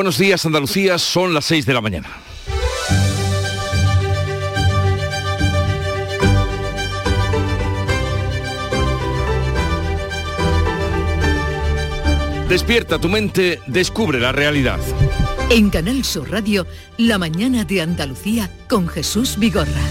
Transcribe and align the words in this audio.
Buenos 0.00 0.16
días 0.16 0.46
Andalucía, 0.46 0.96
son 0.96 1.34
las 1.34 1.44
6 1.44 1.66
de 1.66 1.74
la 1.74 1.82
mañana. 1.82 2.08
Despierta 12.48 12.98
tu 12.98 13.10
mente, 13.10 13.60
descubre 13.66 14.18
la 14.18 14.32
realidad. 14.32 14.80
En 15.50 15.68
Canal 15.68 16.02
Sur 16.02 16.30
Radio, 16.30 16.66
La 16.96 17.18
mañana 17.18 17.64
de 17.64 17.82
Andalucía 17.82 18.50
con 18.70 18.88
Jesús 18.88 19.38
Vigorra. 19.38 19.84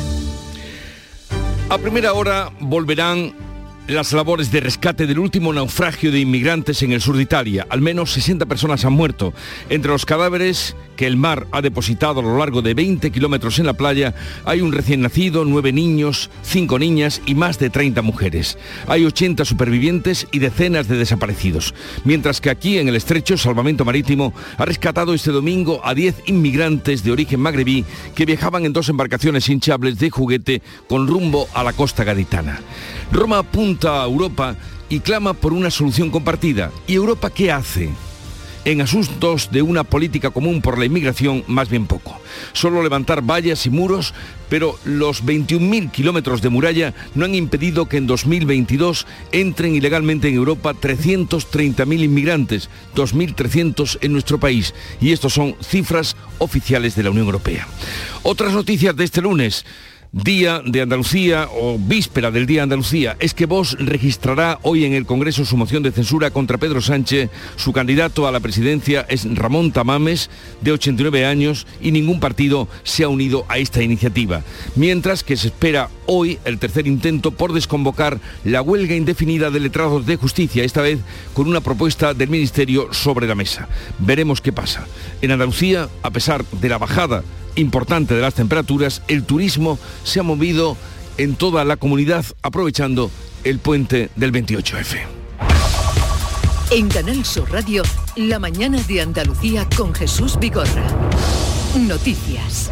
A 1.69 1.77
primera 1.77 2.13
hora 2.13 2.51
volverán 2.59 3.35
las 3.89 4.13
labores 4.13 4.51
de 4.51 4.59
rescate 4.59 5.07
del 5.07 5.17
último 5.17 5.51
naufragio 5.51 6.11
de 6.11 6.19
inmigrantes 6.19 6.83
en 6.83 6.91
el 6.91 7.01
sur 7.01 7.15
de 7.15 7.23
Italia. 7.23 7.65
Al 7.71 7.81
menos 7.81 8.11
60 8.11 8.45
personas 8.45 8.85
han 8.85 8.93
muerto. 8.93 9.33
Entre 9.69 9.91
los 9.91 10.05
cadáveres 10.05 10.75
que 10.95 11.07
el 11.07 11.17
mar 11.17 11.47
ha 11.51 11.61
depositado 11.61 12.19
a 12.19 12.23
lo 12.23 12.37
largo 12.37 12.61
de 12.61 12.75
20 12.75 13.09
kilómetros 13.09 13.57
en 13.57 13.65
la 13.65 13.73
playa, 13.73 14.13
hay 14.45 14.61
un 14.61 14.73
recién 14.73 15.01
nacido, 15.01 15.43
nueve 15.43 15.71
niños, 15.71 16.29
cinco 16.43 16.77
niñas 16.77 17.21
y 17.25 17.33
más 17.33 17.57
de 17.57 17.71
30 17.71 18.03
mujeres. 18.03 18.59
Hay 18.85 19.05
80 19.05 19.43
supervivientes 19.43 20.27
y 20.31 20.37
decenas 20.37 20.87
de 20.87 20.97
desaparecidos. 20.97 21.73
Mientras 22.03 22.41
que 22.41 22.51
aquí 22.51 22.77
en 22.77 22.89
el 22.89 22.95
estrecho 22.95 23.37
Salvamento 23.37 23.85
Marítimo 23.85 24.33
ha 24.57 24.65
rescatado 24.65 25.15
este 25.15 25.31
domingo 25.31 25.81
a 25.83 25.95
10 25.95 26.23
inmigrantes 26.27 27.03
de 27.03 27.11
origen 27.11 27.39
magrebí 27.39 27.85
que 28.13 28.25
viajaban 28.25 28.65
en 28.65 28.73
dos 28.73 28.89
embarcaciones 28.89 29.49
hinchables 29.49 29.97
de 29.97 30.11
juguete 30.11 30.61
con 30.87 31.07
rumbo 31.07 31.47
a 31.55 31.63
la 31.63 31.73
costa 31.73 32.03
gaditana. 32.03 32.59
Roma 33.11 33.39
apunta 33.39 33.78
a 33.87 34.03
Europa 34.03 34.55
y 34.89 34.99
clama 34.99 35.33
por 35.33 35.53
una 35.53 35.71
solución 35.71 36.09
compartida. 36.09 36.71
¿Y 36.87 36.95
Europa 36.95 37.29
qué 37.29 37.51
hace? 37.51 37.89
En 38.65 38.81
asuntos 38.81 39.49
de 39.51 39.61
una 39.61 39.85
política 39.85 40.31
común 40.31 40.61
por 40.61 40.77
la 40.77 40.85
inmigración, 40.85 41.43
más 41.47 41.69
bien 41.69 41.87
poco. 41.87 42.19
Solo 42.51 42.83
levantar 42.83 43.21
vallas 43.21 43.65
y 43.65 43.69
muros, 43.69 44.13
pero 44.49 44.77
los 44.83 45.23
21.000 45.23 45.91
kilómetros 45.91 46.41
de 46.41 46.49
muralla 46.49 46.93
no 47.15 47.23
han 47.23 47.35
impedido 47.35 47.87
que 47.87 47.97
en 47.97 48.07
2022 48.07 49.07
entren 49.31 49.75
ilegalmente 49.75 50.27
en 50.27 50.35
Europa 50.35 50.73
330.000 50.73 52.03
inmigrantes, 52.03 52.69
2.300 52.95 53.99
en 54.01 54.11
nuestro 54.11 54.39
país. 54.39 54.73
Y 54.99 55.13
estos 55.13 55.33
son 55.33 55.55
cifras 55.61 56.17
oficiales 56.39 56.95
de 56.95 57.03
la 57.03 57.11
Unión 57.11 57.27
Europea. 57.27 57.67
Otras 58.23 58.53
noticias 58.53 58.95
de 58.95 59.05
este 59.05 59.21
lunes. 59.21 59.65
Día 60.11 60.63
de 60.65 60.81
Andalucía 60.81 61.47
o 61.53 61.77
víspera 61.77 62.31
del 62.31 62.47
Día 62.47 62.61
de 62.61 62.63
Andalucía 62.63 63.15
es 63.19 63.35
que 63.35 63.45
Vox 63.45 63.77
registrará 63.77 64.57
hoy 64.63 64.83
en 64.83 64.93
el 64.93 65.05
Congreso 65.05 65.45
su 65.45 65.55
moción 65.55 65.83
de 65.83 65.91
censura 65.91 66.31
contra 66.31 66.57
Pedro 66.57 66.81
Sánchez. 66.81 67.29
Su 67.57 67.73
candidato 67.73 68.27
a 68.27 68.31
la 68.31 68.39
presidencia 68.39 69.05
es 69.07 69.27
Ramón 69.35 69.71
Tamames, 69.71 70.31
de 70.61 70.71
89 70.71 71.27
años, 71.27 71.67
y 71.79 71.91
ningún 71.91 72.19
partido 72.19 72.67
se 72.81 73.03
ha 73.03 73.07
unido 73.07 73.45
a 73.49 73.59
esta 73.59 73.83
iniciativa. 73.83 74.41
Mientras 74.75 75.23
que 75.23 75.37
se 75.37 75.49
espera 75.49 75.89
hoy 76.07 76.39
el 76.43 76.57
tercer 76.57 76.87
intento 76.87 77.29
por 77.29 77.53
desconvocar 77.53 78.19
la 78.43 78.63
huelga 78.63 78.95
indefinida 78.95 79.51
de 79.51 79.59
letrados 79.59 80.07
de 80.07 80.15
justicia, 80.15 80.63
esta 80.63 80.81
vez 80.81 80.97
con 81.35 81.47
una 81.47 81.61
propuesta 81.61 82.15
del 82.15 82.29
Ministerio 82.29 82.91
sobre 82.93 83.27
la 83.27 83.35
mesa. 83.35 83.67
Veremos 83.99 84.41
qué 84.41 84.51
pasa. 84.51 84.87
En 85.21 85.29
Andalucía, 85.29 85.87
a 86.01 86.09
pesar 86.09 86.43
de 86.45 86.69
la 86.69 86.79
bajada 86.79 87.23
importante 87.59 88.13
de 88.13 88.21
las 88.21 88.33
temperaturas, 88.33 89.01
el 89.07 89.23
turismo 89.23 89.77
se 90.03 90.19
ha 90.19 90.23
movido 90.23 90.77
en 91.17 91.35
toda 91.35 91.63
la 91.65 91.77
comunidad 91.77 92.25
aprovechando 92.41 93.11
el 93.43 93.59
puente 93.59 94.09
del 94.15 94.31
28F. 94.31 94.97
En 96.71 96.87
Canal 96.87 97.25
Sur 97.25 97.51
Radio, 97.51 97.83
la 98.15 98.39
mañana 98.39 98.81
de 98.83 99.01
Andalucía 99.01 99.67
con 99.75 99.93
Jesús 99.93 100.37
Vigorra. 100.39 100.87
Noticias. 101.75 102.69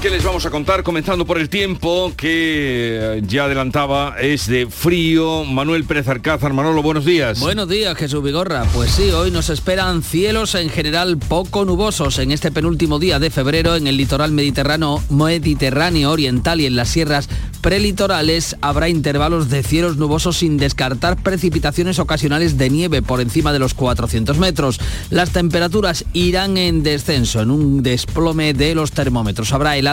¿Qué 0.00 0.10
les 0.10 0.22
vamos 0.22 0.46
a 0.46 0.50
contar? 0.50 0.84
Comenzando 0.84 1.26
por 1.26 1.38
el 1.38 1.48
tiempo 1.48 2.12
que 2.16 3.16
eh, 3.16 3.22
ya 3.26 3.46
adelantaba, 3.46 4.14
es 4.20 4.46
de 4.46 4.68
frío. 4.68 5.44
Manuel 5.44 5.82
Pérez 5.82 6.06
Arcázar, 6.06 6.52
Manolo, 6.52 6.84
buenos 6.84 7.04
días. 7.04 7.40
Buenos 7.40 7.68
días, 7.68 7.98
Jesús 7.98 8.22
Vigorra. 8.22 8.64
Pues 8.74 8.92
sí, 8.92 9.10
hoy 9.10 9.32
nos 9.32 9.50
esperan 9.50 10.04
cielos 10.04 10.54
en 10.54 10.70
general 10.70 11.18
poco 11.18 11.64
nubosos 11.64 12.20
en 12.20 12.30
este 12.30 12.52
penúltimo 12.52 13.00
día 13.00 13.18
de 13.18 13.30
febrero 13.30 13.74
en 13.74 13.88
el 13.88 13.96
litoral 13.96 14.30
mediterráneo, 14.30 15.02
mediterráneo 15.10 16.12
oriental 16.12 16.60
y 16.60 16.66
en 16.66 16.76
las 16.76 16.90
sierras 16.90 17.28
prelitorales 17.60 18.54
habrá 18.60 18.88
intervalos 18.88 19.50
de 19.50 19.64
cielos 19.64 19.96
nubosos 19.96 20.36
sin 20.36 20.58
descartar 20.58 21.20
precipitaciones 21.20 21.98
ocasionales 21.98 22.56
de 22.56 22.70
nieve 22.70 23.02
por 23.02 23.20
encima 23.20 23.52
de 23.52 23.58
los 23.58 23.74
400 23.74 24.38
metros. 24.38 24.78
Las 25.10 25.30
temperaturas 25.30 26.04
irán 26.12 26.56
en 26.56 26.84
descenso, 26.84 27.42
en 27.42 27.50
un 27.50 27.82
desplome 27.82 28.54
de 28.54 28.76
los 28.76 28.92
termómetros. 28.92 29.52
Habrá 29.52 29.76
el 29.76 29.87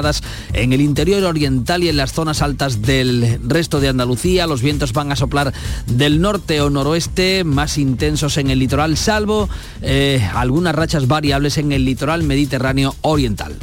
en 0.53 0.73
el 0.73 0.81
interior 0.81 1.23
oriental 1.23 1.83
y 1.83 1.89
en 1.89 1.97
las 1.97 2.13
zonas 2.13 2.41
altas 2.41 2.81
del 2.81 3.39
resto 3.43 3.79
de 3.79 3.89
Andalucía. 3.89 4.47
Los 4.47 4.61
vientos 4.61 4.93
van 4.93 5.11
a 5.11 5.15
soplar 5.15 5.53
del 5.85 6.21
norte 6.21 6.61
o 6.61 6.69
noroeste, 6.69 7.43
más 7.43 7.77
intensos 7.77 8.37
en 8.37 8.49
el 8.49 8.59
litoral, 8.59 8.97
salvo 8.97 9.49
eh, 9.81 10.27
algunas 10.33 10.75
rachas 10.75 11.07
variables 11.07 11.57
en 11.57 11.71
el 11.71 11.85
litoral 11.85 12.23
mediterráneo 12.23 12.95
oriental. 13.01 13.55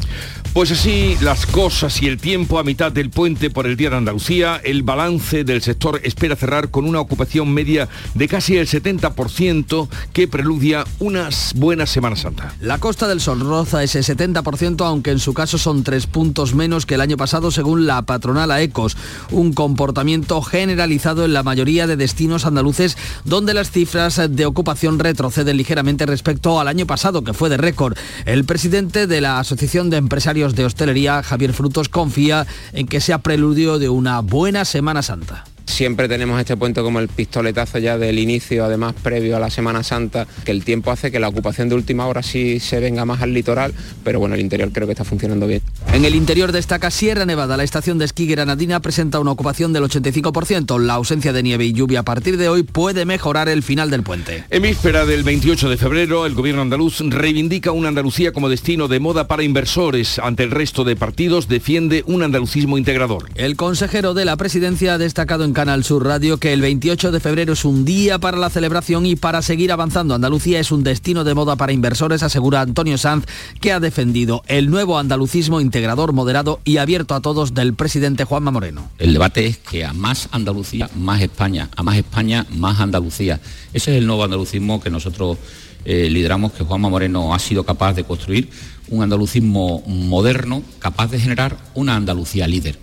Pues 0.53 0.71
así 0.71 1.17
las 1.23 1.47
cosas 1.47 2.03
y 2.03 2.09
el 2.09 2.19
tiempo 2.19 2.59
a 2.59 2.63
mitad 2.63 2.93
del 2.93 3.09
puente 3.09 3.49
por 3.49 3.67
el 3.67 3.75
Día 3.75 3.89
de 3.89 3.97
Andalucía, 3.97 4.61
el 4.63 4.83
balance 4.83 5.45
del 5.45 5.63
sector 5.63 5.99
espera 6.05 6.37
cerrar 6.37 6.69
con 6.69 6.85
una 6.85 7.01
ocupación 7.01 7.55
media 7.55 7.89
de 8.13 8.29
casi 8.29 8.59
el 8.59 8.69
70% 8.69 9.89
que 10.13 10.29
preludia 10.29 10.85
una 10.99 11.31
buena 11.55 11.87
Semana 11.87 12.17
Santa. 12.17 12.55
La 12.61 12.77
Costa 12.77 13.09
del 13.09 13.23
Sol 13.23 13.41
roza 13.41 13.83
ese 13.83 14.01
70%, 14.01 14.85
aunque 14.85 15.11
en 15.11 15.21
su 15.21 15.33
caso 15.33 15.57
son 15.57 15.85
tres 15.85 16.07
puntos 16.07 16.55
menos 16.55 16.85
que 16.85 16.97
el 16.97 17.01
año 17.01 17.17
pasado 17.17 17.51
según 17.51 17.87
la 17.87 18.03
patronal 18.03 18.51
AECOS. 18.51 18.99
Un 19.31 19.55
comportamiento 19.55 20.43
generalizado 20.43 21.25
en 21.25 21.33
la 21.33 21.43
mayoría 21.43 21.87
de 21.87 21.97
destinos 21.97 22.45
andaluces 22.45 22.99
donde 23.25 23.55
las 23.55 23.71
cifras 23.71 24.21
de 24.29 24.45
ocupación 24.45 24.99
retroceden 24.99 25.57
ligeramente 25.57 26.05
respecto 26.05 26.61
al 26.61 26.69
año 26.69 26.87
pasado, 26.87 27.25
que 27.25 27.33
fue 27.33 27.49
de 27.49 27.57
récord. 27.57 27.97
El 28.27 28.45
presidente 28.45 29.07
de 29.07 29.23
la 29.23 29.39
Asociación 29.39 29.89
de 29.89 29.97
Empresarios 29.97 30.42
de 30.51 30.65
hostelería, 30.65 31.23
Javier 31.23 31.53
Frutos, 31.53 31.89
confía 31.89 32.47
en 32.73 32.89
que 32.89 33.01
sea 33.01 33.19
preludio 33.19 33.79
de 33.79 33.89
una 33.89 34.21
buena 34.21 34.65
Semana 34.65 35.03
Santa. 35.03 35.45
Siempre 35.67 36.09
tenemos 36.09 36.39
este 36.41 36.57
puente 36.57 36.83
como 36.83 36.99
el 36.99 37.09
pistoletazo 37.09 37.79
ya 37.79 37.99
del 37.99 38.19
inicio, 38.19 38.65
además 38.65 38.95
previo 39.03 39.37
a 39.37 39.41
la 39.41 39.51
Semana 39.51 39.83
Santa, 39.83 40.27
que 40.45 40.51
el 40.51 40.65
tiempo 40.65 40.91
hace 40.91 41.11
que 41.11 41.21
la 41.21 41.29
ocupación 41.29 41.69
de 41.69 41.75
última 41.75 42.07
hora 42.07 42.23
sí 42.23 42.61
se 42.61 42.81
venga 42.81 43.05
más 43.05 43.23
al 43.23 43.33
litoral, 43.33 43.73
pero 44.05 44.19
bueno, 44.19 44.35
el 44.35 44.41
interior 44.41 44.71
creo 44.73 44.87
que 44.87 44.93
está 44.93 45.05
funcionando 45.05 45.47
bien. 45.47 45.63
En 45.93 46.05
el 46.05 46.15
interior 46.15 46.53
destaca 46.53 46.91
Sierra 46.91 47.25
Nevada. 47.27 47.57
La 47.57 47.65
estación 47.65 47.99
de 47.99 48.07
esquí 48.07 48.27
granadina 48.27 48.81
presenta 48.81 49.21
una 49.21 49.31
ocupación 49.31 49.73
del 49.73 49.85
85%. 49.85 50.79
La 50.81 50.95
ausencia 50.95 51.33
de 51.33 51.43
nieve 51.43 51.65
y 51.65 51.73
lluvia 51.73 52.01
a 52.01 52.05
partir 52.05 52.37
de 52.37 52.49
hoy 52.49 52.63
puede 52.63 53.05
mejorar 53.05 53.49
el 53.49 53.63
final 53.63 53.91
del 53.91 54.03
puente. 54.03 54.45
En 54.51 54.63
víspera 54.63 55.07
del 55.07 55.23
28 55.23 55.69
de 55.69 55.77
febrero, 55.77 56.27
el 56.27 56.35
gobierno 56.35 56.63
andaluz 56.63 57.01
reivindica 57.01 57.73
una 57.73 57.93
Andalucía 57.93 58.33
como 58.33 58.49
destino 58.49 58.89
de 58.89 59.01
moda 59.01 59.29
para 59.29 59.43
inversores. 59.43 60.19
Ante 60.19 60.45
el 60.45 60.51
resto 60.51 60.85
de 60.85 60.97
partidos 60.97 61.47
defiende 61.47 62.03
un 62.07 62.23
andalucismo 62.23 62.79
integrador. 62.79 63.29
El 63.35 63.57
consejero 63.57 64.15
de 64.15 64.25
la 64.25 64.37
presidencia 64.37 64.95
ha 64.95 64.99
destacado 64.99 65.45
en 65.45 65.52
Canal 65.53 65.85
Sur 65.85 66.05
Radio 66.05 66.39
que 66.39 66.53
el 66.53 66.61
28 66.61 67.13
de 67.13 67.21
febrero 67.21 67.53
es 67.53 67.65
un 67.65 67.85
día 67.85 68.19
para 68.19 68.37
la 68.37 68.51
celebración 68.51 69.07
y 69.07 69.17
para 69.17 69.43
seguir 69.43 69.73
avanzando. 69.73 70.15
Andalucía 70.15 70.61
es 70.61 70.73
un 70.73 70.83
destino 70.83 71.25
de 71.25 71.35
moda 71.35 71.57
para 71.57 71.73
inversores, 71.73 72.23
asegura 72.23 72.61
Antonio 72.61 72.99
Sanz, 72.99 73.27
que 73.61 73.73
ha 73.73 73.81
defendido 73.81 74.43
el 74.47 74.71
nuevo 74.71 74.99
andalucismo 74.99 75.61
integrador, 75.61 76.13
moderado 76.13 76.61
y 76.65 76.77
abierto 76.77 77.15
a 77.15 77.21
todos 77.21 77.55
del 77.55 77.75
presidente 77.75 78.25
Juanma 78.25 78.51
Moreno. 78.51 78.91
El 78.99 79.13
debate 79.13 79.47
es 79.47 79.59
que 79.59 79.85
a 79.85 79.93
más 79.93 80.29
Andalucía, 80.33 80.89
más 80.95 81.21
España, 81.21 81.69
a 81.77 81.83
más 81.83 81.97
España, 81.97 82.47
más 82.51 82.81
Andalucía. 82.81 83.41
Ese 83.73 83.93
es 83.93 83.99
el 83.99 84.07
nuevo 84.07 84.25
andalucismo 84.25 84.81
que 84.81 84.91
nosotros 84.91 85.39
eh, 85.85 86.09
lideramos, 86.11 86.53
que 86.53 86.65
Juanma 86.65 86.89
Moreno 86.89 87.35
ha 87.35 87.39
sido 87.39 87.65
capaz 87.65 87.95
de 87.95 88.05
construir, 88.05 88.49
un 88.89 89.03
andalucismo 89.03 89.83
moderno, 89.87 90.63
capaz 90.79 91.11
de 91.11 91.19
generar 91.19 91.57
una 91.75 91.97
Andalucía 91.97 92.47
líder. 92.47 92.79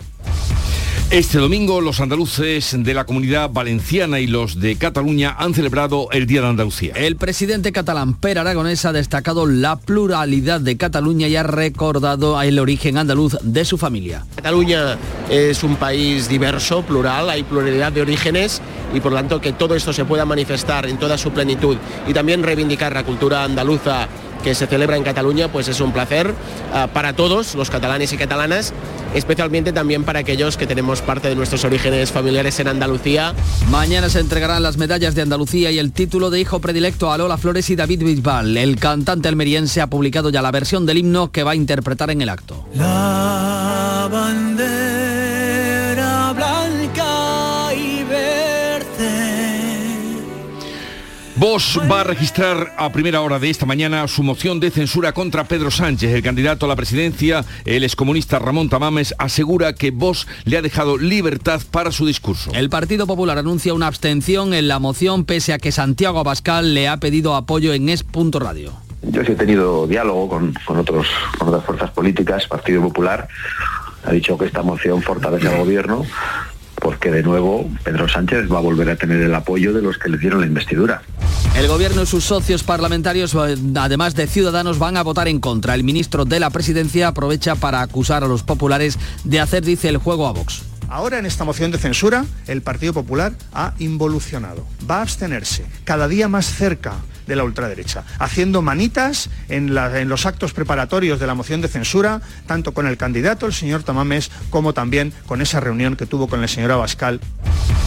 Este 1.10 1.38
domingo 1.38 1.80
los 1.80 1.98
andaluces 1.98 2.76
de 2.84 2.94
la 2.94 3.04
comunidad 3.04 3.50
valenciana 3.50 4.20
y 4.20 4.28
los 4.28 4.60
de 4.60 4.76
Cataluña 4.76 5.34
han 5.36 5.54
celebrado 5.54 6.06
el 6.12 6.24
Día 6.24 6.40
de 6.40 6.46
Andalucía. 6.46 6.92
El 6.94 7.16
presidente 7.16 7.72
catalán 7.72 8.14
Per 8.14 8.38
Aragonés 8.38 8.84
ha 8.84 8.92
destacado 8.92 9.44
la 9.44 9.74
pluralidad 9.74 10.60
de 10.60 10.76
Cataluña 10.76 11.26
y 11.26 11.34
ha 11.34 11.42
recordado 11.42 12.40
el 12.40 12.60
origen 12.60 12.96
andaluz 12.96 13.36
de 13.42 13.64
su 13.64 13.76
familia. 13.76 14.24
Cataluña 14.36 14.98
es 15.28 15.64
un 15.64 15.74
país 15.74 16.28
diverso, 16.28 16.82
plural, 16.82 17.28
hay 17.28 17.42
pluralidad 17.42 17.90
de 17.90 18.02
orígenes 18.02 18.62
y 18.94 19.00
por 19.00 19.10
lo 19.10 19.18
tanto 19.18 19.40
que 19.40 19.52
todo 19.52 19.74
esto 19.74 19.92
se 19.92 20.04
pueda 20.04 20.24
manifestar 20.24 20.86
en 20.86 20.96
toda 20.96 21.18
su 21.18 21.32
plenitud 21.32 21.76
y 22.06 22.14
también 22.14 22.44
reivindicar 22.44 22.92
la 22.92 23.02
cultura 23.02 23.42
andaluza 23.42 24.06
que 24.40 24.54
se 24.54 24.66
celebra 24.66 24.96
en 24.96 25.02
Cataluña, 25.02 25.48
pues 25.48 25.68
es 25.68 25.80
un 25.80 25.92
placer 25.92 26.34
ah, 26.72 26.88
para 26.92 27.14
todos 27.14 27.54
los 27.54 27.70
catalanes 27.70 28.12
y 28.12 28.16
catalanas, 28.16 28.72
especialmente 29.14 29.72
también 29.72 30.04
para 30.04 30.20
aquellos 30.20 30.56
que 30.56 30.66
tenemos 30.66 31.02
parte 31.02 31.28
de 31.28 31.34
nuestros 31.34 31.64
orígenes 31.64 32.12
familiares 32.12 32.58
en 32.60 32.68
Andalucía. 32.68 33.34
Mañana 33.70 34.08
se 34.08 34.20
entregarán 34.20 34.62
las 34.62 34.76
medallas 34.76 35.14
de 35.14 35.22
Andalucía 35.22 35.70
y 35.70 35.78
el 35.78 35.92
título 35.92 36.30
de 36.30 36.40
hijo 36.40 36.60
predilecto 36.60 37.12
a 37.12 37.18
Lola 37.18 37.38
Flores 37.38 37.70
y 37.70 37.76
David 37.76 38.04
Bisbal. 38.04 38.56
El 38.56 38.76
cantante 38.76 39.28
almeriense 39.28 39.80
ha 39.80 39.88
publicado 39.88 40.30
ya 40.30 40.42
la 40.42 40.50
versión 40.50 40.86
del 40.86 40.98
himno 40.98 41.30
que 41.30 41.42
va 41.42 41.52
a 41.52 41.56
interpretar 41.56 42.10
en 42.10 42.22
el 42.22 42.28
acto. 42.28 42.64
La 42.74 44.08
bandera 44.10 44.89
Vox 51.40 51.80
va 51.90 52.02
a 52.02 52.04
registrar 52.04 52.74
a 52.76 52.92
primera 52.92 53.22
hora 53.22 53.38
de 53.38 53.48
esta 53.48 53.64
mañana 53.64 54.06
su 54.08 54.22
moción 54.22 54.60
de 54.60 54.70
censura 54.70 55.12
contra 55.12 55.44
Pedro 55.44 55.70
Sánchez. 55.70 56.12
El 56.12 56.22
candidato 56.22 56.66
a 56.66 56.68
la 56.68 56.76
presidencia, 56.76 57.46
el 57.64 57.82
excomunista 57.82 58.38
Ramón 58.38 58.68
Tamames, 58.68 59.14
asegura 59.16 59.72
que 59.72 59.90
Vox 59.90 60.26
le 60.44 60.58
ha 60.58 60.62
dejado 60.62 60.98
libertad 60.98 61.62
para 61.70 61.92
su 61.92 62.04
discurso. 62.04 62.52
El 62.52 62.68
Partido 62.68 63.06
Popular 63.06 63.38
anuncia 63.38 63.72
una 63.72 63.86
abstención 63.86 64.52
en 64.52 64.68
la 64.68 64.80
moción 64.80 65.24
pese 65.24 65.54
a 65.54 65.58
que 65.58 65.72
Santiago 65.72 66.18
Abascal 66.18 66.74
le 66.74 66.88
ha 66.88 66.98
pedido 66.98 67.34
apoyo 67.34 67.72
en 67.72 67.88
Es.radio. 67.88 68.74
Yo 69.00 69.24
sí 69.24 69.32
he 69.32 69.34
tenido 69.34 69.86
diálogo 69.86 70.28
con, 70.28 70.52
con, 70.66 70.76
otros, 70.76 71.06
con 71.38 71.48
otras 71.48 71.64
fuerzas 71.64 71.90
políticas, 71.92 72.46
Partido 72.48 72.82
Popular 72.82 73.28
ha 74.04 74.12
dicho 74.12 74.36
que 74.36 74.44
esta 74.44 74.62
moción 74.62 75.00
fortalece 75.00 75.48
al 75.48 75.56
gobierno 75.56 76.04
porque 76.80 77.10
de 77.10 77.22
nuevo 77.22 77.68
Pedro 77.84 78.08
Sánchez 78.08 78.50
va 78.52 78.58
a 78.58 78.62
volver 78.62 78.90
a 78.90 78.96
tener 78.96 79.20
el 79.20 79.34
apoyo 79.34 79.72
de 79.72 79.82
los 79.82 79.98
que 79.98 80.08
le 80.08 80.18
dieron 80.18 80.40
la 80.40 80.46
investidura. 80.46 81.02
El 81.60 81.68
gobierno 81.68 82.04
y 82.04 82.06
sus 82.06 82.24
socios 82.24 82.62
parlamentarios, 82.62 83.34
además 83.34 84.14
de 84.14 84.26
Ciudadanos, 84.26 84.78
van 84.78 84.96
a 84.96 85.02
votar 85.02 85.28
en 85.28 85.40
contra. 85.40 85.74
El 85.74 85.84
ministro 85.84 86.24
de 86.24 86.40
la 86.40 86.48
Presidencia 86.48 87.08
aprovecha 87.08 87.54
para 87.54 87.82
acusar 87.82 88.24
a 88.24 88.28
los 88.28 88.42
populares 88.42 88.98
de 89.24 89.40
hacer, 89.40 89.62
dice, 89.62 89.90
el 89.90 89.98
juego 89.98 90.26
a 90.26 90.32
Vox. 90.32 90.62
Ahora 90.88 91.18
en 91.18 91.26
esta 91.26 91.44
moción 91.44 91.70
de 91.70 91.76
censura, 91.76 92.24
el 92.46 92.62
Partido 92.62 92.94
Popular 92.94 93.34
ha 93.52 93.74
involucionado. 93.78 94.66
Va 94.90 95.00
a 95.00 95.02
abstenerse 95.02 95.66
cada 95.84 96.08
día 96.08 96.28
más 96.28 96.46
cerca 96.46 96.94
de 97.30 97.36
la 97.36 97.44
ultraderecha, 97.44 98.02
haciendo 98.18 98.60
manitas 98.60 99.30
en, 99.48 99.72
la, 99.72 100.00
en, 100.00 100.08
los 100.08 100.26
actos 100.26 100.52
preparatorios 100.52 101.20
de 101.20 101.28
la 101.28 101.34
moción 101.34 101.60
de 101.60 101.68
censura, 101.68 102.20
tanto 102.46 102.74
con 102.74 102.88
el 102.88 102.96
candidato, 102.96 103.46
el 103.46 103.52
señor 103.52 103.84
Tamames, 103.84 104.32
como 104.50 104.72
también 104.72 105.12
con 105.26 105.40
esa 105.40 105.60
reunión 105.60 105.94
que 105.94 106.06
tuvo 106.06 106.26
con 106.26 106.42
el 106.42 106.48
señor 106.48 106.72
Abascal. 106.72 107.20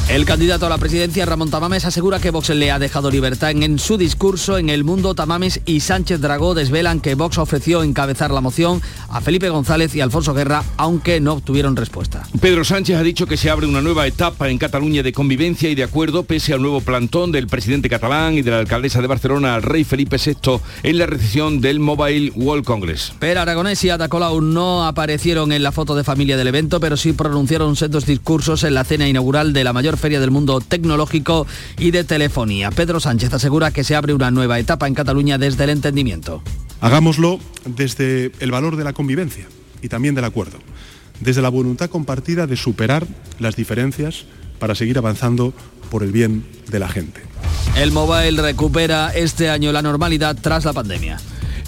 El 0.09 0.25
candidato 0.25 0.65
a 0.65 0.69
la 0.69 0.77
presidencia, 0.77 1.25
Ramón 1.25 1.49
Tamames, 1.49 1.85
asegura 1.85 2.19
que 2.19 2.29
Vox 2.29 2.49
le 2.49 2.71
ha 2.71 2.79
dejado 2.79 3.09
libertad 3.09 3.51
en, 3.51 3.63
en 3.63 3.79
su 3.79 3.97
discurso 3.97 4.57
en 4.57 4.69
El 4.69 4.83
Mundo. 4.83 5.15
Tamames 5.15 5.61
y 5.65 5.79
Sánchez 5.79 6.19
Dragó 6.19 6.53
desvelan 6.53 6.99
que 6.99 7.15
Vox 7.15 7.37
ofreció 7.37 7.83
encabezar 7.83 8.31
la 8.31 8.41
moción 8.41 8.81
a 9.09 9.21
Felipe 9.21 9.49
González 9.49 9.95
y 9.95 10.01
Alfonso 10.01 10.33
Guerra, 10.33 10.63
aunque 10.77 11.19
no 11.19 11.33
obtuvieron 11.33 11.75
respuesta. 11.75 12.23
Pedro 12.41 12.63
Sánchez 12.63 12.97
ha 12.97 13.03
dicho 13.03 13.27
que 13.27 13.37
se 13.37 13.49
abre 13.49 13.65
una 13.65 13.81
nueva 13.81 14.05
etapa 14.07 14.49
en 14.49 14.57
Cataluña 14.57 15.03
de 15.03 15.13
convivencia 15.13 15.69
y 15.69 15.75
de 15.75 15.83
acuerdo 15.83 16.23
pese 16.23 16.53
al 16.53 16.61
nuevo 16.61 16.81
plantón 16.81 17.31
del 17.31 17.47
presidente 17.47 17.89
catalán 17.89 18.33
y 18.35 18.41
de 18.41 18.51
la 18.51 18.59
alcaldesa 18.59 19.01
de 19.01 19.07
Barcelona 19.07 19.32
al 19.33 19.63
rey 19.63 19.83
Felipe 19.83 20.17
VI 20.23 20.59
en 20.83 20.97
la 20.99 21.07
recepción 21.07 21.59
del 21.59 21.79
Mobile 21.79 22.31
World 22.35 22.63
Congress. 22.63 23.13
Per 23.17 23.37
Aragonés 23.39 23.83
y 23.83 23.89
Ada 23.89 24.07
Colau 24.07 24.41
no 24.41 24.85
aparecieron 24.85 25.51
en 25.51 25.63
la 25.63 25.71
foto 25.71 25.95
de 25.95 26.03
familia 26.03 26.37
del 26.37 26.47
evento, 26.47 26.79
pero 26.79 26.97
sí 26.97 27.13
pronunciaron 27.13 27.75
sendos 27.75 28.05
discursos 28.05 28.63
en 28.63 28.75
la 28.75 28.83
cena 28.83 29.07
inaugural 29.07 29.51
de 29.51 29.63
la 29.63 29.73
mayor 29.73 29.97
feria 29.97 30.19
del 30.19 30.29
mundo 30.29 30.61
tecnológico 30.61 31.47
y 31.79 31.89
de 31.89 32.03
telefonía. 32.03 32.69
Pedro 32.69 32.99
Sánchez 32.99 33.33
asegura 33.33 33.71
que 33.71 33.83
se 33.83 33.95
abre 33.95 34.13
una 34.13 34.29
nueva 34.29 34.59
etapa 34.59 34.87
en 34.87 34.93
Cataluña 34.93 35.39
desde 35.39 35.63
el 35.63 35.71
entendimiento. 35.71 36.43
Hagámoslo 36.79 37.39
desde 37.65 38.31
el 38.39 38.51
valor 38.51 38.75
de 38.75 38.83
la 38.83 38.93
convivencia 38.93 39.47
y 39.81 39.89
también 39.89 40.13
del 40.13 40.25
acuerdo, 40.25 40.59
desde 41.21 41.41
la 41.41 41.49
voluntad 41.49 41.89
compartida 41.89 42.45
de 42.45 42.57
superar 42.57 43.07
las 43.39 43.55
diferencias 43.55 44.25
para 44.59 44.75
seguir 44.75 44.97
avanzando 44.97 45.53
por 45.89 46.03
el 46.03 46.11
bien 46.11 46.45
de 46.69 46.79
la 46.79 46.89
gente. 46.89 47.21
El 47.75 47.91
Mobile 47.91 48.41
recupera 48.41 49.11
este 49.13 49.49
año 49.49 49.71
la 49.71 49.81
normalidad 49.81 50.35
tras 50.39 50.65
la 50.65 50.73
pandemia. 50.73 51.17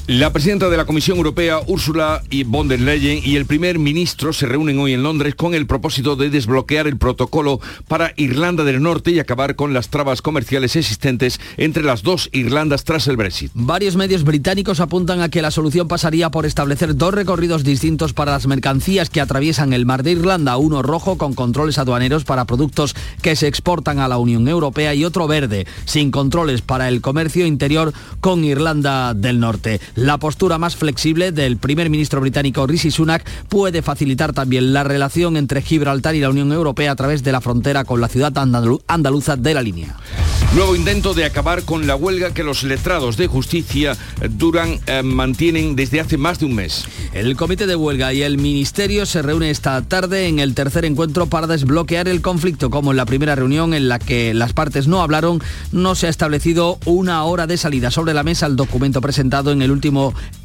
La 0.08 0.32
presidenta 0.32 0.70
de 0.70 0.78
la 0.78 0.86
Comisión 0.86 1.18
Europea, 1.18 1.62
Ursula 1.66 2.22
von 2.46 2.68
der 2.68 2.80
Leyen, 2.80 3.22
y 3.24 3.38
el 3.38 3.48
primer 3.48 3.80
ministro 3.80 4.34
se 4.34 4.46
reúnen 4.46 4.78
hoy 4.78 4.94
en 4.94 5.02
Londres 5.02 5.34
con 5.34 5.56
el 5.56 5.66
propósito 5.66 6.16
de 6.16 6.30
desbloquear 6.30 6.86
el 6.86 6.98
protocolo 6.98 7.60
para 7.88 8.14
Irlanda 8.16 8.64
del 8.64 8.84
Norte 8.84 9.10
y 9.10 9.18
acabar 9.18 9.56
con 9.56 9.74
las 9.74 9.90
trabas 9.90 10.22
comerciales 10.22 10.76
existentes 10.76 11.40
entre 11.58 11.82
las 11.82 12.04
dos 12.04 12.30
Irlandas 12.34 12.84
tras 12.84 13.08
el 13.08 13.18
Brexit. 13.18 13.50
Varios 13.56 13.96
medios 13.96 14.24
británicos 14.24 14.80
apuntan 14.80 15.22
a 15.22 15.30
que 15.30 15.42
la 15.42 15.50
solución 15.50 15.88
pasaría 15.88 16.30
por 16.30 16.46
establecer 16.46 16.96
dos 16.96 17.12
recorridos 17.12 17.64
distintos 17.64 18.14
para 18.14 18.34
las 18.34 18.46
mercancías 18.46 19.10
que 19.10 19.22
atraviesan 19.22 19.74
el 19.74 19.88
mar 19.88 20.04
de 20.04 20.12
Irlanda, 20.12 20.58
uno 20.58 20.84
rojo 20.84 21.18
con 21.18 21.34
controles 21.34 21.80
aduaneros 21.80 22.26
para 22.26 22.46
productos 22.46 22.96
que 23.24 23.36
se 23.36 23.48
exportan 23.48 23.98
a 23.98 24.08
la 24.08 24.20
Unión 24.20 24.48
Europea 24.48 24.94
y 24.94 25.04
otro 25.04 25.28
verde, 25.28 25.66
sin 25.86 26.12
controles 26.12 26.62
para 26.62 26.90
el 26.90 27.02
comercio 27.02 27.48
interior 27.48 27.92
con 28.22 28.44
Irlanda 28.44 29.16
del 29.16 29.40
Norte. 29.40 29.80
La 29.96 30.18
postura 30.18 30.58
más 30.58 30.76
flexible 30.76 31.32
del 31.32 31.56
primer 31.56 31.90
ministro 31.90 32.20
británico 32.20 32.68
Rishi 32.68 32.92
Sunak 32.92 33.26
puede 33.48 33.82
facilitar 33.82 34.34
también 34.34 34.74
la 34.74 34.84
relación 34.84 35.38
entre 35.38 35.62
Gibraltar 35.62 36.16
y 36.16 36.20
la 36.20 36.30
Unión 36.30 36.52
Europea 36.52 36.92
a 36.92 36.96
través 36.96 37.24
de 37.24 37.32
la 37.32 37.40
frontera 37.40 37.86
con 37.86 38.02
la 38.02 38.10
ciudad 38.10 38.38
andalu 38.38 38.82
andaluza 38.88 39.38
de 39.38 39.54
la 39.54 39.62
línea. 39.62 39.96
Nuevo 40.54 40.74
intento 40.74 41.14
de 41.14 41.26
acabar 41.26 41.64
con 41.64 41.86
la 41.86 41.98
huelga 41.98 42.34
que 42.34 42.44
los 42.44 42.64
letrados 42.64 43.18
de 43.18 43.28
justicia 43.28 43.98
duran, 44.30 44.80
eh, 44.88 45.04
mantienen 45.04 45.76
desde 45.76 46.00
hace 46.00 46.18
más 46.18 46.40
de 46.40 46.46
un 46.46 46.56
mes. 46.56 46.86
El 47.14 47.36
comité 47.36 47.68
de 47.68 47.76
huelga 47.76 48.14
y 48.14 48.22
el 48.22 48.38
ministerio 48.38 49.06
se 49.06 49.22
reúne 49.22 49.50
esta 49.50 49.82
tarde 49.82 50.28
en 50.28 50.40
el 50.40 50.54
tercer 50.54 50.86
encuentro 50.86 51.26
para 51.26 51.48
desbloquear 51.48 52.08
el 52.08 52.22
conflicto. 52.22 52.70
Como 52.70 52.92
en 52.92 52.98
la 52.98 53.06
primera 53.06 53.36
reunión 53.36 53.74
en 53.74 53.90
la 53.90 54.00
que 54.00 54.34
las 54.34 54.54
partes 54.54 54.88
no 54.88 55.02
hablaron, 55.02 55.42
no 55.74 55.94
se 55.94 56.08
ha 56.08 56.10
establecido 56.10 56.80
una 56.86 57.22
hora 57.26 57.48
de 57.48 57.58
salida 57.58 57.92
sobre 57.92 58.14
la 58.14 58.24
mesa 58.24 58.46
el 58.46 58.56
documento 58.56 59.02
presentado 59.02 59.52
en 59.52 59.62
el 59.62 59.72
último 59.72 59.85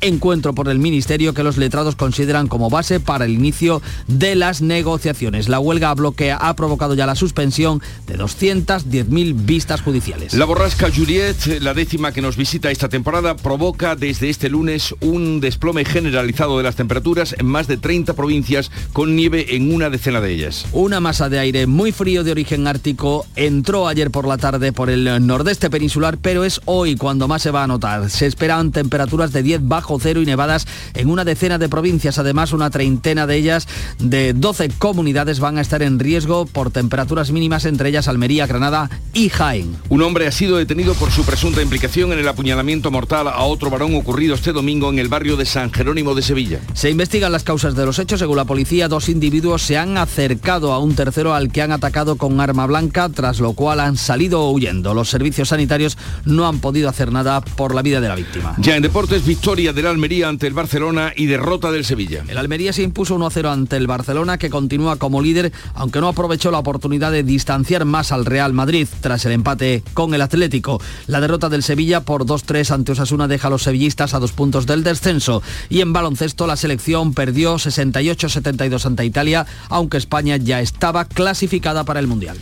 encuentro 0.01 0.55
por 0.55 0.69
el 0.69 0.79
ministerio 0.79 1.35
que 1.35 1.43
los 1.43 1.57
letrados 1.57 1.97
consideran 1.97 2.49
como 2.49 2.71
base 2.71 3.01
para 3.01 3.25
el 3.25 3.33
inicio 3.33 3.83
de 4.07 4.35
las 4.35 4.63
negociaciones. 4.63 5.49
La 5.49 5.61
huelga 5.61 5.95
bloquea 5.95 6.37
ha 6.37 6.55
provocado 6.57 6.95
ya 6.95 7.07
la 7.07 7.15
suspensión 7.15 7.83
de 8.07 8.19
210.000 8.19 9.35
vistas 9.45 9.83
judiciales. 9.83 10.35
La 10.35 10.45
borrasca 10.45 10.91
Juliet, 10.95 11.61
la 11.61 11.75
décima 11.75 12.13
que 12.13 12.23
nos 12.23 12.37
visita 12.37 12.71
esta 12.71 12.89
temporada, 12.89 13.37
provoca 13.37 13.97
desde 13.97 14.31
este 14.31 14.49
lunes 14.49 14.95
un 15.01 15.41
desplome 15.41 15.85
generalizado 15.85 16.57
de 16.57 16.65
las 16.65 16.77
temperaturas 16.77 17.35
en 17.39 17.47
más 17.47 17.67
de 17.67 17.77
30 17.77 18.15
provincias 18.15 18.71
con 18.93 19.17
nieve 19.17 19.57
en 19.57 19.73
una 19.75 19.91
decena 19.91 20.21
de 20.21 20.33
ellas. 20.33 20.67
Una 20.73 21.01
masa 21.01 21.29
de 21.29 21.39
aire 21.39 21.67
muy 21.67 21.93
frío 21.93 22.25
de 22.25 22.33
origen 22.33 22.67
ártico 22.67 23.27
entró 23.37 23.89
ayer 23.89 24.11
por 24.11 24.27
la 24.27 24.39
tarde 24.39 24.73
por 24.73 24.91
el 24.91 25.27
nordeste 25.27 25.71
peninsular, 25.71 26.19
pero 26.19 26.45
es 26.45 26.61
hoy 26.65 26.97
cuando 26.97 27.29
más 27.29 27.43
se 27.43 27.51
va 27.51 27.65
a 27.65 27.67
notar. 27.67 28.11
Se 28.11 28.27
esperan 28.27 28.73
temperaturas 28.73 29.30
de 29.33 29.43
10 29.43 29.61
bajo 29.65 29.99
cero 30.01 30.23
y 30.23 30.27
nevadas 30.27 30.67
en 30.95 31.11
una 31.11 31.25
decena 31.25 31.59
de 31.59 31.69
provincias. 31.69 32.19
Además, 32.19 32.53
una 32.53 32.71
treintena 32.71 33.27
de 33.27 33.37
ellas 33.37 33.69
de 33.99 34.33
12 34.33 34.71
comunidades 34.79 35.41
van 35.41 35.59
a 35.59 35.61
estar 35.61 35.83
en 35.83 35.99
riesgo 35.99 36.47
por 36.47 36.71
temperaturas 36.71 37.31
mínimas, 37.31 37.65
entre 37.65 37.89
ellas 37.89 38.09
Almería, 38.09 38.47
Granada 38.47 38.91
y 39.13 39.29
Jaén. 39.29 39.77
Un 39.89 40.03
hombre 40.03 40.27
ha 40.27 40.33
sido 40.33 40.57
detenido 40.57 40.95
por 40.95 41.11
su 41.11 41.25
presunta 41.25 41.63
implicación 41.63 42.13
en 42.13 42.19
el 42.19 42.29
apuñalamiento 42.29 42.91
mortal 42.91 43.29
a 43.29 43.43
otro 43.43 43.71
varón 43.71 43.95
ocurrido 43.95 44.35
este 44.35 44.53
domingo 44.53 44.91
en 44.91 44.99
el 44.99 45.09
barrio 45.09 45.37
de 45.37 45.47
San 45.47 45.73
Jerónimo 45.73 46.15
de 46.15 46.23
Sevilla. 46.23 46.61
Se 46.75 46.91
investigan 46.91 47.33
las 47.33 47.45
causas 47.45 47.75
de 47.75 47.87
los 47.87 47.99
hechos. 47.99 48.21
Según 48.21 48.37
la 48.37 48.45
policía, 48.45 48.89
dos 48.89 49.09
individuos 49.09 49.63
se 49.63 49.79
han 49.79 49.99
acercado 49.99 50.73
a 50.73 50.79
un 50.79 50.95
tercero 50.95 51.35
al 51.35 51.51
que 51.51 51.63
han 51.63 51.73
atacado 51.73 52.17
con 52.17 52.41
arma 52.41 52.67
blanca, 52.67 53.09
tras 53.09 53.41
lo 53.41 53.53
cual 53.53 53.81
han 53.81 53.97
salido 53.97 54.51
huyendo. 54.51 54.95
Los 54.95 55.09
servicios 55.11 55.49
sanitarios 55.49 55.99
no 56.25 56.47
han 56.47 56.61
podido 56.61 56.89
hacer 56.89 57.13
nada 57.13 57.41
por 57.41 57.75
la 57.75 57.83
vida 57.83 58.01
de 58.01 58.09
la 58.09 58.15
víctima. 58.15 58.55
Ya 58.59 58.77
en 58.77 58.83
deportes, 58.83 59.20
victoria 59.23 59.73
del 59.73 59.87
Almería 59.87 60.29
ante 60.29 60.47
el 60.47 60.55
Barcelona 60.55 61.13
y 61.17 61.27
derrota 61.27 61.71
del 61.73 61.85
Sevilla. 61.85 62.25
El 62.29 62.39
Almería 62.39 62.73
se 62.73 62.83
impuso 62.83 63.19
1-0 63.19 63.53
ante 63.53 63.77
el 63.77 63.87
Barcelona, 63.87 64.39
que 64.39 64.51
continúa 64.51 64.97
como 64.97 65.21
líder, 65.21 65.53
aunque 65.75 66.01
no 66.01 66.09
aprovechó 66.09 66.51
la 66.51 66.59
oportunidad 66.59 67.13
de 67.13 67.23
distanciar 67.23 67.85
más 67.85 68.13
al 68.13 68.25
Real 68.25 68.53
Madrid 68.53 68.87
tras 69.01 69.25
el 69.25 69.33
empate 69.33 69.83
con 69.95 70.15
el 70.15 70.23
Atlético. 70.23 70.81
La 71.07 71.21
derrota 71.21 71.49
del 71.49 71.63
Sevilla 71.63 72.01
por 72.01 72.25
2-3 72.25 72.71
ante 72.71 72.93
Osasuna 72.93 73.29
deja 73.29 73.49
a 73.49 73.51
los 73.51 73.63
sevillistas 73.63 74.15
a 74.15 74.19
dos 74.19 74.33
puntos 74.33 74.67
del 74.67 74.85
descenso. 74.85 75.43
Y 75.69 75.81
en 75.81 75.93
baloncesto 75.93 76.47
la 76.47 76.57
selección 76.57 77.15
perdió 77.15 77.57
68-72 77.57 78.87
ante 78.87 79.05
Italia, 79.05 79.47
aunque 79.69 79.97
España 79.97 80.37
ya 80.37 80.61
estaba 80.61 81.05
clasificada 81.05 81.85
para 81.85 82.01
el 82.01 82.07
Mundial. 82.07 82.37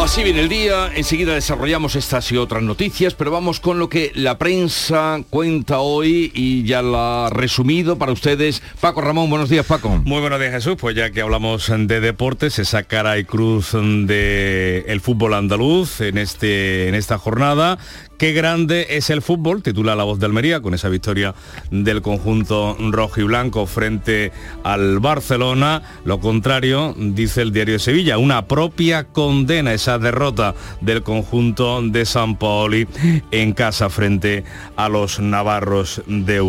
Así 0.00 0.24
viene 0.24 0.40
el 0.40 0.48
día, 0.48 0.90
enseguida 0.96 1.34
desarrollamos 1.34 1.94
estas 1.94 2.32
y 2.32 2.38
otras 2.38 2.62
noticias, 2.62 3.12
pero 3.12 3.30
vamos 3.30 3.60
con 3.60 3.78
lo 3.78 3.90
que 3.90 4.10
la 4.14 4.38
prensa 4.38 5.20
cuenta 5.28 5.80
hoy 5.80 6.32
y 6.34 6.64
ya 6.64 6.80
la 6.80 7.26
ha 7.26 7.30
resumido 7.30 7.98
para 7.98 8.10
ustedes. 8.10 8.62
Paco 8.80 9.02
Ramón, 9.02 9.28
buenos 9.28 9.50
días 9.50 9.66
Paco. 9.66 9.90
Muy 9.90 10.22
buenos 10.22 10.40
días 10.40 10.52
Jesús, 10.52 10.76
pues 10.80 10.96
ya 10.96 11.10
que 11.10 11.20
hablamos 11.20 11.70
de 11.70 12.00
deportes, 12.00 12.58
esa 12.58 12.84
cara 12.84 13.18
y 13.18 13.24
cruz 13.24 13.72
de 13.72 14.86
el 14.88 15.02
fútbol 15.02 15.34
andaluz 15.34 16.00
en, 16.00 16.16
este, 16.16 16.88
en 16.88 16.94
esta 16.94 17.18
jornada, 17.18 17.78
Qué 18.20 18.34
grande 18.34 18.86
es 18.90 19.08
el 19.08 19.22
fútbol, 19.22 19.62
titula 19.62 19.96
La 19.96 20.04
Voz 20.04 20.20
de 20.20 20.26
Almería, 20.26 20.60
con 20.60 20.74
esa 20.74 20.90
victoria 20.90 21.34
del 21.70 22.02
conjunto 22.02 22.76
rojo 22.78 23.18
y 23.18 23.24
blanco 23.24 23.64
frente 23.64 24.30
al 24.62 24.98
Barcelona. 24.98 25.80
Lo 26.04 26.20
contrario, 26.20 26.94
dice 26.98 27.40
el 27.40 27.50
diario 27.50 27.72
de 27.72 27.78
Sevilla, 27.78 28.18
una 28.18 28.46
propia 28.46 29.04
condena 29.04 29.72
esa 29.72 29.89
derrota 29.98 30.54
del 30.80 31.02
conjunto 31.02 31.82
de 31.82 32.04
San 32.04 32.36
Paoli 32.36 32.86
en 33.30 33.52
casa 33.52 33.90
frente 33.90 34.44
a 34.76 34.88
los 34.88 35.20
navarros 35.20 36.02
de, 36.06 36.40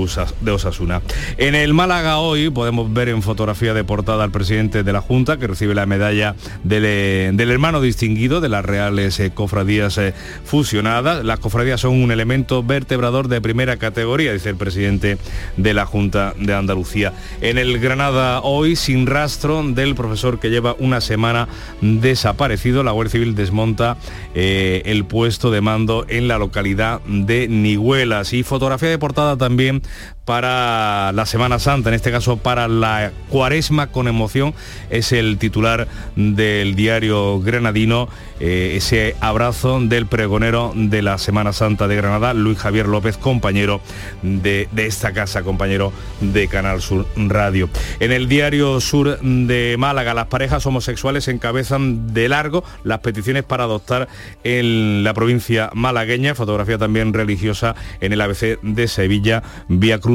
de 0.41 0.51
Osasuna. 0.51 1.01
En 1.37 1.55
el 1.55 1.73
Málaga 1.73 2.19
hoy 2.19 2.49
podemos 2.49 2.91
ver 2.93 3.09
en 3.09 3.21
fotografía 3.21 3.73
de 3.73 3.83
portada 3.83 4.23
al 4.23 4.31
presidente 4.31 4.83
de 4.83 4.93
la 4.93 5.01
Junta, 5.01 5.37
que 5.37 5.47
recibe 5.47 5.75
la 5.75 5.85
medalla 5.85 6.35
del, 6.63 6.83
eh, 6.85 7.33
hermano 7.37 7.81
distinguido 7.81 8.41
de 8.41 8.49
las 8.49 8.63
reales 8.65 9.19
eh, 9.19 9.31
cofradías 9.31 9.97
eh, 9.97 10.13
fusionadas. 10.45 11.23
Las 11.23 11.39
cofradías 11.39 11.81
son 11.81 12.01
un 12.01 12.11
elemento 12.11 12.63
vertebrador 12.63 13.27
de 13.27 13.41
primera 13.41 13.77
categoría, 13.77 14.33
dice 14.33 14.49
el 14.49 14.55
presidente 14.55 15.17
de 15.57 15.73
la 15.73 15.85
Junta 15.85 16.33
de 16.37 16.53
Andalucía. 16.53 17.13
En 17.41 17.57
el 17.57 17.79
Granada 17.79 18.41
hoy, 18.41 18.75
sin 18.75 19.07
rastro 19.07 19.63
del 19.63 19.95
profesor 19.95 20.39
que 20.39 20.49
lleva 20.49 20.75
una 20.79 21.01
semana 21.01 21.47
desaparecido, 21.81 22.83
la 22.83 22.91
Guardia 22.91 23.11
Civil 23.11 23.30
desmonta 23.35 23.97
eh, 24.33 24.81
el 24.85 25.05
puesto 25.05 25.51
de 25.51 25.61
mando 25.61 26.05
en 26.07 26.27
la 26.27 26.37
localidad 26.37 27.01
de 27.05 27.47
Nihuelas. 27.47 28.33
Y 28.33 28.43
fotografía 28.43 28.89
de 28.89 28.97
portada 28.97 29.37
también 29.37 29.81
para 30.25 31.11
la 31.13 31.25
Semana 31.25 31.57
Santa, 31.57 31.89
en 31.89 31.95
este 31.95 32.11
caso 32.11 32.37
para 32.37 32.67
la 32.67 33.11
cuaresma 33.29 33.87
con 33.87 34.07
emoción, 34.07 34.53
es 34.89 35.11
el 35.11 35.37
titular 35.37 35.87
del 36.15 36.75
diario 36.75 37.39
granadino, 37.41 38.07
eh, 38.39 38.73
ese 38.75 39.15
abrazo 39.19 39.79
del 39.79 40.05
pregonero 40.05 40.73
de 40.75 41.01
la 41.01 41.17
Semana 41.17 41.53
Santa 41.53 41.87
de 41.87 41.95
Granada, 41.95 42.33
Luis 42.33 42.59
Javier 42.59 42.87
López, 42.87 43.17
compañero 43.17 43.81
de, 44.21 44.69
de 44.71 44.85
esta 44.85 45.11
casa, 45.11 45.41
compañero 45.41 45.91
de 46.19 46.47
Canal 46.47 46.81
Sur 46.81 47.07
Radio. 47.15 47.69
En 47.99 48.11
el 48.11 48.27
diario 48.29 48.79
Sur 48.79 49.19
de 49.21 49.75
Málaga, 49.79 50.13
las 50.13 50.27
parejas 50.27 50.65
homosexuales 50.65 51.27
encabezan 51.27 52.13
de 52.13 52.29
largo 52.29 52.63
las 52.83 52.99
peticiones 52.99 53.43
para 53.43 53.63
adoptar 53.63 54.07
en 54.43 55.03
la 55.03 55.13
provincia 55.15 55.71
malagueña, 55.73 56.35
fotografía 56.35 56.77
también 56.77 57.13
religiosa 57.13 57.75
en 58.01 58.13
el 58.13 58.21
ABC 58.21 58.59
de 58.61 58.87
Sevilla, 58.87 59.41
Vía 59.67 59.99
Cruz 59.99 60.10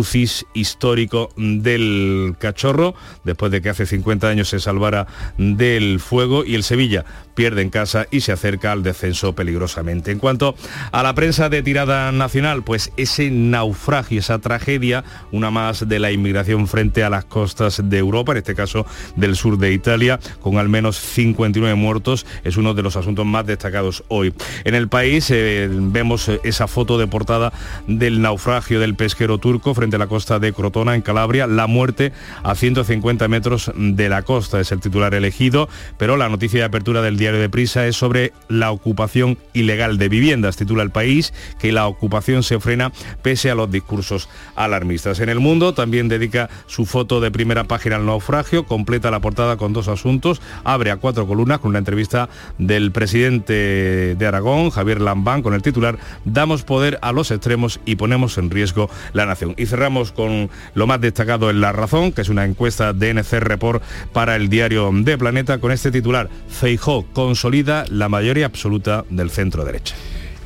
histórico 0.55 1.31
del 1.37 2.35
cachorro, 2.38 2.95
después 3.25 3.53
de 3.53 3.62
que 3.62 3.71
hace 3.71 3.87
50 3.87 4.29
años 4.29 4.49
se 4.49 4.61
salvara 4.61 5.07
del 5.38 6.00
fuego 6.00 6.45
y 6.45 6.55
el 6.55 6.62
Sevilla 6.62 7.05
pierde 7.37 7.62
en 7.62 7.71
casa 7.71 8.09
y 8.11 8.23
se 8.23 8.33
acerca 8.33 8.73
al 8.73 8.83
descenso 8.83 9.35
peligrosamente. 9.35 10.11
En 10.11 10.19
cuanto 10.19 10.57
a 10.90 11.02
la 11.05 11.14
prensa 11.14 11.49
de 11.49 11.62
tirada 11.62 12.11
nacional, 12.11 12.64
pues 12.64 12.90
ese 12.97 13.31
naufragio, 13.31 14.19
esa 14.19 14.40
tragedia, 14.40 15.05
una 15.31 15.52
más 15.52 15.88
de 15.88 16.00
la 16.00 16.11
inmigración 16.11 16.66
frente 16.66 17.05
a 17.05 17.11
las 17.11 17.26
costas 17.26 17.88
de 17.88 17.99
Europa, 17.99 18.33
en 18.33 18.38
este 18.38 18.57
caso 18.57 18.87
del 19.14 19.37
sur 19.37 19.59
de 19.59 19.73
Italia, 19.73 20.19
con 20.40 20.59
al 20.59 20.69
menos 20.69 20.97
59 20.97 21.76
muertos, 21.76 22.26
es 22.43 22.57
uno 22.57 22.75
de 22.75 22.83
los 22.83 22.97
asuntos 22.97 23.25
más 23.25 23.47
destacados 23.47 24.02
hoy. 24.09 24.35
En 24.64 24.75
el 24.75 24.88
país 24.88 25.31
eh, 25.31 25.69
vemos 25.71 26.28
esa 26.43 26.66
foto 26.66 26.99
de 26.99 27.07
portada 27.07 27.52
del 27.87 28.23
naufragio 28.23 28.81
del 28.81 28.95
pesquero 28.95 29.38
turco 29.38 29.75
frente 29.75 29.95
de 29.95 29.99
la 29.99 30.07
costa 30.07 30.38
de 30.38 30.52
Crotona, 30.52 30.95
en 30.95 31.02
Calabria, 31.02 31.47
la 31.47 31.66
muerte 31.66 32.12
a 32.43 32.55
150 32.55 33.28
metros 33.28 33.71
de 33.76 34.09
la 34.09 34.23
costa. 34.23 34.59
Es 34.59 34.73
el 34.73 34.81
titular 34.81 35.14
elegido, 35.14 35.69
pero 35.99 36.16
la 36.16 36.28
noticia 36.28 36.61
de 36.61 36.64
apertura 36.64 37.02
del 37.02 37.19
diario 37.26 37.40
de 37.40 37.50
Prisa 37.50 37.87
es 37.87 37.97
sobre 37.97 38.33
la 38.49 38.71
ocupación 38.71 39.37
ilegal 39.52 39.99
de 39.99 40.09
viviendas. 40.09 40.56
Titula 40.56 40.83
el 40.83 40.90
país 40.90 41.35
que 41.59 41.73
la 41.73 41.87
ocupación 41.87 42.42
se 42.42 42.59
frena 42.59 42.92
pese 43.23 43.50
a 43.50 43.54
los 43.54 43.71
discursos 43.71 44.28
alarmistas. 44.54 45.21
En 45.21 45.28
el 45.28 45.40
mundo 45.40 45.75
también 45.75 46.09
dedica 46.09 46.49
su 46.66 46.87
foto 46.87 47.21
de 47.21 47.30
primera 47.30 47.64
página 47.64 47.97
al 47.97 48.06
naufragio, 48.06 48.64
completa 48.64 49.11
la 49.11 49.21
portada 49.21 49.56
con 49.56 49.73
dos 49.73 49.88
asuntos, 49.88 50.40
abre 50.64 50.90
a 50.90 50.97
cuatro 50.97 51.26
columnas 51.26 51.59
con 51.59 51.71
una 51.71 51.80
entrevista 51.80 52.28
del 52.59 52.92
presidente 52.92 54.14
de 54.16 54.26
Aragón, 54.26 54.71
Javier 54.71 55.00
Lambán, 55.00 55.42
con 55.42 55.54
el 55.54 55.62
titular 55.62 55.99
Damos 56.25 56.62
poder 56.62 56.99
a 57.02 57.12
los 57.12 57.30
extremos 57.30 57.80
y 57.85 57.97
ponemos 57.97 58.38
en 58.38 58.50
riesgo 58.50 58.88
la 59.12 59.26
nación 59.26 59.54
cerramos 59.66 60.12
con 60.12 60.49
lo 60.75 60.87
más 60.87 61.00
destacado 61.00 61.50
en 61.50 61.61
La 61.61 61.73
Razón, 61.73 62.12
que 62.12 62.23
es 62.23 62.28
una 62.28 62.45
encuesta 62.45 62.92
de 62.92 63.11
NC 63.12 63.40
Report 63.40 63.83
para 64.12 64.37
el 64.37 64.49
diario 64.49 64.90
de 64.92 65.18
Planeta, 65.18 65.59
con 65.59 65.73
este 65.73 65.90
titular, 65.90 66.30
Feijó 66.49 67.04
consolida 67.16 67.87
la 67.88 68.11
mayoría 68.11 68.44
absoluta 68.44 69.06
del 69.08 69.30
centro 69.30 69.64
derecha. 69.64 69.94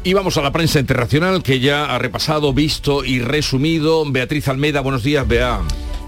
Y 0.04 0.12
vamos 0.14 0.36
a 0.36 0.40
la 0.40 0.52
prensa 0.52 0.78
internacional 0.78 1.42
que 1.42 1.58
ya 1.58 1.92
ha 1.92 1.98
repasado, 1.98 2.54
visto 2.54 3.04
y 3.04 3.18
resumido. 3.18 4.04
Beatriz 4.08 4.46
Almeida, 4.46 4.80
buenos 4.80 5.02
días, 5.02 5.26
Bea. 5.26 5.62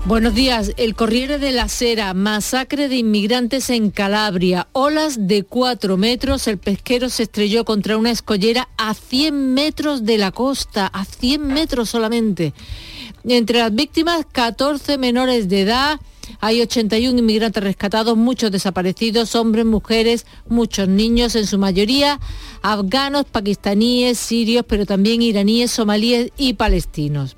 Buenos 0.04 0.37
días. 0.37 0.73
El 0.76 0.95
Corriere 0.95 1.40
de 1.40 1.50
la 1.50 1.66
Sera, 1.69 2.14
masacre 2.14 2.88
de 2.88 2.95
inmigrantes 2.95 3.71
en 3.71 3.90
Calabria, 3.90 4.69
olas 4.71 5.26
de 5.26 5.42
4 5.42 5.97
metros, 5.97 6.47
el 6.47 6.59
pesquero 6.59 7.09
se 7.09 7.25
estrelló 7.25 7.64
contra 7.64 7.97
una 7.97 8.12
escollera 8.12 8.69
a 8.78 8.95
100 8.95 9.54
metros 9.54 10.04
de 10.04 10.16
la 10.16 10.31
costa, 10.31 10.87
a 10.87 11.04
100 11.04 11.45
metros 11.45 11.90
solamente. 11.90 12.54
Entre 13.25 13.59
las 13.59 13.75
víctimas, 13.75 14.26
14 14.31 14.97
menores 14.97 15.49
de 15.49 15.62
edad. 15.62 16.00
Hay 16.45 16.61
81 16.61 17.21
inmigrantes 17.21 17.63
rescatados, 17.63 18.17
muchos 18.17 18.51
desaparecidos, 18.51 19.37
hombres, 19.37 19.65
mujeres, 19.65 20.27
muchos 20.49 20.89
niños, 20.89 21.37
en 21.37 21.47
su 21.47 21.57
mayoría 21.57 22.19
afganos, 22.63 23.27
pakistaníes, 23.27 24.19
sirios, 24.19 24.65
pero 24.67 24.85
también 24.85 25.23
iraníes, 25.23 25.71
somalíes 25.71 26.33
y 26.37 26.55
palestinos. 26.55 27.37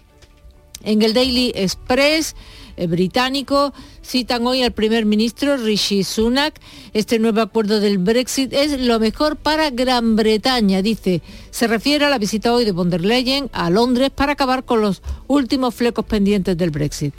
En 0.83 1.03
el 1.03 1.13
Daily 1.13 1.53
Express 1.55 2.35
eh, 2.79 2.87
británico 2.87 3.75
citan 4.03 4.47
hoy 4.47 4.63
al 4.63 4.73
primer 4.73 5.05
ministro 5.05 5.59
Rishi 5.59 6.03
Sunak. 6.03 6.59
Este 6.95 7.19
nuevo 7.19 7.43
acuerdo 7.43 7.81
del 7.81 7.99
Brexit 7.99 8.55
es 8.55 8.81
lo 8.81 8.99
mejor 9.01 9.37
para 9.37 9.69
Gran 9.69 10.17
Bretaña, 10.17 10.81
dice. 10.81 11.21
Se 11.51 11.67
refiere 11.67 12.07
a 12.07 12.09
la 12.09 12.17
visita 12.17 12.55
hoy 12.55 12.65
de 12.65 12.73
von 12.73 12.89
der 12.89 13.05
Leyen 13.05 13.51
a 13.53 13.69
Londres 13.69 14.09
para 14.15 14.33
acabar 14.33 14.65
con 14.65 14.81
los 14.81 15.03
últimos 15.27 15.75
flecos 15.75 16.07
pendientes 16.07 16.57
del 16.57 16.71
Brexit. 16.71 17.13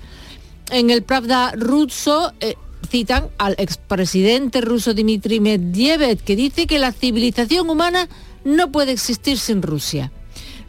En 0.71 0.89
el 0.89 1.03
Pravda 1.03 1.51
ruso 1.55 2.33
eh, 2.39 2.55
citan 2.89 3.29
al 3.37 3.55
expresidente 3.59 4.61
ruso 4.61 4.93
Dmitry 4.93 5.39
Medvedev, 5.39 6.23
que 6.23 6.35
dice 6.35 6.65
que 6.65 6.79
la 6.79 6.91
civilización 6.91 7.69
humana 7.69 8.09
no 8.43 8.71
puede 8.71 8.91
existir 8.91 9.37
sin 9.37 9.61
Rusia. 9.61 10.11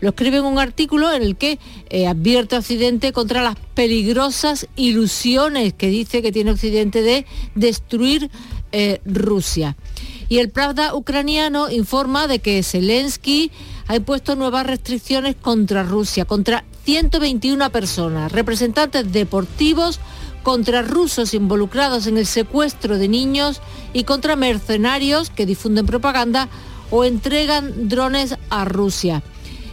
Lo 0.01 0.11
escribe 0.11 0.39
en 0.39 0.45
un 0.45 0.59
artículo 0.59 1.11
en 1.13 1.23
el 1.23 1.37
que 1.37 1.59
eh, 1.89 2.07
advierte 2.07 2.57
a 2.57 2.59
Occidente 2.59 3.13
contra 3.13 3.43
las 3.43 3.57
peligrosas 3.75 4.67
ilusiones 4.77 5.73
que 5.73 5.89
dice 5.89 6.21
que 6.21 6.33
tiene 6.33 6.51
Occidente 6.51 7.01
de 7.01 7.25
destruir 7.55 8.31
eh, 8.73 9.01
Rusia. 9.07 9.77
Y 10.29 10.39
el 10.39 10.51
Pravda 10.51 10.95
ucraniano 10.95 11.71
informa 11.71 12.27
de 12.27 12.41
que 12.41 12.63
Zelensky 12.63 13.51
ha 13.87 13.97
impuesto 13.97 14.37
nuevas 14.37 14.67
restricciones 14.67 15.37
contra 15.37 15.83
Rusia, 15.85 16.27
contra 16.27 16.65
121 16.87 17.71
personas, 17.71 18.31
representantes 18.31 19.11
deportivos, 19.11 19.99
contra 20.45 20.83
rusos 20.83 21.35
involucrados 21.35 22.07
en 22.07 22.17
el 22.17 22.27
secuestro 22.27 22.97
de 22.97 23.09
niños 23.09 23.61
y 23.93 24.05
contra 24.05 24.37
mercenarios 24.37 25.29
que 25.29 25.47
difunden 25.47 25.85
propaganda 25.85 26.49
o 26.93 27.05
entregan 27.05 27.89
drones 27.89 28.37
a 28.51 28.65
Rusia. 28.65 29.25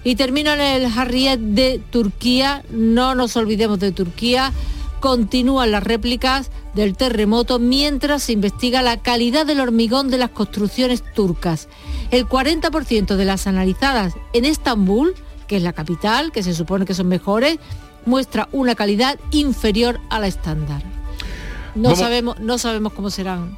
Y 0.03 0.15
termino 0.15 0.51
en 0.53 0.61
el 0.61 0.85
Harriet 0.85 1.39
de 1.39 1.79
Turquía, 1.91 2.63
no 2.71 3.13
nos 3.13 3.37
olvidemos 3.37 3.79
de 3.79 3.91
Turquía, 3.91 4.51
continúan 4.99 5.69
las 5.69 5.83
réplicas 5.83 6.49
del 6.73 6.97
terremoto 6.97 7.59
mientras 7.59 8.23
se 8.23 8.31
investiga 8.31 8.81
la 8.81 9.03
calidad 9.03 9.45
del 9.45 9.59
hormigón 9.59 10.09
de 10.09 10.17
las 10.17 10.31
construcciones 10.31 11.03
turcas. 11.13 11.69
El 12.09 12.27
40% 12.27 13.15
de 13.15 13.25
las 13.25 13.45
analizadas 13.45 14.15
en 14.33 14.45
Estambul, 14.45 15.13
que 15.47 15.57
es 15.57 15.63
la 15.63 15.73
capital, 15.73 16.31
que 16.31 16.43
se 16.43 16.53
supone 16.53 16.85
que 16.85 16.93
son 16.93 17.07
mejores, 17.07 17.59
muestra 18.05 18.49
una 18.51 18.75
calidad 18.75 19.19
inferior 19.31 19.99
a 20.09 20.19
la 20.19 20.27
estándar. 20.27 20.83
No 21.75 21.95
sabemos, 21.95 22.39
no 22.39 22.57
sabemos 22.57 22.93
cómo 22.93 23.09
serán 23.09 23.57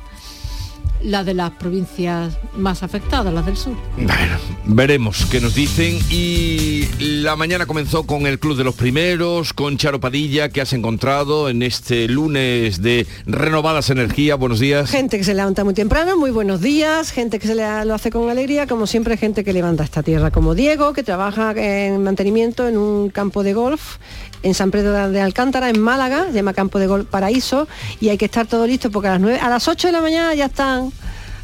la 1.05 1.23
de 1.23 1.33
las 1.35 1.51
provincias 1.51 2.33
más 2.57 2.81
afectadas, 2.81 3.31
las 3.33 3.45
del 3.45 3.55
sur. 3.57 3.75
Bueno, 3.95 4.37
veremos 4.65 5.25
qué 5.31 5.39
nos 5.39 5.53
dicen. 5.53 5.99
Y 6.09 6.85
la 6.99 7.35
mañana 7.35 7.65
comenzó 7.67 8.05
con 8.05 8.25
el 8.25 8.39
Club 8.39 8.57
de 8.57 8.63
los 8.63 8.73
Primeros, 8.75 9.53
con 9.53 9.77
Charo 9.77 9.99
Padilla, 9.99 10.49
que 10.49 10.61
has 10.61 10.73
encontrado 10.73 11.47
en 11.49 11.61
este 11.61 12.07
lunes 12.07 12.81
de 12.81 13.05
renovadas 13.27 13.89
energías. 13.91 14.37
Buenos 14.39 14.59
días. 14.59 14.89
Gente 14.89 15.17
que 15.19 15.23
se 15.23 15.35
levanta 15.35 15.63
muy 15.63 15.75
temprano, 15.75 16.17
muy 16.17 16.31
buenos 16.31 16.61
días, 16.61 17.11
gente 17.11 17.37
que 17.39 17.47
se 17.47 17.55
le- 17.55 17.85
lo 17.85 17.93
hace 17.93 18.09
con 18.09 18.29
alegría, 18.29 18.65
como 18.65 18.87
siempre 18.87 19.15
gente 19.17 19.43
que 19.43 19.53
levanta 19.53 19.83
esta 19.83 20.01
tierra, 20.01 20.31
como 20.31 20.55
Diego, 20.55 20.93
que 20.93 21.03
trabaja 21.03 21.51
en 21.55 22.03
mantenimiento 22.03 22.67
en 22.67 22.77
un 22.77 23.09
campo 23.09 23.43
de 23.43 23.53
golf 23.53 23.97
en 24.41 24.53
San 24.53 24.69
Pedro 24.71 25.09
de 25.09 25.21
Alcántara, 25.21 25.69
en 25.69 25.79
Málaga, 25.79 26.25
se 26.27 26.33
llama 26.33 26.53
Campo 26.53 26.77
de 26.77 26.85
Golf 26.87 27.07
Paraíso, 27.09 27.67
y 27.99 28.09
hay 28.09 28.17
que 28.17 28.25
estar 28.25 28.45
todo 28.45 28.67
listo 28.67 28.91
porque 28.91 29.07
a 29.07 29.11
las 29.13 29.21
9, 29.21 29.39
a 29.39 29.49
las 29.49 29.67
8 29.67 29.87
de 29.87 29.91
la 29.93 30.01
mañana 30.01 30.35
ya 30.35 30.45
están 30.45 30.91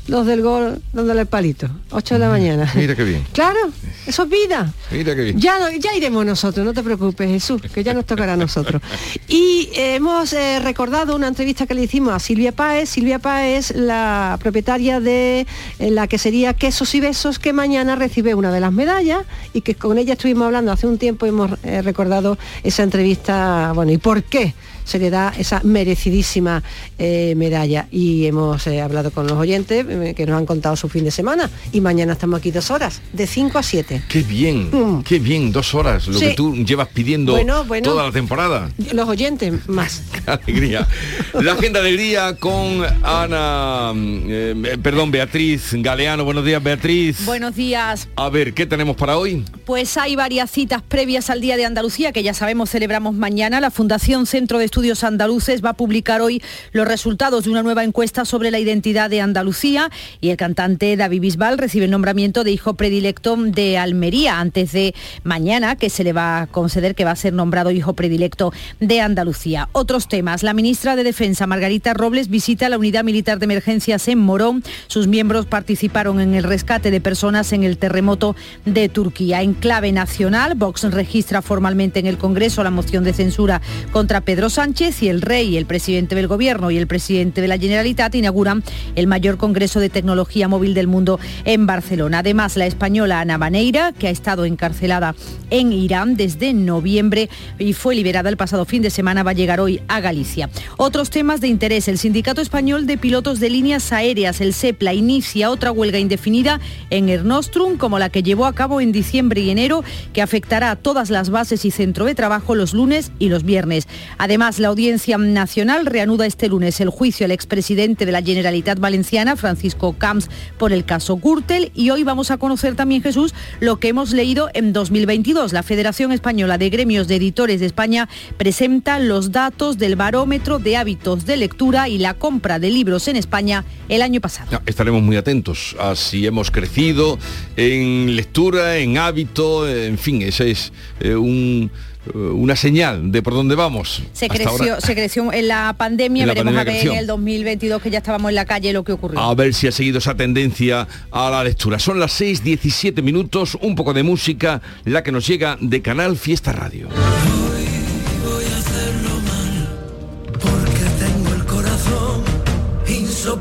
los 0.07 0.25
del 0.25 0.41
gol 0.41 0.81
dándole 0.93 1.21
el 1.21 1.27
palito. 1.27 1.69
8 1.91 2.15
de 2.15 2.19
la 2.19 2.29
mañana. 2.29 2.71
Mira 2.75 2.95
qué 2.95 3.03
bien. 3.03 3.23
Claro, 3.33 3.59
eso 4.07 4.23
es 4.23 4.29
vida. 4.29 4.73
Mira 4.91 5.15
qué 5.15 5.21
bien. 5.23 5.39
Ya, 5.39 5.59
no- 5.59 5.71
ya 5.71 5.95
iremos 5.95 6.25
nosotros, 6.25 6.65
no 6.65 6.73
te 6.73 6.83
preocupes, 6.83 7.29
Jesús, 7.29 7.61
que 7.73 7.83
ya 7.83 7.93
nos 7.93 8.05
tocará 8.05 8.33
a 8.33 8.37
nosotros. 8.37 8.81
Y 9.27 9.69
eh, 9.75 9.95
hemos 9.95 10.33
eh, 10.33 10.59
recordado 10.59 11.15
una 11.15 11.27
entrevista 11.27 11.65
que 11.65 11.73
le 11.73 11.83
hicimos 11.83 12.13
a 12.13 12.19
Silvia 12.19 12.51
Páez. 12.51 12.89
Silvia 12.89 13.19
Páez, 13.19 13.71
la 13.75 14.37
propietaria 14.41 14.99
de 14.99 15.47
eh, 15.79 15.91
la 15.91 16.07
que 16.07 16.17
sería 16.17 16.53
Quesos 16.53 16.93
y 16.95 16.99
Besos, 16.99 17.39
que 17.39 17.53
mañana 17.53 17.95
recibe 17.95 18.35
una 18.35 18.51
de 18.51 18.59
las 18.59 18.73
medallas 18.73 19.23
y 19.53 19.61
que 19.61 19.75
con 19.75 19.97
ella 19.97 20.13
estuvimos 20.13 20.47
hablando 20.47 20.71
hace 20.73 20.87
un 20.87 20.97
tiempo 20.97 21.25
y 21.25 21.29
hemos 21.29 21.51
recordado 21.61 22.37
esa 22.63 22.83
entrevista, 22.83 23.71
bueno, 23.73 23.91
y 23.93 23.97
por 23.97 24.23
qué 24.23 24.53
se 24.83 24.99
le 24.99 25.09
da 25.09 25.33
esa 25.37 25.61
merecidísima 25.63 26.61
medalla. 26.99 27.87
Y 27.91 28.25
hemos 28.25 28.65
hablado 28.67 29.11
con 29.11 29.27
los 29.27 29.37
oyentes 29.37 29.85
que 30.15 30.25
nos 30.25 30.37
han 30.37 30.45
contado 30.45 30.75
su 30.75 30.89
fin 30.89 31.03
de 31.03 31.11
semana. 31.11 31.49
Y 31.71 31.81
mañana 31.81 32.13
estamos 32.13 32.39
aquí 32.39 32.51
dos 32.51 32.71
horas, 32.71 33.01
de 33.13 33.27
5 33.27 33.57
a 33.57 33.63
7. 33.63 34.03
Qué 34.07 34.21
bien, 34.23 34.69
Mm. 34.71 35.03
qué 35.03 35.19
bien, 35.19 35.51
dos 35.51 35.73
horas, 35.73 36.07
lo 36.07 36.17
Sí. 36.19 36.27
que 36.29 36.33
tú 36.33 36.55
llevas 36.55 36.87
pidiendo 36.89 37.33
Bueno, 37.33 37.63
bueno. 37.65 37.89
toda 37.89 38.05
la 38.05 38.11
temporada. 38.11 38.69
Los 38.93 39.07
oyentes 39.09 39.67
más. 39.67 40.03
Qué 40.25 40.31
alegría. 40.31 40.87
La 41.33 41.53
agenda 41.53 41.81
del 41.81 41.97
día 41.97 42.35
con 42.37 42.83
Ana, 43.03 43.91
eh, 43.95 44.77
perdón, 44.81 45.11
Beatriz 45.11 45.69
Galeano. 45.73 46.23
Buenos 46.25 46.45
días, 46.45 46.61
Beatriz. 46.63 47.25
Buenos 47.25 47.55
días. 47.55 48.07
A 48.15 48.29
ver, 48.29 48.53
¿qué 48.53 48.65
tenemos 48.65 48.95
para 48.95 49.17
hoy? 49.17 49.43
Pues 49.65 49.97
hay 49.97 50.15
varias 50.15 50.51
citas 50.51 50.81
previas 50.81 51.29
al 51.29 51.41
Día 51.41 51.57
de 51.57 51.65
Andalucía, 51.65 52.11
que 52.11 52.23
ya 52.23 52.33
sabemos 52.33 52.69
celebramos 52.69 53.15
mañana. 53.15 53.59
La 53.61 53.71
Fundación 53.71 54.25
Centro 54.25 54.59
de 54.59 54.65
Estudios 54.65 55.03
Andaluces 55.03 55.63
va 55.63 55.69
a 55.71 55.73
publicar 55.73 56.21
hoy 56.21 56.41
los 56.71 56.87
resultados 56.87 57.45
de 57.45 57.49
una 57.51 57.63
nueva 57.63 57.83
encuesta 57.83 58.25
sobre 58.25 58.51
la 58.51 58.59
identidad 58.59 59.09
de 59.09 59.21
Andalucía 59.21 59.80
y 60.19 60.29
el 60.29 60.37
cantante 60.37 60.95
David 60.97 61.21
Bisbal 61.21 61.57
recibe 61.57 61.85
el 61.85 61.91
nombramiento 61.91 62.43
de 62.43 62.51
hijo 62.51 62.73
predilecto 62.75 63.35
de 63.37 63.77
Almería 63.77 64.39
antes 64.39 64.71
de 64.71 64.93
mañana, 65.23 65.75
que 65.75 65.89
se 65.89 66.03
le 66.03 66.13
va 66.13 66.41
a 66.41 66.47
conceder 66.47 66.95
que 66.95 67.05
va 67.05 67.11
a 67.11 67.15
ser 67.15 67.33
nombrado 67.33 67.71
hijo 67.71 67.93
predilecto 67.93 68.53
de 68.79 69.01
Andalucía. 69.01 69.69
Otros 69.71 70.07
temas. 70.07 70.43
La 70.43 70.53
ministra 70.53 70.95
de 70.95 71.03
Defensa, 71.03 71.47
Margarita 71.47 71.93
Robles, 71.93 72.29
visita 72.29 72.69
la 72.69 72.77
unidad 72.77 73.03
militar 73.03 73.39
de 73.39 73.45
emergencias 73.45 74.07
en 74.07 74.19
Morón. 74.19 74.63
Sus 74.87 75.07
miembros 75.07 75.45
participaron 75.45 76.19
en 76.19 76.35
el 76.35 76.43
rescate 76.43 76.91
de 76.91 77.01
personas 77.01 77.53
en 77.53 77.63
el 77.63 77.77
terremoto 77.77 78.35
de 78.65 78.89
Turquía. 78.89 79.41
En 79.41 79.53
clave 79.53 79.91
nacional, 79.91 80.55
Vox 80.55 80.83
registra 80.91 81.41
formalmente 81.41 81.99
en 81.99 82.07
el 82.07 82.17
Congreso 82.17 82.63
la 82.63 82.71
moción 82.71 83.03
de 83.03 83.13
censura 83.13 83.61
contra 83.91 84.21
Pedro 84.21 84.49
Sánchez 84.49 85.01
y 85.03 85.09
el 85.09 85.21
rey, 85.21 85.57
el 85.57 85.65
presidente 85.65 86.15
del 86.15 86.27
gobierno 86.27 86.71
y 86.71 86.77
el 86.77 86.87
presidente 86.87 87.41
de 87.41 87.47
la 87.47 87.57
Generalitat 87.57 88.13
inauguran 88.15 88.63
el 88.95 89.07
mayor 89.07 89.37
congreso 89.37 89.70
de 89.79 89.89
tecnología 89.89 90.47
móvil 90.47 90.73
del 90.73 90.87
mundo 90.87 91.19
en 91.45 91.65
Barcelona. 91.65 92.19
Además, 92.19 92.57
la 92.57 92.65
española 92.65 93.21
Ana 93.21 93.37
Baneira, 93.37 93.91
que 93.93 94.07
ha 94.07 94.11
estado 94.11 94.45
encarcelada 94.45 95.15
en 95.49 95.71
Irán 95.73 96.15
desde 96.15 96.53
noviembre 96.53 97.29
y 97.59 97.73
fue 97.73 97.95
liberada 97.95 98.29
el 98.29 98.37
pasado 98.37 98.65
fin 98.65 98.81
de 98.81 98.89
semana, 98.89 99.23
va 99.23 99.31
a 99.31 99.35
llegar 99.35 99.59
hoy 99.59 99.81
a 99.87 99.99
Galicia. 99.99 100.49
Otros 100.77 101.09
temas 101.09 101.41
de 101.41 101.47
interés. 101.47 101.87
El 101.87 101.97
Sindicato 101.97 102.41
Español 102.41 102.85
de 102.87 102.97
Pilotos 102.97 103.39
de 103.39 103.49
Líneas 103.49 103.91
Aéreas, 103.91 104.41
el 104.41 104.53
SEPLA, 104.53 104.93
inicia 104.93 105.49
otra 105.49 105.71
huelga 105.71 105.99
indefinida 105.99 106.59
en 106.89 107.09
Ernostrum, 107.09 107.77
como 107.77 107.99
la 107.99 108.09
que 108.09 108.23
llevó 108.23 108.45
a 108.45 108.53
cabo 108.53 108.81
en 108.81 108.91
diciembre 108.91 109.41
y 109.41 109.49
enero, 109.49 109.83
que 110.13 110.21
afectará 110.21 110.71
a 110.71 110.75
todas 110.75 111.09
las 111.09 111.29
bases 111.29 111.65
y 111.65 111.71
centro 111.71 112.05
de 112.05 112.15
trabajo 112.15 112.55
los 112.55 112.73
lunes 112.73 113.11
y 113.19 113.29
los 113.29 113.43
viernes. 113.43 113.87
Además, 114.17 114.59
la 114.59 114.69
Audiencia 114.69 115.17
Nacional 115.17 115.85
reanuda 115.85 116.25
este 116.25 116.47
lunes 116.47 116.79
el 116.81 116.89
juicio 116.89 117.25
al 117.25 117.31
expresidente 117.31 118.05
de 118.05 118.11
la 118.11 118.21
Generalitat 118.21 118.79
Valenciana, 118.79 119.35
Francisco 119.35 119.60
Camps, 119.97 120.29
por 120.57 120.73
el 120.73 120.85
caso 120.85 121.17
Gürtel. 121.17 121.71
Y 121.75 121.89
hoy 121.89 122.03
vamos 122.03 122.31
a 122.31 122.37
conocer 122.37 122.75
también, 122.75 123.01
Jesús, 123.01 123.33
lo 123.59 123.79
que 123.79 123.89
hemos 123.89 124.11
leído 124.11 124.49
en 124.53 124.73
2022. 124.73 125.53
La 125.53 125.63
Federación 125.63 126.11
Española 126.11 126.57
de 126.57 126.69
Gremios 126.69 127.07
de 127.07 127.15
Editores 127.17 127.59
de 127.59 127.65
España 127.65 128.09
presenta 128.37 128.99
los 128.99 129.31
datos 129.31 129.77
del 129.77 129.95
barómetro 129.95 130.59
de 130.59 130.77
hábitos 130.77 131.25
de 131.25 131.37
lectura 131.37 131.87
y 131.89 131.97
la 131.97 132.13
compra 132.15 132.59
de 132.59 132.69
libros 132.69 133.07
en 133.07 133.15
España 133.15 133.65
el 133.89 134.01
año 134.01 134.21
pasado. 134.21 134.61
Estaremos 134.65 135.01
muy 135.01 135.17
atentos 135.17 135.75
a 135.79 135.95
si 135.95 136.25
hemos 136.25 136.51
crecido 136.51 137.17
en 137.55 138.15
lectura, 138.15 138.77
en 138.77 138.97
hábito, 138.97 139.67
en 139.67 139.97
fin, 139.97 140.21
esa 140.21 140.45
es 140.45 140.71
eh, 140.99 141.15
un, 141.15 141.71
una 142.13 142.55
señal 142.55 143.11
de 143.11 143.21
por 143.21 143.33
dónde 143.33 143.55
vamos. 143.55 144.01
Se 144.13 144.25
Hasta 144.25 144.35
creció, 144.35 144.49
ahora. 144.73 144.81
se 144.81 144.95
creció 144.95 145.31
en 145.33 145.47
la 145.47 145.73
pandemia, 145.77 146.23
En 146.23 146.27
la 146.27 146.33
veremos 146.33 146.53
pandemia 146.55 146.61
a 146.61 146.63
ver 146.65 146.73
creció. 146.73 146.91
en 146.93 146.97
el 146.99 147.07
2022 147.07 147.81
que 147.81 147.89
ya 147.91 147.99
estábamos 147.99 148.29
en 148.29 148.35
la 148.35 148.45
calle 148.45 148.73
lo 148.73 148.83
que 148.83 148.93
ocurrió. 148.93 149.19
A 149.19 149.33
ver 149.35 149.53
si 149.53 149.67
ha 149.67 149.71
seguido 149.71 149.99
esa 149.99 150.15
tendencia 150.15 150.87
a 151.11 151.29
la 151.29 151.43
lectura. 151.43 151.77
Son 151.79 151.99
las 151.99 152.11
6, 152.13 152.43
17 152.43 153.01
minutos, 153.01 153.57
un 153.61 153.75
poco 153.75 153.93
de 153.93 154.03
música, 154.03 154.61
la 154.85 155.03
que 155.03 155.11
nos 155.11 155.27
llega 155.27 155.57
de 155.61 155.81
Canal 155.81 156.17
Fiesta 156.17 156.51
Radio. 156.51 156.89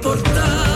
Voy 0.03 0.70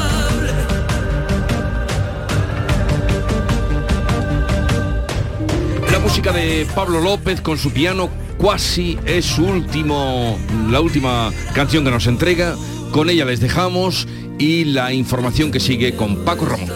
música 6.05 6.33
de 6.33 6.67
Pablo 6.75 7.01
López 7.01 7.41
con 7.41 7.59
su 7.59 7.73
piano 7.73 8.09
Quasi 8.39 8.99
es 9.07 9.25
su 9.25 9.45
último, 9.45 10.39
la 10.71 10.81
última 10.81 11.33
canción 11.55 11.85
que 11.85 11.91
nos 11.91 12.07
entrega. 12.07 12.57
Con 12.91 13.09
ella 13.09 13.25
les 13.25 13.41
dejamos 13.41 14.07
y 14.39 14.65
la 14.65 14.93
información 14.93 15.51
que 15.51 15.61
sigue 15.61 15.97
con 15.97 16.25
Paco 16.25 16.45
Ramón. 16.45 16.69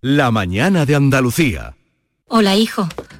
La 0.00 0.30
mañana 0.30 0.84
de 0.84 0.94
Andalucía. 0.96 1.74
Hola, 2.26 2.56
hijo. 2.56 2.88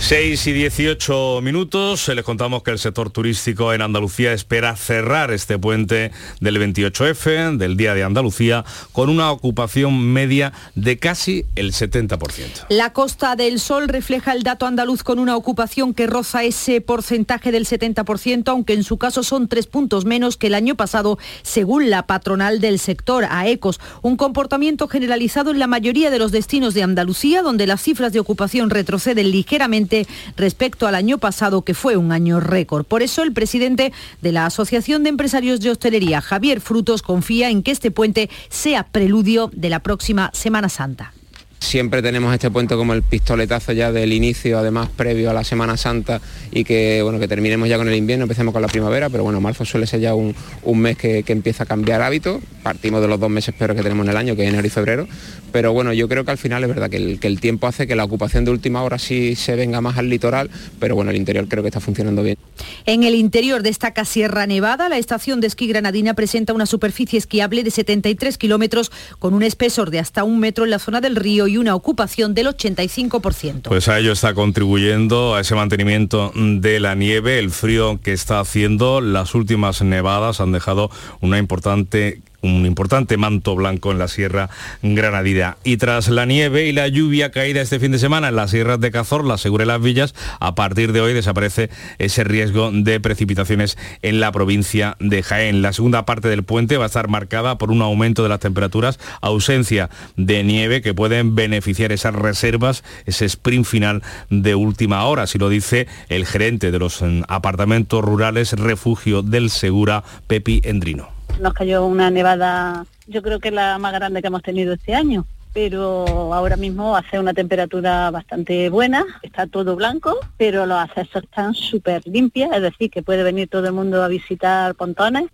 6 0.00 0.46
y 0.46 0.52
18 0.52 1.40
minutos, 1.42 2.08
les 2.08 2.24
contamos 2.24 2.62
que 2.62 2.70
el 2.70 2.78
sector 2.78 3.10
turístico 3.10 3.74
en 3.74 3.82
Andalucía 3.82 4.32
espera 4.32 4.74
cerrar 4.74 5.32
este 5.32 5.58
puente 5.58 6.12
del 6.40 6.56
28F, 6.56 7.58
del 7.58 7.76
Día 7.76 7.94
de 7.94 8.04
Andalucía, 8.04 8.64
con 8.92 9.10
una 9.10 9.30
ocupación 9.30 10.00
media 10.12 10.52
de 10.74 10.98
casi 10.98 11.44
el 11.56 11.72
70%. 11.72 12.66
La 12.70 12.92
Costa 12.94 13.36
del 13.36 13.60
Sol 13.60 13.88
refleja 13.88 14.32
el 14.32 14.44
dato 14.44 14.66
andaluz 14.66 15.02
con 15.02 15.18
una 15.18 15.36
ocupación 15.36 15.92
que 15.92 16.06
roza 16.06 16.42
ese 16.42 16.80
porcentaje 16.80 17.52
del 17.52 17.66
70%, 17.66 18.48
aunque 18.48 18.72
en 18.72 18.84
su 18.84 18.96
caso 18.96 19.22
son 19.22 19.48
tres 19.48 19.66
puntos 19.66 20.06
menos 20.06 20.38
que 20.38 20.46
el 20.46 20.54
año 20.54 20.74
pasado, 20.74 21.18
según 21.42 21.90
la 21.90 22.06
patronal 22.06 22.60
del 22.60 22.78
sector, 22.78 23.26
AECOS. 23.28 23.80
Un 24.00 24.16
comportamiento 24.16 24.88
generalizado 24.88 25.50
en 25.50 25.58
la 25.58 25.66
mayoría 25.66 26.10
de 26.10 26.18
los 26.18 26.32
destinos 26.32 26.72
de 26.72 26.84
Andalucía, 26.84 27.42
donde 27.42 27.66
las 27.66 27.82
cifras 27.82 28.12
de 28.12 28.20
ocupación 28.20 28.70
retroceden 28.70 29.30
ligeramente 29.30 29.87
respecto 30.36 30.86
al 30.86 30.94
año 30.94 31.18
pasado, 31.18 31.62
que 31.62 31.74
fue 31.74 31.96
un 31.96 32.12
año 32.12 32.40
récord. 32.40 32.84
Por 32.84 33.02
eso 33.02 33.22
el 33.22 33.32
presidente 33.32 33.92
de 34.22 34.32
la 34.32 34.46
Asociación 34.46 35.02
de 35.02 35.10
Empresarios 35.10 35.60
de 35.60 35.70
Hostelería, 35.70 36.20
Javier 36.20 36.60
Frutos, 36.60 37.02
confía 37.02 37.50
en 37.50 37.62
que 37.62 37.70
este 37.70 37.90
puente 37.90 38.30
sea 38.48 38.84
preludio 38.84 39.50
de 39.52 39.70
la 39.70 39.80
próxima 39.80 40.30
Semana 40.32 40.68
Santa. 40.68 41.12
Siempre 41.60 42.02
tenemos 42.02 42.32
este 42.32 42.50
puente 42.50 42.76
como 42.76 42.94
el 42.94 43.02
pistoletazo 43.02 43.72
ya 43.72 43.92
del 43.92 44.12
inicio, 44.12 44.58
además 44.58 44.88
previo 44.94 45.28
a 45.30 45.32
la 45.32 45.44
Semana 45.44 45.76
Santa 45.76 46.20
y 46.50 46.64
que 46.64 47.02
bueno 47.02 47.18
que 47.18 47.28
terminemos 47.28 47.68
ya 47.68 47.76
con 47.76 47.88
el 47.88 47.94
invierno, 47.94 48.24
empecemos 48.24 48.52
con 48.52 48.62
la 48.62 48.68
primavera, 48.68 49.10
pero 49.10 49.24
bueno, 49.24 49.40
marzo 49.40 49.64
suele 49.64 49.86
ser 49.86 50.00
ya 50.00 50.14
un, 50.14 50.34
un 50.62 50.80
mes 50.80 50.96
que, 50.96 51.24
que, 51.24 51.32
empieza 51.32 51.64
a 51.64 51.66
cambiar 51.66 52.00
hábitos, 52.00 52.40
partimos 52.62 53.00
de 53.00 53.08
los 53.08 53.18
dos 53.18 53.28
meses 53.28 53.54
peores 53.54 53.76
que 53.76 53.82
tenemos 53.82 54.04
en 54.06 54.10
el 54.10 54.16
año, 54.16 54.36
que 54.36 54.44
es 54.44 54.48
enero 54.48 54.66
y 54.66 54.70
febrero, 54.70 55.08
pero 55.52 55.72
bueno, 55.72 55.92
yo 55.92 56.08
creo 56.08 56.24
que 56.24 56.30
al 56.30 56.38
final 56.38 56.62
es 56.62 56.68
verdad 56.68 56.88
que 56.88 56.96
el, 56.96 57.20
que 57.20 57.26
el 57.26 57.40
tiempo 57.40 57.66
hace 57.66 57.86
que 57.86 57.96
la 57.96 58.04
ocupación 58.04 58.44
de 58.44 58.50
última 58.50 58.82
hora 58.82 58.98
sí 58.98 59.34
se 59.34 59.56
venga 59.56 59.80
más 59.80 59.98
al 59.98 60.08
litoral, 60.08 60.50
pero 60.78 60.94
bueno, 60.94 61.10
el 61.10 61.16
interior 61.16 61.48
creo 61.48 61.62
que 61.62 61.68
está 61.68 61.80
funcionando 61.80 62.22
bien. 62.22 62.38
En 62.86 63.02
el 63.02 63.14
interior 63.14 63.62
destaca 63.62 64.04
Sierra 64.04 64.46
Nevada, 64.46 64.88
la 64.88 64.98
estación 64.98 65.40
de 65.40 65.48
esquí 65.48 65.66
granadina 65.66 66.14
presenta 66.14 66.52
una 66.52 66.66
superficie 66.66 67.18
esquiable 67.18 67.64
de 67.64 67.70
73 67.70 68.38
kilómetros 68.38 68.92
con 69.18 69.34
un 69.34 69.42
espesor 69.42 69.90
de 69.90 69.98
hasta 69.98 70.24
un 70.24 70.38
metro 70.38 70.64
en 70.64 70.70
la 70.70 70.78
zona 70.78 71.00
del 71.00 71.16
río 71.16 71.47
y 71.48 71.56
una 71.56 71.74
ocupación 71.74 72.34
del 72.34 72.48
85%. 72.48 73.62
Pues 73.62 73.88
a 73.88 73.98
ello 73.98 74.12
está 74.12 74.34
contribuyendo 74.34 75.34
a 75.34 75.40
ese 75.40 75.54
mantenimiento 75.54 76.32
de 76.34 76.80
la 76.80 76.94
nieve, 76.94 77.38
el 77.38 77.50
frío 77.50 78.00
que 78.02 78.12
está 78.12 78.40
haciendo. 78.40 79.00
Las 79.00 79.34
últimas 79.34 79.82
nevadas 79.82 80.40
han 80.40 80.52
dejado 80.52 80.90
una 81.20 81.38
importante 81.38 82.20
un 82.40 82.66
importante 82.66 83.16
manto 83.16 83.56
blanco 83.56 83.90
en 83.92 83.98
la 83.98 84.08
Sierra 84.08 84.50
Granadina. 84.82 85.56
Y 85.64 85.76
tras 85.76 86.08
la 86.08 86.26
nieve 86.26 86.66
y 86.66 86.72
la 86.72 86.88
lluvia 86.88 87.30
caída 87.30 87.60
este 87.60 87.80
fin 87.80 87.92
de 87.92 87.98
semana 87.98 88.28
en 88.28 88.36
las 88.36 88.50
sierras 88.50 88.80
de 88.80 88.90
Cazorla, 88.90 89.38
Segura 89.38 89.64
y 89.64 89.66
Las 89.66 89.82
Villas, 89.82 90.14
a 90.40 90.54
partir 90.54 90.92
de 90.92 91.00
hoy 91.00 91.14
desaparece 91.14 91.70
ese 91.98 92.24
riesgo 92.24 92.70
de 92.72 93.00
precipitaciones 93.00 93.76
en 94.02 94.20
la 94.20 94.32
provincia 94.32 94.96
de 95.00 95.22
Jaén. 95.22 95.62
La 95.62 95.72
segunda 95.72 96.06
parte 96.06 96.28
del 96.28 96.44
puente 96.44 96.76
va 96.76 96.84
a 96.84 96.86
estar 96.86 97.08
marcada 97.08 97.58
por 97.58 97.70
un 97.70 97.82
aumento 97.82 98.22
de 98.22 98.28
las 98.28 98.40
temperaturas, 98.40 98.98
ausencia 99.20 99.90
de 100.16 100.44
nieve 100.44 100.82
que 100.82 100.94
pueden 100.94 101.34
beneficiar 101.34 101.92
esas 101.92 102.14
reservas, 102.14 102.84
ese 103.06 103.24
sprint 103.24 103.66
final 103.66 104.02
de 104.30 104.54
última 104.54 105.04
hora, 105.04 105.24
así 105.24 105.38
lo 105.38 105.48
dice 105.48 105.86
el 106.08 106.26
gerente 106.26 106.70
de 106.70 106.78
los 106.78 107.02
apartamentos 107.28 108.04
rurales 108.04 108.52
Refugio 108.52 109.22
del 109.22 109.50
Segura, 109.50 110.04
Pepi 110.26 110.60
Endrino 110.64 111.17
nos 111.40 111.54
cayó 111.54 111.86
una 111.86 112.10
nevada, 112.10 112.86
yo 113.06 113.22
creo 113.22 113.40
que 113.40 113.50
la 113.50 113.78
más 113.78 113.92
grande 113.92 114.20
que 114.20 114.28
hemos 114.28 114.42
tenido 114.42 114.74
este 114.74 114.94
año, 114.94 115.24
pero 115.52 116.34
ahora 116.34 116.56
mismo 116.56 116.96
hace 116.96 117.18
una 117.18 117.34
temperatura 117.34 118.10
bastante 118.10 118.68
buena, 118.70 119.04
está 119.22 119.46
todo 119.46 119.76
blanco, 119.76 120.18
pero 120.36 120.66
los 120.66 120.78
accesos 120.78 121.24
están 121.24 121.54
súper 121.54 122.06
limpios, 122.06 122.50
es 122.54 122.62
decir, 122.62 122.90
que 122.90 123.02
puede 123.02 123.22
venir 123.22 123.48
todo 123.48 123.66
el 123.66 123.72
mundo 123.72 124.02
a 124.02 124.08
visitar 124.08 124.74
pontones 124.74 125.24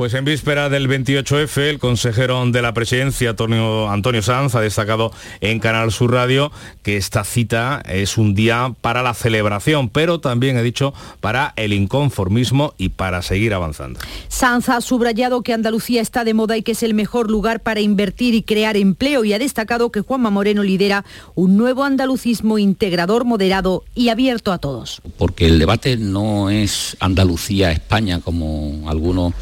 pues 0.00 0.14
en 0.14 0.24
víspera 0.24 0.70
del 0.70 0.88
28F, 0.88 1.58
el 1.58 1.78
consejero 1.78 2.42
de 2.50 2.62
la 2.62 2.72
presidencia, 2.72 3.28
Antonio, 3.28 3.90
Antonio 3.90 4.22
Sanz, 4.22 4.54
ha 4.54 4.62
destacado 4.62 5.12
en 5.42 5.60
Canal 5.60 5.92
Sur 5.92 6.12
Radio 6.12 6.50
que 6.82 6.96
esta 6.96 7.22
cita 7.22 7.82
es 7.86 8.16
un 8.16 8.34
día 8.34 8.74
para 8.80 9.02
la 9.02 9.12
celebración, 9.12 9.90
pero 9.90 10.18
también 10.18 10.56
ha 10.56 10.62
dicho 10.62 10.94
para 11.20 11.52
el 11.56 11.74
inconformismo 11.74 12.72
y 12.78 12.88
para 12.88 13.20
seguir 13.20 13.52
avanzando. 13.52 14.00
Sanz 14.28 14.70
ha 14.70 14.80
subrayado 14.80 15.42
que 15.42 15.52
Andalucía 15.52 16.00
está 16.00 16.24
de 16.24 16.32
moda 16.32 16.56
y 16.56 16.62
que 16.62 16.72
es 16.72 16.82
el 16.82 16.94
mejor 16.94 17.30
lugar 17.30 17.60
para 17.60 17.80
invertir 17.80 18.32
y 18.32 18.42
crear 18.42 18.78
empleo 18.78 19.26
y 19.26 19.34
ha 19.34 19.38
destacado 19.38 19.92
que 19.92 20.00
Juanma 20.00 20.30
Moreno 20.30 20.62
lidera 20.62 21.04
un 21.34 21.58
nuevo 21.58 21.84
andalucismo 21.84 22.56
integrador, 22.56 23.26
moderado 23.26 23.84
y 23.94 24.08
abierto 24.08 24.50
a 24.50 24.56
todos. 24.56 25.02
Porque 25.18 25.46
el 25.46 25.58
debate 25.58 25.98
no 25.98 26.48
es 26.48 26.96
Andalucía-España 27.00 28.20
como 28.24 28.88
algunos 28.88 29.34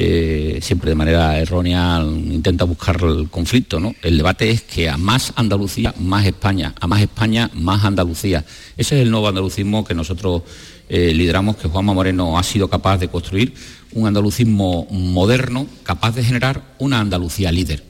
eh, 0.00 0.60
siempre 0.62 0.90
de 0.90 0.94
manera 0.94 1.36
errónea 1.40 2.00
intenta 2.00 2.64
buscar 2.64 3.02
el 3.02 3.28
conflicto. 3.28 3.80
¿no? 3.80 3.96
El 4.00 4.16
debate 4.16 4.48
es 4.48 4.62
que 4.62 4.88
a 4.88 4.96
más 4.96 5.32
Andalucía, 5.34 5.92
más 5.98 6.24
España, 6.24 6.72
a 6.78 6.86
más 6.86 7.02
España, 7.02 7.50
más 7.54 7.84
Andalucía. 7.84 8.44
Ese 8.76 8.96
es 8.96 9.02
el 9.02 9.10
nuevo 9.10 9.26
andalucismo 9.26 9.84
que 9.84 9.94
nosotros 9.94 10.42
eh, 10.88 11.12
lideramos, 11.12 11.56
que 11.56 11.66
Juanma 11.66 11.94
Moreno 11.94 12.38
ha 12.38 12.44
sido 12.44 12.68
capaz 12.68 12.98
de 12.98 13.08
construir, 13.08 13.54
un 13.92 14.06
andalucismo 14.06 14.86
moderno, 14.90 15.66
capaz 15.82 16.14
de 16.14 16.22
generar 16.22 16.62
una 16.78 17.00
Andalucía 17.00 17.50
líder. 17.50 17.82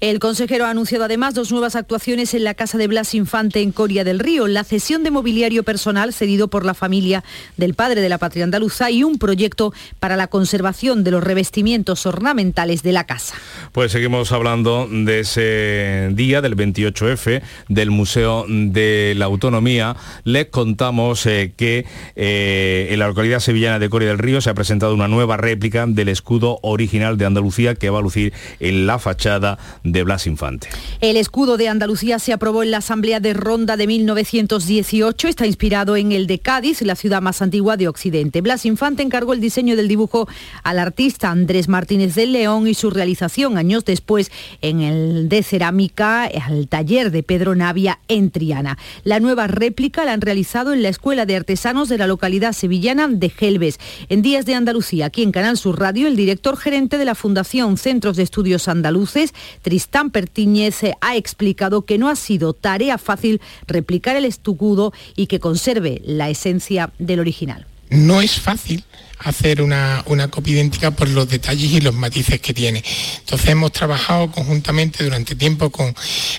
El 0.00 0.18
consejero 0.18 0.66
ha 0.66 0.70
anunciado 0.70 1.04
además 1.04 1.34
dos 1.34 1.50
nuevas 1.52 1.74
actuaciones 1.74 2.34
en 2.34 2.44
la 2.44 2.54
casa 2.54 2.76
de 2.76 2.86
Blas 2.86 3.14
Infante 3.14 3.62
en 3.62 3.72
Coria 3.72 4.04
del 4.04 4.18
Río, 4.18 4.46
la 4.46 4.62
cesión 4.62 5.02
de 5.02 5.10
mobiliario 5.10 5.62
personal 5.62 6.12
cedido 6.12 6.48
por 6.48 6.66
la 6.66 6.74
familia 6.74 7.24
del 7.56 7.74
padre 7.74 8.02
de 8.02 8.08
la 8.08 8.18
patria 8.18 8.44
andaluza 8.44 8.90
y 8.90 9.04
un 9.04 9.18
proyecto 9.18 9.72
para 9.98 10.16
la 10.16 10.26
conservación 10.26 11.02
de 11.02 11.12
los 11.12 11.24
revestimientos 11.24 12.04
ornamentales 12.04 12.82
de 12.82 12.92
la 12.92 13.04
casa. 13.04 13.36
Pues 13.72 13.92
seguimos 13.92 14.32
hablando 14.32 14.86
de 14.90 15.20
ese 15.20 16.10
día 16.12 16.42
del 16.42 16.56
28F 16.56 17.42
del 17.68 17.90
Museo 17.90 18.44
de 18.48 19.14
la 19.16 19.24
Autonomía. 19.24 19.96
Les 20.24 20.46
contamos 20.46 21.24
eh, 21.24 21.52
que 21.56 21.86
eh, 22.16 22.88
en 22.90 22.98
la 22.98 23.08
localidad 23.08 23.40
sevillana 23.40 23.78
de 23.78 23.88
Coria 23.88 24.08
del 24.08 24.18
Río 24.18 24.40
se 24.40 24.50
ha 24.50 24.54
presentado 24.54 24.94
una 24.94 25.08
nueva 25.08 25.36
réplica 25.36 25.86
del 25.86 26.08
escudo 26.08 26.58
original 26.62 27.16
de 27.16 27.26
Andalucía 27.26 27.74
que 27.74 27.90
va 27.90 28.00
a 28.00 28.02
lucir 28.02 28.32
en 28.60 28.86
la 28.86 28.98
fachada 28.98 29.58
de 29.92 30.02
Blas 30.02 30.26
Infante. 30.26 30.68
El 31.00 31.16
escudo 31.16 31.56
de 31.56 31.68
Andalucía 31.68 32.18
se 32.18 32.32
aprobó 32.32 32.62
en 32.62 32.70
la 32.70 32.78
Asamblea 32.78 33.20
de 33.20 33.34
Ronda 33.34 33.76
de 33.76 33.86
1918. 33.86 35.28
Está 35.28 35.46
inspirado 35.46 35.96
en 35.96 36.12
el 36.12 36.26
de 36.26 36.38
Cádiz, 36.38 36.82
la 36.82 36.96
ciudad 36.96 37.22
más 37.22 37.42
antigua 37.42 37.76
de 37.76 37.88
Occidente. 37.88 38.40
Blas 38.40 38.66
Infante 38.66 39.02
encargó 39.02 39.32
el 39.32 39.40
diseño 39.40 39.76
del 39.76 39.88
dibujo 39.88 40.28
al 40.62 40.78
artista 40.78 41.30
Andrés 41.30 41.68
Martínez 41.68 42.14
del 42.14 42.32
León 42.32 42.66
y 42.66 42.74
su 42.74 42.90
realización 42.90 43.58
años 43.58 43.84
después 43.84 44.30
en 44.62 44.80
el 44.80 45.28
de 45.28 45.42
cerámica 45.42 46.24
al 46.24 46.68
taller 46.68 47.10
de 47.10 47.22
Pedro 47.22 47.54
Navia 47.54 47.98
en 48.08 48.30
Triana. 48.30 48.78
La 49.04 49.20
nueva 49.20 49.46
réplica 49.46 50.04
la 50.04 50.12
han 50.12 50.20
realizado 50.20 50.72
en 50.72 50.82
la 50.82 50.88
Escuela 50.88 51.26
de 51.26 51.36
Artesanos 51.36 51.88
de 51.88 51.98
la 51.98 52.06
localidad 52.06 52.52
sevillana 52.52 53.08
de 53.08 53.30
Gelbes. 53.30 53.78
En 54.08 54.22
Días 54.22 54.46
de 54.46 54.54
Andalucía, 54.54 55.06
aquí 55.06 55.22
en 55.22 55.32
Canal 55.32 55.56
Sur 55.56 55.78
Radio, 55.78 56.08
el 56.08 56.16
director 56.16 56.56
gerente 56.56 56.98
de 56.98 57.04
la 57.04 57.14
Fundación 57.14 57.76
Centros 57.76 58.16
de 58.16 58.22
Estudios 58.22 58.68
Andaluces, 58.68 59.34
Tristán 59.76 60.08
Pertíñez 60.08 60.76
ha 61.02 61.16
explicado 61.16 61.84
que 61.84 61.98
no 61.98 62.08
ha 62.08 62.16
sido 62.16 62.54
tarea 62.54 62.96
fácil 62.96 63.42
replicar 63.66 64.16
el 64.16 64.24
escudo 64.24 64.94
y 65.16 65.26
que 65.26 65.38
conserve 65.38 66.00
la 66.02 66.30
esencia 66.30 66.94
del 66.98 67.20
original. 67.20 67.66
No 67.90 68.22
es 68.22 68.40
fácil 68.40 68.84
hacer 69.18 69.60
una, 69.60 70.02
copia 70.30 70.54
idéntica 70.54 70.92
por 70.92 71.10
los 71.10 71.28
detalles 71.28 71.72
y 71.72 71.82
los 71.82 71.92
matices 71.92 72.40
que 72.40 72.54
tiene. 72.54 72.82
Entonces 73.18 73.50
hemos 73.50 73.70
trabajado 73.72 74.30
conjuntamente 74.30 75.04
durante 75.04 75.34
tiempo 75.34 75.68
con 75.68 75.94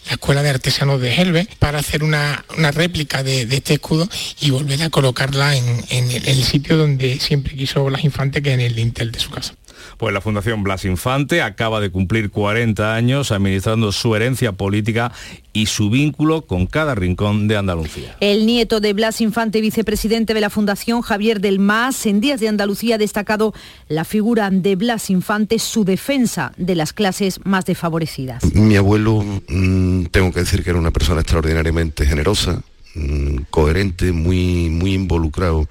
la 0.07 0.13
Escuela 0.13 0.41
de 0.41 0.49
Artesanos 0.49 0.99
de 0.99 1.13
Helve 1.13 1.47
para 1.59 1.77
hacer 1.77 2.03
una, 2.03 2.43
réplica 2.73 3.21
de, 3.21 3.43
este 3.43 3.75
escudo 3.75 4.09
y 4.41 4.49
volver 4.49 4.81
a 4.81 4.89
colocarla 4.89 5.55
en, 5.55 5.85
el, 5.91 6.27
el, 6.27 6.43
sitio 6.43 6.75
donde 6.75 7.19
siempre 7.19 7.55
quiso 7.55 7.85
Blas 7.85 8.03
Infante, 8.03 8.41
que 8.41 8.53
en 8.53 8.61
el 8.61 8.73
dintel 8.73 9.11
de 9.11 9.19
su 9.19 9.29
casa. 9.29 9.53
Pues 9.97 10.13
la 10.13 10.21
Fundación 10.21 10.61
Blas 10.61 10.85
Infante 10.85 11.41
acaba 11.41 11.79
de 11.79 11.89
cumplir 11.89 12.29
40 12.29 12.93
años 12.93 13.31
administrando 13.31 13.91
su 13.91 14.15
herencia 14.15 14.51
política 14.51 15.11
y 15.53 15.65
su 15.65 15.89
vínculo 15.89 16.43
con 16.43 16.67
cada 16.67 16.93
rincón 16.93 17.47
de 17.47 17.57
Andalucía. 17.57 18.15
El 18.19 18.45
nieto 18.45 18.79
de 18.79 18.93
Blas 18.93 19.21
Infante, 19.21 19.59
vicepresidente 19.59 20.35
de 20.35 20.41
la 20.41 20.51
Fundación 20.51 21.01
Javier 21.01 21.41
del 21.41 21.57
Mas, 21.57 22.05
en 22.05 22.21
Días 22.21 22.39
de 22.39 22.47
Andalucía 22.47 22.95
ha 22.95 22.97
destacado 22.99 23.55
la 23.89 24.03
figura 24.03 24.51
de 24.51 24.75
Blas 24.75 25.09
Infante, 25.09 25.57
su 25.57 25.83
defensa 25.83 26.53
de 26.57 26.75
las 26.75 26.93
clases 26.93 27.39
más 27.43 27.65
desfavorecidas. 27.65 28.43
Mi 28.53 28.75
abuelo, 28.75 29.23
mmm, 29.47 30.05
tengo 30.11 30.31
que 30.31 30.41
decir 30.41 30.63
que 30.63 30.69
era 30.69 30.79
una 30.79 30.91
persona 30.91 31.21
extraordinariamente 31.21 32.05
generosa, 32.05 32.61
mmm, 32.93 33.37
coherente, 33.49 34.11
muy, 34.11 34.69
muy 34.69 34.93
involucrado 34.93 35.67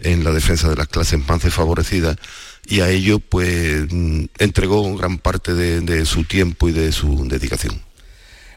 en 0.00 0.22
la 0.22 0.32
defensa 0.32 0.68
de 0.68 0.76
las 0.76 0.88
clases 0.88 1.26
más 1.26 1.42
desfavorecidas 1.42 2.16
y 2.66 2.80
a 2.80 2.88
ello 2.90 3.18
pues 3.20 3.86
entregó 4.38 4.96
gran 4.96 5.18
parte 5.18 5.54
de, 5.54 6.04
su 6.06 6.24
tiempo 6.24 6.68
y 6.68 6.72
de 6.72 6.92
su 6.92 7.26
dedicación. 7.28 7.80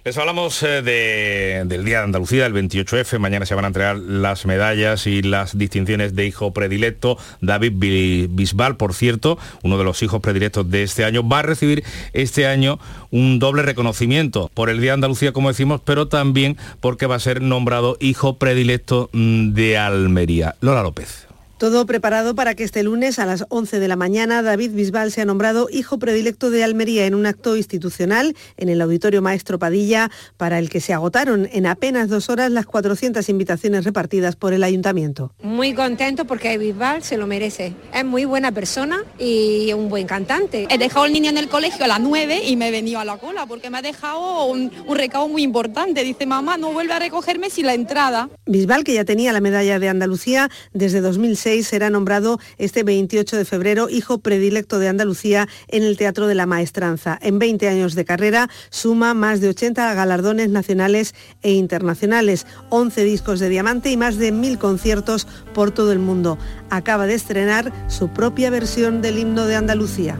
Les 0.05 0.17
hablamos 0.17 0.61
eh, 0.63 0.81
de- 0.81 1.63
del 1.65 1.85
Día 1.85 1.99
de 1.99 2.03
Andalucía, 2.03 2.45
el 2.45 2.53
28F. 2.53 3.19
Mañana 3.19 3.45
se 3.45 3.55
van 3.55 3.63
a 3.63 3.67
entregar 3.69 3.95
las 3.95 4.45
medallas 4.45 5.07
y 5.07 5.21
las 5.21 5.57
distinciones 5.57 6.13
de 6.13 6.25
hijo 6.27 6.51
predilecto. 6.51 7.17
David 7.39 7.71
Bi- 7.77 8.27
Bisbal, 8.29 8.75
por 8.75 8.93
cierto, 8.93 9.39
uno 9.63 9.77
de 9.77 9.85
los 9.85 10.03
hijos 10.03 10.19
predilectos 10.19 10.69
de 10.69 10.83
este 10.83 11.05
año, 11.05 11.25
va 11.25 11.39
a 11.39 11.43
recibir 11.43 11.85
este 12.11 12.47
año 12.47 12.79
un 13.11 13.39
doble 13.39 13.61
reconocimiento 13.63 14.51
por 14.53 14.69
el 14.69 14.81
Día 14.81 14.91
de 14.91 14.95
Andalucía, 14.95 15.31
como 15.31 15.47
decimos, 15.47 15.79
pero 15.85 16.09
también 16.09 16.57
porque 16.81 17.05
va 17.05 17.15
a 17.15 17.19
ser 17.21 17.41
nombrado 17.41 17.95
hijo 18.01 18.37
predilecto 18.37 19.09
mm, 19.13 19.53
de 19.53 19.77
Almería. 19.77 20.55
Lola 20.59 20.83
López. 20.83 21.27
Todo 21.63 21.85
preparado 21.85 22.35
para 22.35 22.55
que 22.55 22.65
este 22.65 22.83
lunes 22.83 23.19
a 23.19 23.25
las 23.25 23.45
11 23.47 23.79
de 23.79 23.87
la 23.87 23.95
mañana 23.95 24.41
David 24.41 24.71
Bisbal 24.71 25.13
sea 25.13 25.23
nombrado 25.23 25.69
hijo 25.71 25.97
predilecto 25.97 26.51
de 26.51 26.61
Almería 26.61 27.05
en 27.05 27.15
un 27.15 27.25
acto 27.25 27.55
institucional 27.55 28.35
en 28.57 28.67
el 28.67 28.81
Auditorio 28.81 29.21
Maestro 29.21 29.59
Padilla, 29.59 30.11
para 30.35 30.59
el 30.59 30.69
que 30.69 30.81
se 30.81 30.91
agotaron 30.91 31.47
en 31.53 31.65
apenas 31.65 32.09
dos 32.09 32.29
horas 32.29 32.51
las 32.51 32.65
400 32.65 33.29
invitaciones 33.29 33.85
repartidas 33.85 34.35
por 34.35 34.51
el 34.51 34.61
ayuntamiento. 34.61 35.31
Muy 35.41 35.73
contento 35.73 36.25
porque 36.25 36.57
Bisbal 36.57 37.01
se 37.01 37.15
lo 37.15 37.27
merece. 37.27 37.73
Es 37.93 38.03
muy 38.03 38.25
buena 38.25 38.51
persona 38.51 39.01
y 39.17 39.71
un 39.71 39.87
buen 39.87 40.05
cantante. 40.05 40.67
He 40.69 40.77
dejado 40.77 41.05
al 41.05 41.13
niño 41.13 41.29
en 41.29 41.37
el 41.37 41.47
colegio 41.47 41.85
a 41.85 41.87
las 41.87 42.01
9 42.01 42.41
y 42.45 42.57
me 42.57 42.67
he 42.67 42.71
venido 42.71 42.99
a 42.99 43.05
la 43.05 43.15
cola 43.15 43.45
porque 43.45 43.69
me 43.69 43.77
ha 43.77 43.81
dejado 43.81 44.47
un, 44.47 44.69
un 44.85 44.97
recado 44.97 45.29
muy 45.29 45.43
importante. 45.43 46.03
Dice, 46.03 46.25
mamá, 46.25 46.57
no 46.57 46.73
vuelve 46.73 46.91
a 46.91 46.99
recogerme 46.99 47.49
sin 47.49 47.67
la 47.67 47.73
entrada. 47.73 48.29
Bisbal, 48.47 48.83
que 48.83 48.95
ya 48.95 49.05
tenía 49.05 49.31
la 49.31 49.39
medalla 49.39 49.79
de 49.79 49.87
Andalucía 49.87 50.49
desde 50.73 50.99
2006, 50.99 51.52
será 51.61 51.91
nombrado 51.91 52.39
este 52.57 52.83
28 52.83 53.37
de 53.37 53.45
febrero 53.45 53.89
hijo 53.89 54.17
predilecto 54.17 54.79
de 54.79 54.87
Andalucía 54.87 55.47
en 55.67 55.83
el 55.83 55.97
Teatro 55.97 56.25
de 56.25 56.35
la 56.35 56.47
Maestranza. 56.47 57.19
En 57.21 57.37
20 57.37 57.67
años 57.67 57.93
de 57.93 58.05
carrera 58.05 58.49
suma 58.71 59.13
más 59.13 59.41
de 59.41 59.49
80 59.49 59.93
galardones 59.93 60.49
nacionales 60.49 61.13
e 61.43 61.51
internacionales, 61.51 62.47
11 62.69 63.03
discos 63.03 63.39
de 63.39 63.49
diamante 63.49 63.91
y 63.91 63.97
más 63.97 64.17
de 64.17 64.33
1.000 64.33 64.57
conciertos 64.57 65.27
por 65.53 65.69
todo 65.71 65.91
el 65.91 65.99
mundo. 65.99 66.37
Acaba 66.69 67.05
de 67.05 67.13
estrenar 67.13 67.71
su 67.87 68.07
propia 68.09 68.49
versión 68.49 69.01
del 69.01 69.19
himno 69.19 69.45
de 69.45 69.55
Andalucía. 69.57 70.17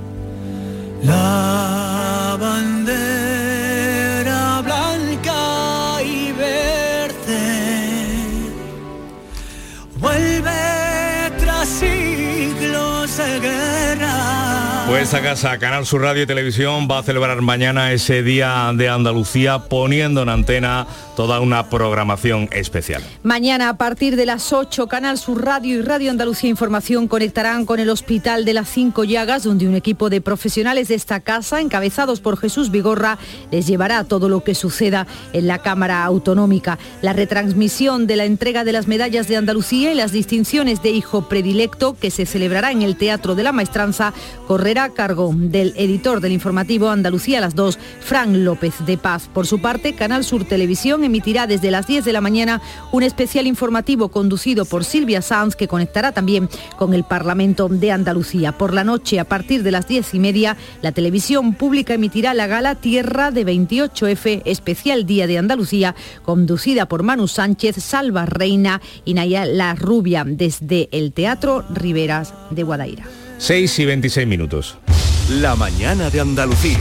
La 1.03 2.37
bandera 2.39 3.12
siglos 11.65 13.17
de 13.17 13.39
guerra. 13.39 14.52
Pues 14.85 15.03
esta 15.03 15.21
casa, 15.21 15.57
Canal 15.59 15.85
Sur 15.85 16.01
Radio 16.01 16.23
y 16.23 16.25
Televisión, 16.25 16.89
va 16.91 16.99
a 16.99 17.03
celebrar 17.03 17.41
mañana 17.41 17.93
ese 17.93 18.21
Día 18.21 18.69
de 18.75 18.89
Andalucía 18.89 19.59
poniendo 19.59 20.21
en 20.21 20.29
antena 20.29 20.85
toda 21.15 21.39
una 21.39 21.69
programación 21.69 22.49
especial. 22.51 23.01
Mañana 23.23 23.69
a 23.69 23.77
partir 23.77 24.15
de 24.17 24.25
las 24.25 24.51
8, 24.51 24.87
Canal 24.87 25.17
Sur 25.17 25.45
Radio 25.45 25.79
y 25.79 25.81
Radio 25.81 26.11
Andalucía 26.11 26.49
Información 26.49 27.07
conectarán 27.07 27.65
con 27.65 27.79
el 27.79 27.89
Hospital 27.89 28.43
de 28.43 28.53
las 28.53 28.67
Cinco 28.67 29.03
Llagas, 29.03 29.43
donde 29.43 29.67
un 29.67 29.75
equipo 29.75 30.09
de 30.09 30.21
profesionales 30.21 30.89
de 30.89 30.95
esta 30.95 31.21
casa, 31.21 31.61
encabezados 31.61 32.19
por 32.19 32.37
Jesús 32.37 32.69
Vigorra, 32.69 33.17
les 33.51 33.67
llevará 33.67 34.03
todo 34.03 34.27
lo 34.27 34.43
que 34.43 34.53
suceda 34.53 35.07
en 35.31 35.47
la 35.47 35.59
Cámara 35.59 36.03
Autonómica. 36.03 36.77
La 37.01 37.13
retransmisión 37.13 38.05
de 38.05 38.17
la 38.17 38.25
entrega 38.25 38.63
de 38.63 38.73
las 38.73 38.87
medallas 38.87 39.27
de 39.27 39.37
Andalucía 39.37 39.91
y 39.91 39.95
las 39.95 40.11
distinciones 40.11 40.81
de 40.81 40.89
hijo 40.89 41.29
predilecto, 41.29 41.97
que 41.97 42.11
se 42.11 42.25
celebrará 42.25 42.71
en 42.71 42.81
el 42.81 42.97
Teatro 42.97 43.35
de 43.35 43.43
la 43.43 43.51
Maestranza, 43.51 44.13
correrá 44.47 44.82
a 44.83 44.89
cargo 44.89 45.31
del 45.33 45.73
editor 45.77 46.19
del 46.19 46.33
informativo 46.33 46.89
Andalucía 46.89 47.39
las 47.39 47.55
2, 47.55 47.79
Fran 48.01 48.43
López 48.43 48.85
de 48.85 48.97
Paz. 48.97 49.29
Por 49.33 49.47
su 49.47 49.61
parte, 49.61 49.93
Canal 49.93 50.23
Sur 50.23 50.43
Televisión 50.45 51.03
emitirá 51.03 51.47
desde 51.47 51.71
las 51.71 51.87
10 51.87 52.03
de 52.03 52.13
la 52.13 52.21
mañana 52.21 52.61
un 52.91 53.03
especial 53.03 53.47
informativo 53.47 54.09
conducido 54.09 54.65
por 54.65 54.83
Silvia 54.83 55.21
Sanz 55.21 55.55
que 55.55 55.67
conectará 55.67 56.11
también 56.11 56.49
con 56.77 56.93
el 56.93 57.05
Parlamento 57.05 57.69
de 57.69 57.91
Andalucía. 57.91 58.57
Por 58.57 58.73
la 58.73 58.83
noche, 58.83 59.19
a 59.19 59.23
partir 59.23 59.63
de 59.63 59.71
las 59.71 59.87
10 59.87 60.13
y 60.15 60.19
media, 60.19 60.57
la 60.81 60.91
televisión 60.91 61.53
pública 61.53 61.93
emitirá 61.93 62.33
la 62.33 62.47
gala 62.47 62.75
Tierra 62.75 63.31
de 63.31 63.45
28F, 63.45 64.41
especial 64.45 65.05
Día 65.05 65.27
de 65.27 65.37
Andalucía, 65.37 65.95
conducida 66.23 66.87
por 66.87 67.03
Manu 67.03 67.27
Sánchez, 67.29 67.77
Salva 67.77 68.25
Reina 68.25 68.81
y 69.05 69.13
Naya 69.13 69.45
La 69.45 69.75
Rubia 69.75 70.25
desde 70.27 70.89
el 70.91 71.13
Teatro 71.13 71.63
Riberas 71.73 72.33
de 72.49 72.63
Guadaira. 72.63 73.22
6 73.37 73.79
y 73.79 73.85
26 73.85 74.27
minutos. 74.27 74.77
La 75.29 75.55
mañana 75.55 76.09
de 76.09 76.19
Andalucía. 76.19 76.79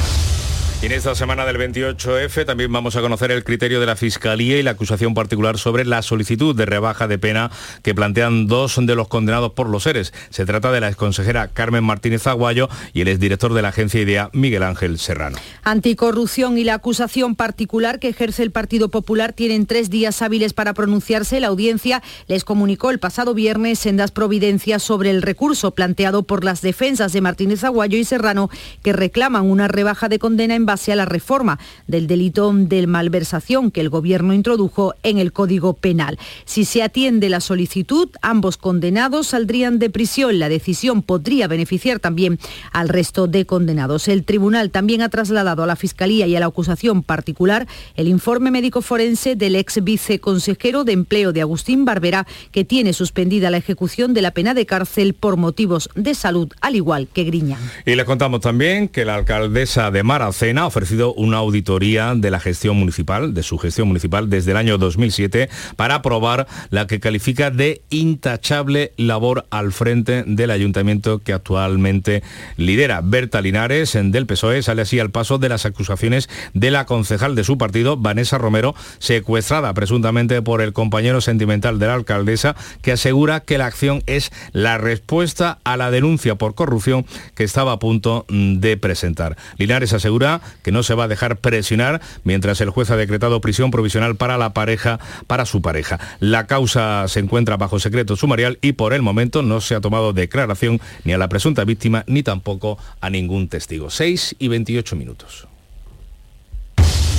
En 0.83 0.91
esta 0.91 1.15
semana 1.15 1.47
del 1.47 1.59
28F 1.59 2.45
también 2.45 2.73
vamos 2.73 2.97
a 2.97 3.01
conocer 3.01 3.31
el 3.31 3.45
criterio 3.45 3.79
de 3.79 3.87
la 3.87 3.95
Fiscalía 3.95 4.59
y 4.59 4.65
la 4.65 4.73
acusación 4.73 5.15
particular 5.15 5.57
sobre 5.57 5.85
la 5.85 6.03
solicitud 6.03 6.57
de 6.57 6.67
rebaja 6.67 7.07
de 7.07 7.19
pena 7.19 7.53
que 7.83 7.95
plantean 7.95 8.49
dos 8.49 8.81
de 8.81 8.97
los 8.97 9.07
condenados 9.07 9.53
por 9.53 9.69
los 9.69 9.85
seres. 9.85 10.13
Se 10.31 10.45
trata 10.45 10.73
de 10.73 10.81
la 10.81 10.89
exconsejera 10.89 11.47
Carmen 11.47 11.85
Martínez 11.85 12.27
Aguayo 12.27 12.69
y 12.93 13.03
el 13.03 13.09
exdirector 13.09 13.55
de 13.55 13.63
la 13.63 13.69
agencia 13.69 14.01
IDEA, 14.01 14.31
Miguel 14.33 14.65
Ángel 14.65 14.99
Serrano. 14.99 15.39
Anticorrupción 15.63 16.59
y 16.59 16.65
la 16.65 16.75
acusación 16.75 17.37
particular 17.37 18.01
que 18.01 18.09
ejerce 18.09 18.43
el 18.43 18.51
Partido 18.51 18.89
Popular 18.89 19.35
tienen 19.35 19.67
tres 19.67 19.89
días 19.89 20.21
hábiles 20.21 20.53
para 20.53 20.75
pronunciarse. 20.75 21.39
La 21.39 21.47
audiencia 21.47 22.03
les 22.27 22.43
comunicó 22.43 22.91
el 22.91 22.99
pasado 22.99 23.35
viernes 23.35 23.79
sendas 23.79 24.11
providencias 24.11 24.83
sobre 24.83 25.11
el 25.11 25.23
recurso 25.23 25.71
planteado 25.77 26.25
por 26.25 26.43
las 26.43 26.61
defensas 26.61 27.13
de 27.13 27.21
Martínez 27.21 27.63
Aguayo 27.63 27.99
y 27.99 28.05
Serrano 28.05 28.51
que 28.83 28.93
reclaman 28.93 29.49
una 29.49 29.69
rebaja 29.69 30.09
de 30.09 30.19
condena 30.19 30.57
en 30.57 30.72
base 30.73 30.91
a 30.91 30.97
la 30.97 31.05
reforma 31.05 31.59
del 31.87 32.07
delito 32.07 32.51
de 32.51 32.87
malversación 32.87 33.71
que 33.71 33.83
el 33.83 33.91
Gobierno 33.91 34.33
introdujo 34.33 34.95
en 35.03 35.19
el 35.19 35.31
Código 35.31 35.75
Penal. 35.75 36.19
Si 36.47 36.65
se 36.65 36.83
atiende 36.83 37.29
la 37.29 37.41
solicitud, 37.41 38.09
ambos 38.23 38.57
condenados 38.57 39.27
saldrían 39.27 39.79
de 39.79 39.91
prisión. 39.91 40.39
La 40.39 40.49
decisión 40.49 41.03
podría 41.03 41.47
beneficiar 41.47 41.99
también 41.99 42.39
al 42.73 42.89
resto 42.89 43.27
de 43.27 43.45
condenados. 43.45 44.09
El 44.09 44.25
tribunal 44.25 44.71
también 44.71 45.03
ha 45.03 45.11
trasladado 45.11 45.63
a 45.63 45.67
la 45.67 45.77
Fiscalía 45.77 46.27
y 46.27 46.37
a 46.37 46.41
la 46.41 46.47
acusación 46.47 47.03
particular 47.03 47.69
el 47.95 48.09
informe 48.09 48.51
médico 48.51 48.81
forense 48.81 49.37
del 49.37 49.57
ex 49.57 49.85
viceconsejero 49.85 50.85
de 50.85 50.93
Empleo 50.93 51.35
de 51.35 51.43
Agustín 51.43 51.85
Barbera, 51.85 52.27
que 52.51 52.65
tiene 52.65 52.95
suspendida 52.95 53.51
la 53.51 53.59
ejecución 53.59 54.15
de 54.15 54.23
la 54.23 54.31
pena 54.31 54.55
de 54.55 54.65
cárcel 54.65 55.13
por 55.13 55.37
motivos 55.37 55.91
de 55.97 56.15
salud, 56.15 56.49
al 56.63 56.77
igual 56.77 57.09
que 57.13 57.25
Griñán. 57.25 57.61
Y 57.85 57.95
les 57.95 58.07
contamos 58.07 58.41
también 58.41 58.89
que 58.89 59.05
la 59.05 59.17
alcaldesa 59.17 59.91
de 59.91 60.03
Maracena 60.03 60.62
ha 60.63 60.67
ofrecido 60.67 61.13
una 61.15 61.39
auditoría 61.39 62.15
de 62.15 62.31
la 62.31 62.39
gestión 62.39 62.77
municipal, 62.77 63.35
de 63.35 63.43
su 63.43 63.59
gestión 63.59 63.89
municipal 63.89 64.31
desde 64.31 64.53
el 64.53 64.57
año 64.57 64.79
2007, 64.79 65.51
para 65.77 65.97
aprobar 65.97 66.47
la 66.71 66.87
que 66.87 67.01
califica 67.01 67.51
de 67.51 67.83
intachable 67.91 68.93
labor 68.97 69.47
al 69.51 69.73
frente 69.73 70.23
del 70.27 70.51
ayuntamiento 70.51 71.19
que 71.19 71.33
actualmente 71.33 72.23
lidera. 72.57 73.01
Berta 73.03 73.41
Linares, 73.41 73.99
del 74.01 74.27
PSOE, 74.27 74.63
sale 74.63 74.83
así 74.83 75.01
al 75.01 75.11
paso 75.11 75.39
de 75.39 75.49
las 75.49 75.67
acusaciones 75.67 76.29
de 76.55 76.71
la 76.71 76.87
concejal 76.87 77.35
de 77.35 77.45
su 77.45 77.59
partido, 77.59 77.97
Vanessa 77.97 78.39
Romero, 78.39 78.75
secuestrada 79.01 79.75
presuntamente 79.75 80.43
por 80.43 80.61
el 80.61 80.73
compañero 80.73 81.21
sentimental 81.21 81.81
de 81.81 81.89
la 81.89 81.95
alcaldesa, 81.95 82.55
que 82.83 82.93
asegura 82.93 83.41
que 83.41 83.59
la 83.59 83.67
acción 83.67 84.03
es 84.07 84.31
la 84.53 84.79
respuesta 84.79 85.59
a 85.65 85.77
la 85.77 85.91
denuncia 85.91 86.37
por 86.37 86.55
corrupción 86.55 87.05
que 87.35 87.43
estaba 87.43 87.73
a 87.73 87.79
punto 87.81 88.27
mm, 88.29 88.59
de 88.59 88.77
presentar. 88.77 89.37
Linares 89.59 89.93
asegura 89.93 90.41
que 90.63 90.73
no 90.73 90.83
se 90.83 90.95
va 90.95 91.05
a 91.05 91.09
dejar 91.09 91.37
presionar 91.39 92.01
mientras 92.25 92.61
el 92.61 92.71
juez 92.71 92.91
ha 92.91 92.97
decretado 92.97 93.41
prisión 93.41 93.71
provisional 93.71 94.17
para 94.17 94.39
la 94.39 94.53
pareja, 94.53 95.01
para 95.27 95.47
su 95.47 95.63
pareja. 95.63 96.01
La 96.21 96.47
causa 96.47 97.07
se 97.09 97.21
encuentra 97.21 97.57
bajo 97.57 97.79
secreto 97.79 98.17
sumarial 98.17 98.59
y 98.63 98.73
por 98.73 98.93
el 98.93 99.03
momento 99.03 99.43
no 99.43 99.61
se 99.61 99.75
ha 99.75 99.81
tomado 99.81 100.13
declaración 100.13 100.81
ni 101.05 101.13
a 101.13 101.19
la 101.19 101.29
presunta 101.29 101.65
víctima 101.65 102.05
ni 102.07 102.23
tampoco 102.23 102.79
a 103.01 103.11
ningún 103.11 103.49
testigo. 103.49 103.91
6 103.91 104.37
y 104.39 104.49
28 104.49 104.97
minutos. 104.97 105.49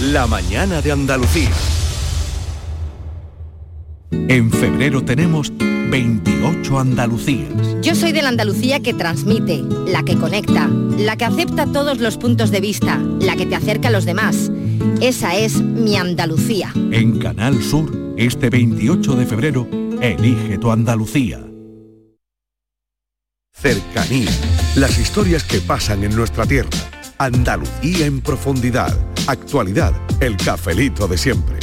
La 0.02 0.28
mañana 0.28 0.82
de 0.82 0.92
Andalucía. 0.92 1.52
En 4.12 4.52
febrero 4.52 5.04
tenemos 5.04 5.52
28 5.94 6.80
Andalucías. 6.80 7.54
Yo 7.84 7.94
soy 7.94 8.14
de 8.14 8.24
la 8.24 8.30
Andalucía 8.30 8.80
que 8.80 8.96
transmite, 8.96 9.62
la 9.86 10.02
que 10.02 10.18
conecta, 10.18 10.68
la 10.68 11.18
que 11.18 11.26
acepta 11.26 11.68
todos 11.68 12.00
los 12.00 12.18
puntos 12.18 12.50
de 12.50 12.62
vista, 12.62 13.00
la 13.20 13.36
que 13.36 13.46
te 13.46 13.54
acerca 13.54 13.90
a 13.90 13.92
los 13.92 14.04
demás. 14.04 14.52
Esa 15.02 15.36
es 15.36 15.62
mi 15.62 15.96
Andalucía. 15.96 16.74
En 16.92 17.20
Canal 17.20 17.62
Sur, 17.62 18.16
este 18.18 18.50
28 18.50 19.14
de 19.14 19.26
febrero, 19.28 19.68
elige 20.02 20.58
tu 20.58 20.72
Andalucía. 20.72 21.40
Cercanía. 23.52 24.32
Las 24.76 24.98
historias 24.98 25.44
que 25.44 25.60
pasan 25.60 26.04
en 26.04 26.16
nuestra 26.16 26.48
tierra. 26.48 26.72
Andalucía 27.20 28.08
en 28.08 28.22
profundidad. 28.22 28.98
Actualidad. 29.28 29.94
El 30.20 30.38
cafelito 30.38 31.08
de 31.08 31.20
siempre. 31.20 31.63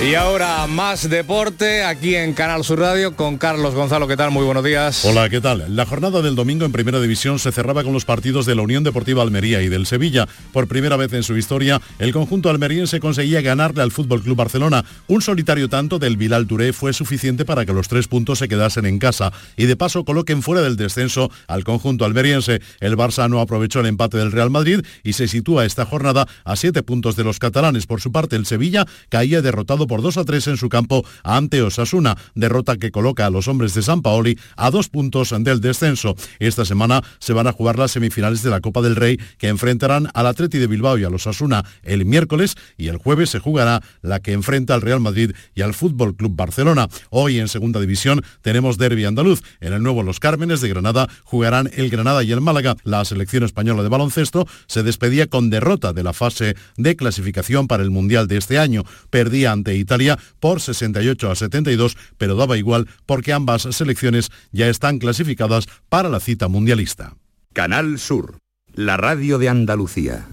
Y 0.00 0.14
ahora 0.14 0.64
más 0.68 1.10
deporte 1.10 1.82
aquí 1.82 2.14
en 2.14 2.32
Canal 2.32 2.62
Sur 2.62 2.78
Radio 2.78 3.16
con 3.16 3.36
Carlos 3.36 3.74
Gonzalo. 3.74 4.06
¿Qué 4.06 4.16
tal? 4.16 4.30
Muy 4.30 4.44
buenos 4.44 4.62
días. 4.62 5.04
Hola, 5.04 5.28
¿qué 5.28 5.40
tal? 5.40 5.74
La 5.74 5.86
jornada 5.86 6.22
del 6.22 6.36
domingo 6.36 6.64
en 6.64 6.70
Primera 6.70 7.00
División 7.00 7.40
se 7.40 7.50
cerraba 7.50 7.82
con 7.82 7.92
los 7.92 8.04
partidos 8.04 8.46
de 8.46 8.54
la 8.54 8.62
Unión 8.62 8.84
Deportiva 8.84 9.24
Almería 9.24 9.60
y 9.60 9.68
del 9.68 9.86
Sevilla. 9.86 10.28
Por 10.52 10.68
primera 10.68 10.96
vez 10.96 11.12
en 11.14 11.24
su 11.24 11.36
historia, 11.36 11.82
el 11.98 12.12
conjunto 12.12 12.48
almeriense 12.48 13.00
conseguía 13.00 13.40
ganarle 13.40 13.82
al 13.82 13.90
Fútbol 13.90 14.22
Club 14.22 14.36
Barcelona. 14.36 14.84
Un 15.08 15.20
solitario 15.20 15.68
tanto 15.68 15.98
del 15.98 16.16
Bilal 16.16 16.46
Touré 16.46 16.72
fue 16.72 16.92
suficiente 16.92 17.44
para 17.44 17.66
que 17.66 17.72
los 17.72 17.88
tres 17.88 18.06
puntos 18.06 18.38
se 18.38 18.46
quedasen 18.46 18.86
en 18.86 19.00
casa 19.00 19.32
y 19.56 19.66
de 19.66 19.74
paso 19.74 20.04
coloquen 20.04 20.42
fuera 20.42 20.62
del 20.62 20.76
descenso 20.76 21.28
al 21.48 21.64
conjunto 21.64 22.04
almeriense. 22.04 22.60
El 22.78 22.96
Barça 22.96 23.28
no 23.28 23.40
aprovechó 23.40 23.80
el 23.80 23.86
empate 23.86 24.16
del 24.16 24.30
Real 24.30 24.50
Madrid 24.50 24.80
y 25.02 25.14
se 25.14 25.26
sitúa 25.26 25.64
esta 25.64 25.84
jornada 25.84 26.28
a 26.44 26.54
siete 26.54 26.84
puntos 26.84 27.16
de 27.16 27.24
los 27.24 27.40
catalanes. 27.40 27.86
Por 27.86 28.00
su 28.00 28.12
parte, 28.12 28.36
el 28.36 28.46
Sevilla 28.46 28.86
caía 29.08 29.42
derrotado 29.42 29.87
por 29.88 30.02
2 30.02 30.18
a 30.18 30.24
3 30.24 30.46
en 30.46 30.56
su 30.56 30.68
campo 30.68 31.04
ante 31.24 31.62
Osasuna, 31.62 32.16
derrota 32.36 32.76
que 32.76 32.92
coloca 32.92 33.26
a 33.26 33.30
los 33.30 33.48
hombres 33.48 33.74
de 33.74 33.82
San 33.82 34.02
Paoli 34.02 34.38
a 34.56 34.70
dos 34.70 34.88
puntos 34.88 35.34
del 35.36 35.60
descenso. 35.60 36.14
Esta 36.38 36.64
semana 36.64 37.02
se 37.18 37.32
van 37.32 37.48
a 37.48 37.52
jugar 37.52 37.78
las 37.78 37.90
semifinales 37.90 38.42
de 38.42 38.50
la 38.50 38.60
Copa 38.60 38.82
del 38.82 38.94
Rey 38.94 39.18
que 39.38 39.48
enfrentarán 39.48 40.08
al 40.14 40.26
Atleti 40.26 40.58
de 40.58 40.66
Bilbao 40.66 40.98
y 40.98 41.04
al 41.04 41.14
Osasuna 41.14 41.64
el 41.82 42.04
miércoles 42.04 42.54
y 42.76 42.88
el 42.88 42.98
jueves 42.98 43.30
se 43.30 43.38
jugará 43.38 43.82
la 44.02 44.20
que 44.20 44.32
enfrenta 44.32 44.74
al 44.74 44.82
Real 44.82 45.00
Madrid 45.00 45.32
y 45.54 45.62
al 45.62 45.74
Fútbol 45.74 46.14
Club 46.14 46.36
Barcelona. 46.36 46.88
Hoy 47.10 47.38
en 47.38 47.48
segunda 47.48 47.80
división 47.80 48.22
tenemos 48.42 48.78
derby 48.78 49.04
andaluz. 49.04 49.42
En 49.60 49.72
el 49.72 49.82
nuevo 49.82 50.02
Los 50.02 50.20
Cármenes 50.20 50.60
de 50.60 50.68
Granada 50.68 51.08
jugarán 51.24 51.70
el 51.74 51.90
Granada 51.90 52.22
y 52.22 52.32
el 52.32 52.40
Málaga. 52.40 52.76
La 52.84 53.04
selección 53.04 53.44
española 53.44 53.82
de 53.82 53.88
baloncesto 53.88 54.46
se 54.66 54.82
despedía 54.82 55.26
con 55.26 55.50
derrota 55.50 55.92
de 55.92 56.02
la 56.02 56.12
fase 56.12 56.56
de 56.76 56.96
clasificación 56.96 57.66
para 57.66 57.82
el 57.82 57.90
Mundial 57.90 58.28
de 58.28 58.36
este 58.36 58.58
año. 58.58 58.84
Perdía 59.10 59.52
ante 59.52 59.74
Italia 59.78 60.18
por 60.40 60.60
68 60.60 61.30
a 61.30 61.34
72, 61.34 61.96
pero 62.16 62.36
daba 62.36 62.58
igual 62.58 62.88
porque 63.06 63.32
ambas 63.32 63.62
selecciones 63.70 64.30
ya 64.52 64.68
están 64.68 64.98
clasificadas 64.98 65.66
para 65.88 66.08
la 66.08 66.20
cita 66.20 66.48
mundialista. 66.48 67.14
Canal 67.52 67.98
Sur, 67.98 68.38
la 68.74 68.96
radio 68.96 69.38
de 69.38 69.48
Andalucía. 69.48 70.26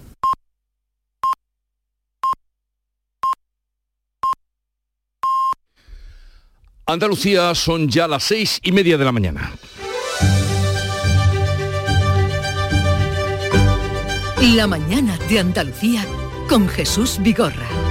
Andalucía 6.88 7.56
son 7.56 7.90
ya 7.90 8.08
las 8.08 8.24
seis 8.24 8.60
y 8.62 8.72
media 8.72 8.96
de 8.98 9.06
la 9.06 9.12
mañana. 9.12 9.52
La 14.54 14.68
mañana 14.68 15.18
de 15.28 15.40
Andalucía 15.40 16.06
con 16.48 16.68
Jesús 16.68 17.18
Vigorra. 17.20 17.85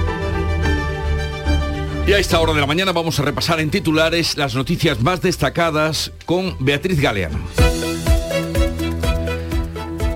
Y 2.07 2.13
a 2.13 2.19
esta 2.19 2.39
hora 2.39 2.53
de 2.53 2.61
la 2.61 2.67
mañana 2.67 2.91
vamos 2.91 3.19
a 3.19 3.23
repasar 3.23 3.59
en 3.59 3.71
titulares 3.71 4.37
las 4.37 4.53
noticias 4.53 5.01
más 5.01 5.21
destacadas 5.21 6.11
con 6.25 6.55
Beatriz 6.59 7.01
Galeano. 7.01 7.39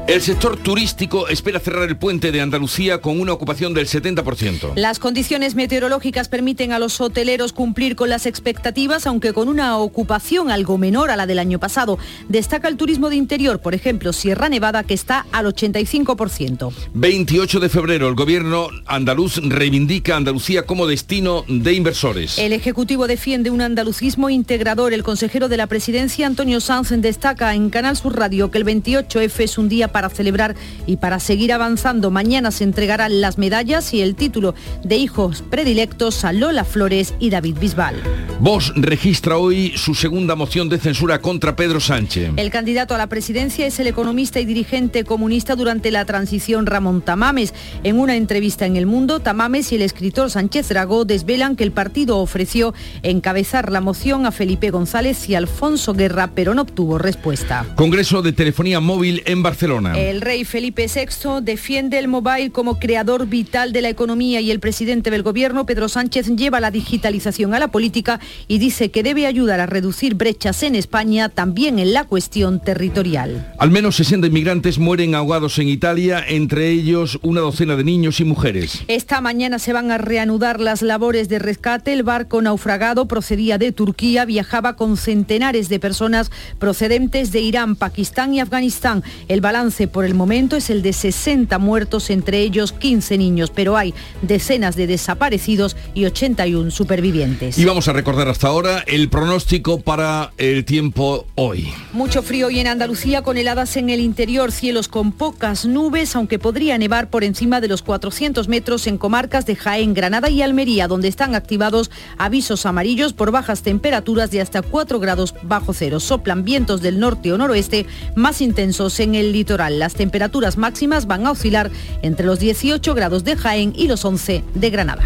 El 0.09 0.23
sector 0.23 0.57
turístico 0.57 1.27
espera 1.27 1.59
cerrar 1.59 1.87
el 1.87 1.95
puente 1.95 2.31
de 2.31 2.41
Andalucía 2.41 2.99
con 2.99 3.19
una 3.19 3.31
ocupación 3.31 3.75
del 3.75 3.85
70%. 3.85 4.73
Las 4.73 4.97
condiciones 4.97 5.53
meteorológicas 5.53 6.29
permiten 6.29 6.71
a 6.71 6.79
los 6.79 6.99
hoteleros 6.99 7.53
cumplir 7.53 7.95
con 7.95 8.09
las 8.09 8.25
expectativas, 8.25 9.05
aunque 9.05 9.33
con 9.33 9.47
una 9.47 9.77
ocupación 9.77 10.49
algo 10.49 10.79
menor 10.79 11.11
a 11.11 11.15
la 11.15 11.27
del 11.27 11.37
año 11.37 11.59
pasado. 11.59 11.99
Destaca 12.27 12.67
el 12.69 12.75
turismo 12.75 13.11
de 13.11 13.17
interior, 13.17 13.59
por 13.59 13.75
ejemplo, 13.75 14.11
Sierra 14.11 14.49
Nevada, 14.49 14.81
que 14.81 14.95
está 14.95 15.27
al 15.31 15.45
85%. 15.45 16.73
28 16.95 17.59
de 17.59 17.69
febrero, 17.69 18.07
el 18.07 18.15
gobierno 18.15 18.69
andaluz 18.87 19.39
reivindica 19.43 20.15
a 20.15 20.17
Andalucía 20.17 20.65
como 20.65 20.87
destino 20.87 21.45
de 21.47 21.73
inversores. 21.73 22.39
El 22.39 22.53
Ejecutivo 22.53 23.05
defiende 23.05 23.51
un 23.51 23.61
andalucismo 23.61 24.31
integrador. 24.31 24.91
El 24.91 25.03
consejero 25.03 25.49
de 25.49 25.57
la 25.57 25.67
presidencia, 25.67 26.25
Antonio 26.25 26.61
Sanz, 26.61 26.89
destaca 26.97 27.53
en 27.53 27.69
Canal 27.69 27.95
Sur 27.95 28.17
Radio 28.17 28.49
que 28.49 28.57
el 28.57 28.65
28F 28.65 29.43
es 29.43 29.59
un 29.59 29.69
día 29.69 29.89
para 29.89 29.98
para 29.99 30.09
celebrar 30.09 30.55
y 30.87 30.95
para 30.95 31.19
seguir 31.19 31.51
avanzando. 31.51 32.09
Mañana 32.09 32.51
se 32.51 32.63
entregarán 32.63 33.19
las 33.19 33.37
medallas 33.37 33.93
y 33.93 34.01
el 34.01 34.15
título 34.15 34.55
de 34.81 34.95
hijos 34.95 35.43
predilectos 35.49 36.23
a 36.23 36.31
Lola 36.31 36.63
Flores 36.63 37.13
y 37.19 37.29
David 37.31 37.57
Bisbal. 37.59 38.01
Vox 38.39 38.71
registra 38.77 39.37
hoy 39.37 39.73
su 39.75 39.93
segunda 39.95 40.37
moción 40.37 40.69
de 40.69 40.77
censura 40.77 41.19
contra 41.19 41.57
Pedro 41.57 41.81
Sánchez. 41.81 42.31
El 42.37 42.49
candidato 42.49 42.95
a 42.95 42.97
la 42.97 43.07
presidencia 43.07 43.67
es 43.67 43.77
el 43.81 43.87
economista 43.87 44.39
y 44.39 44.45
dirigente 44.45 45.03
comunista 45.03 45.57
durante 45.57 45.91
la 45.91 46.05
transición 46.05 46.65
Ramón 46.65 47.01
Tamames. 47.01 47.53
En 47.83 47.99
una 47.99 48.15
entrevista 48.15 48.65
en 48.65 48.77
El 48.77 48.85
Mundo, 48.85 49.19
Tamames 49.19 49.73
y 49.73 49.75
el 49.75 49.81
escritor 49.81 50.31
Sánchez 50.31 50.69
Dragó 50.69 51.03
desvelan 51.03 51.57
que 51.57 51.65
el 51.65 51.73
partido 51.73 52.19
ofreció 52.19 52.73
encabezar 53.03 53.69
la 53.73 53.81
moción 53.81 54.25
a 54.25 54.31
Felipe 54.31 54.69
González 54.69 55.27
y 55.27 55.35
Alfonso 55.35 55.93
Guerra, 55.93 56.31
pero 56.33 56.53
no 56.53 56.61
obtuvo 56.61 56.97
respuesta. 56.97 57.65
Congreso 57.75 58.21
de 58.21 58.31
Telefonía 58.31 58.79
Móvil 58.79 59.21
en 59.25 59.43
Barcelona. 59.43 59.88
El 59.95 60.21
rey 60.21 60.45
Felipe 60.45 60.87
VI 60.87 61.41
defiende 61.41 61.99
el 61.99 62.07
mobile 62.07 62.51
como 62.51 62.79
creador 62.79 63.27
vital 63.27 63.73
de 63.73 63.81
la 63.81 63.89
economía 63.89 64.41
y 64.41 64.51
el 64.51 64.59
presidente 64.59 65.11
del 65.11 65.23
gobierno, 65.23 65.65
Pedro 65.65 65.89
Sánchez, 65.89 66.35
lleva 66.35 66.59
la 66.59 66.71
digitalización 66.71 67.53
a 67.53 67.59
la 67.59 67.69
política 67.69 68.19
y 68.47 68.59
dice 68.59 68.91
que 68.91 69.03
debe 69.03 69.25
ayudar 69.25 69.59
a 69.59 69.65
reducir 69.65 70.15
brechas 70.15 70.63
en 70.63 70.75
España, 70.75 71.29
también 71.29 71.79
en 71.79 71.93
la 71.93 72.05
cuestión 72.05 72.59
territorial. 72.59 73.53
Al 73.57 73.71
menos 73.71 73.95
60 73.95 74.27
inmigrantes 74.27 74.79
mueren 74.79 75.15
ahogados 75.15 75.59
en 75.59 75.67
Italia, 75.67 76.23
entre 76.27 76.69
ellos 76.69 77.19
una 77.21 77.41
docena 77.41 77.75
de 77.75 77.83
niños 77.83 78.19
y 78.19 78.25
mujeres. 78.25 78.83
Esta 78.87 79.21
mañana 79.21 79.59
se 79.59 79.73
van 79.73 79.91
a 79.91 79.97
reanudar 79.97 80.59
las 80.59 80.81
labores 80.81 81.29
de 81.29 81.39
rescate. 81.39 81.93
El 81.93 82.03
barco 82.03 82.41
naufragado 82.41 83.07
procedía 83.07 83.57
de 83.57 83.71
Turquía, 83.71 84.25
viajaba 84.25 84.75
con 84.75 84.97
centenares 84.97 85.69
de 85.69 85.79
personas 85.79 86.31
procedentes 86.59 87.31
de 87.31 87.41
Irán, 87.41 87.75
Pakistán 87.75 88.33
y 88.33 88.39
Afganistán. 88.39 89.03
El 89.27 89.41
balance 89.41 89.78
por 89.87 90.05
el 90.05 90.15
momento 90.15 90.55
es 90.55 90.69
el 90.69 90.81
de 90.81 90.93
60 90.93 91.57
muertos, 91.59 92.09
entre 92.09 92.39
ellos 92.39 92.71
15 92.73 93.17
niños, 93.17 93.51
pero 93.53 93.77
hay 93.77 93.93
decenas 94.21 94.75
de 94.75 94.87
desaparecidos 94.87 95.77
y 95.93 96.05
81 96.05 96.71
supervivientes. 96.71 97.57
Y 97.57 97.65
vamos 97.65 97.87
a 97.87 97.93
recordar 97.93 98.27
hasta 98.27 98.47
ahora 98.47 98.83
el 98.87 99.09
pronóstico 99.09 99.81
para 99.81 100.31
el 100.37 100.65
tiempo 100.65 101.25
hoy. 101.35 101.69
Mucho 101.93 102.21
frío 102.23 102.47
hoy 102.47 102.59
en 102.59 102.67
Andalucía 102.67 103.21
con 103.21 103.37
heladas 103.37 103.77
en 103.77 103.89
el 103.89 103.99
interior, 103.99 104.51
cielos 104.51 104.87
con 104.87 105.11
pocas 105.11 105.65
nubes, 105.65 106.15
aunque 106.15 106.39
podría 106.39 106.77
nevar 106.77 107.09
por 107.09 107.23
encima 107.23 107.61
de 107.61 107.67
los 107.67 107.81
400 107.81 108.47
metros 108.47 108.87
en 108.87 108.97
comarcas 108.97 109.45
de 109.45 109.55
Jaén, 109.55 109.93
Granada 109.93 110.29
y 110.29 110.41
Almería, 110.41 110.87
donde 110.87 111.07
están 111.07 111.35
activados 111.35 111.91
avisos 112.17 112.65
amarillos 112.65 113.13
por 113.13 113.31
bajas 113.31 113.61
temperaturas 113.61 114.31
de 114.31 114.41
hasta 114.41 114.61
4 114.61 114.99
grados 114.99 115.35
bajo 115.43 115.73
cero. 115.73 115.99
Soplan 115.99 116.43
vientos 116.43 116.81
del 116.81 116.99
norte 116.99 117.31
o 117.31 117.37
noroeste 117.37 117.85
más 118.15 118.41
intensos 118.41 118.99
en 118.99 119.15
el 119.15 119.31
litoral. 119.31 119.58
Las 119.67 119.95
temperaturas 119.95 120.57
máximas 120.57 121.07
van 121.07 121.27
a 121.27 121.31
oscilar 121.31 121.69
entre 122.01 122.25
los 122.25 122.39
18 122.39 122.93
grados 122.93 123.25
de 123.25 123.35
Jaén 123.35 123.73
y 123.75 123.87
los 123.87 124.05
11 124.05 124.45
de 124.53 124.69
Granada. 124.69 125.03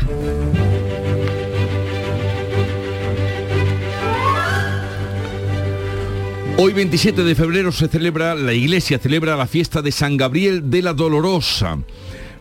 Hoy 6.56 6.72
27 6.72 7.24
de 7.24 7.34
febrero 7.34 7.72
se 7.72 7.88
celebra, 7.88 8.36
la 8.36 8.54
iglesia 8.54 9.00
celebra 9.00 9.36
la 9.36 9.48
fiesta 9.48 9.82
de 9.82 9.92
San 9.92 10.18
Gabriel 10.18 10.70
de 10.70 10.84
la 10.84 10.94
Dolorosa, 10.94 11.80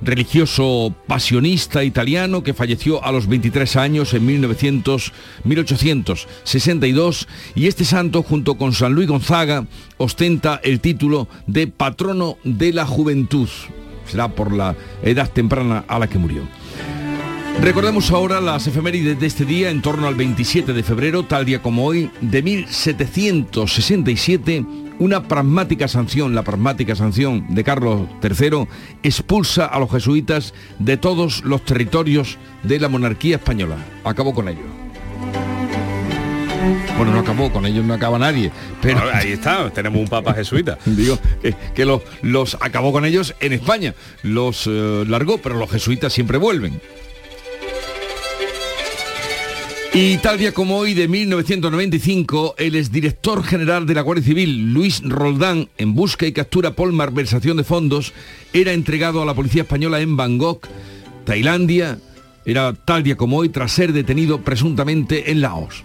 religioso 0.03 0.95
pasionista 1.07 1.85
italiano 1.85 2.43
que 2.43 2.55
falleció 2.55 3.05
a 3.05 3.13
los 3.13 3.27
23 3.27 3.77
años 3.77 4.15
en 4.15 4.27
1900, 4.27 5.13
1862 5.45 7.29
y 7.55 7.69
este 7.69 7.85
santo 7.85 8.23
junto 8.23 8.57
con 8.57 8.73
San 8.73 8.95
Luis 8.95 9.09
Gonzaga 9.09 9.67
ostenta 9.97 10.61
el 10.63 10.81
título 10.81 11.29
de 11.47 11.69
patrono 11.69 12.39
de 12.45 12.73
la 12.73 12.87
juventud. 12.87 13.49
Será 14.07 14.29
por 14.29 14.53
la 14.53 14.77
edad 15.03 15.31
temprana 15.31 15.85
a 15.87 15.99
la 15.99 16.09
que 16.09 16.19
murió. 16.19 16.43
Recordemos 17.61 18.11
ahora 18.11 18.41
las 18.41 18.67
efemérides 18.67 19.21
de 19.21 19.27
este 19.27 19.45
día 19.45 19.71
en 19.71 19.83
torno 19.83 20.09
al 20.09 20.17
27 20.17 20.73
de 20.73 20.83
febrero, 20.83 21.25
tal 21.25 21.45
día 21.45 21.63
como 21.63 21.87
hoy, 21.87 22.11
de 22.21 22.43
1767, 22.43 24.65
una 25.03 25.27
pragmática 25.27 25.89
sanción, 25.89 26.33
la 26.33 26.45
pragmática 26.45 26.95
sanción 26.95 27.45
de 27.49 27.65
Carlos 27.65 28.03
III, 28.23 28.69
expulsa 29.03 29.67
a 29.67 29.81
los 29.81 29.91
jesuitas 29.91 30.55
de 30.79 30.97
todos 30.97 31.43
los 31.45 31.65
territorios 31.65 32.39
de 32.63 32.79
la 32.79 32.89
monarquía 32.89 33.35
española. 33.35 33.79
Acabó 34.05 34.33
con 34.33 34.49
ello. 34.49 34.63
Bueno, 36.97 37.15
no 37.15 37.19
acabó, 37.19 37.53
con 37.53 37.67
ellos 37.67 37.85
no 37.85 37.95
acaba 37.95 38.17
nadie. 38.17 38.53
Pero 38.81 39.01
ahí 39.13 39.33
está, 39.33 39.69
tenemos 39.71 40.01
un 40.01 40.07
papa 40.07 40.35
jesuita. 40.35 40.79
digo 40.87 41.19
que, 41.43 41.53
que 41.75 41.85
los, 41.85 42.03
los 42.23 42.57
acabó 42.61 42.93
con 42.93 43.05
ellos 43.05 43.35
en 43.41 43.55
España. 43.55 43.97
Los 44.23 44.69
eh, 44.69 45.05
largó, 45.09 45.39
pero 45.39 45.57
los 45.57 45.69
jesuitas 45.69 46.13
siempre 46.13 46.39
vuelven. 46.39 46.81
Y 49.95 50.17
tal 50.19 50.39
día 50.39 50.53
como 50.53 50.79
hoy 50.79 50.95
de 50.95 51.07
1995, 51.07 52.55
el 52.57 52.77
exdirector 52.77 53.45
general 53.45 53.85
de 53.85 53.93
la 53.93 54.01
Guardia 54.01 54.25
Civil, 54.25 54.73
Luis 54.73 55.03
Roldán, 55.05 55.69
en 55.77 55.95
busca 55.95 56.25
y 56.25 56.33
captura 56.33 56.71
por 56.71 56.91
malversación 56.93 57.59
de 57.59 57.65
fondos, 57.65 58.15
era 58.55 58.73
entregado 58.73 59.21
a 59.21 59.27
la 59.27 59.35
policía 59.35 59.63
española 59.63 60.01
en 60.01 60.17
Bangkok, 60.17 60.67
Tailandia. 61.27 61.99
Era 62.47 62.73
tal 62.73 63.03
día 63.03 63.19
como 63.19 63.37
hoy 63.37 63.51
tras 63.51 63.73
ser 63.73 63.93
detenido 63.93 64.41
presuntamente 64.41 65.31
en 65.31 65.43
Laos. 65.43 65.85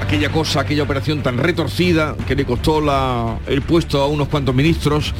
aquella 0.00 0.30
cosa, 0.30 0.60
aquella 0.60 0.84
operación 0.84 1.22
tan 1.22 1.36
retorcida 1.36 2.16
que 2.26 2.36
le 2.36 2.46
costó 2.46 2.78
el 3.48 3.60
puesto 3.62 4.00
a 4.00 4.06
unos 4.06 4.28
cuantos 4.28 4.54
ministros 4.54 5.12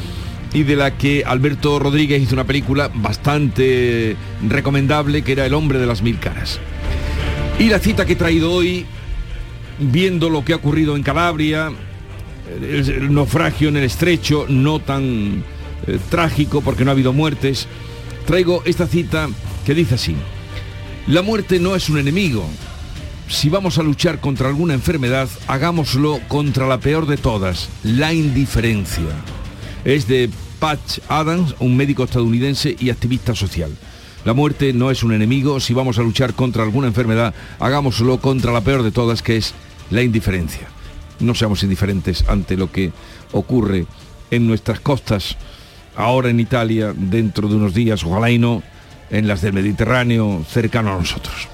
y 0.57 0.63
de 0.63 0.75
la 0.75 0.97
que 0.97 1.23
Alberto 1.23 1.77
Rodríguez 1.77 2.19
hizo 2.19 2.33
una 2.33 2.45
película 2.45 2.89
bastante 2.91 4.15
recomendable 4.47 5.21
que 5.21 5.33
era 5.33 5.45
El 5.45 5.53
hombre 5.53 5.77
de 5.77 5.85
las 5.85 6.01
mil 6.01 6.17
caras. 6.17 6.59
Y 7.59 7.65
la 7.65 7.77
cita 7.77 8.07
que 8.07 8.13
he 8.13 8.15
traído 8.15 8.51
hoy, 8.51 8.83
viendo 9.77 10.31
lo 10.31 10.43
que 10.43 10.53
ha 10.53 10.55
ocurrido 10.55 10.95
en 10.95 11.03
Calabria, 11.03 11.71
el, 12.59 13.13
naufragio 13.13 13.69
en 13.69 13.77
el 13.77 13.83
estrecho, 13.83 14.47
no 14.49 14.79
tan 14.79 15.43
eh, 15.85 15.99
trágico 16.09 16.61
porque 16.61 16.83
no 16.83 16.89
ha 16.89 16.93
habido 16.93 17.13
muertes, 17.13 17.67
traigo 18.25 18.63
esta 18.65 18.87
cita 18.87 19.29
que 19.63 19.75
dice 19.75 19.93
así, 19.93 20.15
la 21.05 21.21
muerte 21.21 21.59
no 21.59 21.75
es 21.75 21.87
un 21.87 21.99
enemigo, 21.99 22.49
si 23.29 23.49
vamos 23.49 23.77
a 23.77 23.83
luchar 23.83 24.19
contra 24.19 24.47
alguna 24.49 24.73
enfermedad, 24.73 25.29
hagámoslo 25.45 26.19
contra 26.27 26.65
la 26.65 26.79
peor 26.79 27.05
de 27.05 27.17
todas, 27.17 27.69
la 27.83 28.11
indiferencia. 28.11 29.05
Es 29.85 30.07
de 30.07 30.31
Patch 30.59 30.99
Adams, 31.07 31.55
un 31.59 31.77
médico 31.77 32.03
estadounidense 32.03 32.75
y 32.79 32.89
activista 32.89 33.35
social. 33.35 33.71
La 34.25 34.33
muerte 34.33 34.73
no 34.73 34.91
es 34.91 35.03
un 35.03 35.13
enemigo, 35.13 35.59
si 35.59 35.73
vamos 35.73 35.99
a 35.99 36.03
luchar 36.03 36.33
contra 36.33 36.63
alguna 36.63 36.87
enfermedad, 36.87 37.33
hagámoslo 37.59 38.19
contra 38.19 38.51
la 38.51 38.61
peor 38.61 38.83
de 38.83 38.91
todas, 38.91 39.21
que 39.21 39.37
es 39.37 39.53
la 39.89 40.01
indiferencia. 40.01 40.67
No 41.19 41.33
seamos 41.33 41.63
indiferentes 41.63 42.25
ante 42.27 42.57
lo 42.57 42.71
que 42.71 42.91
ocurre 43.31 43.85
en 44.31 44.47
nuestras 44.47 44.79
costas, 44.79 45.37
ahora 45.95 46.29
en 46.29 46.39
Italia, 46.39 46.93
dentro 46.95 47.47
de 47.47 47.55
unos 47.55 47.73
días, 47.73 48.03
ojalá 48.03 48.29
y 48.29 48.37
no, 48.37 48.63
en 49.09 49.27
las 49.27 49.41
del 49.41 49.53
Mediterráneo, 49.53 50.43
cercano 50.49 50.93
a 50.93 50.97
nosotros. 50.97 51.47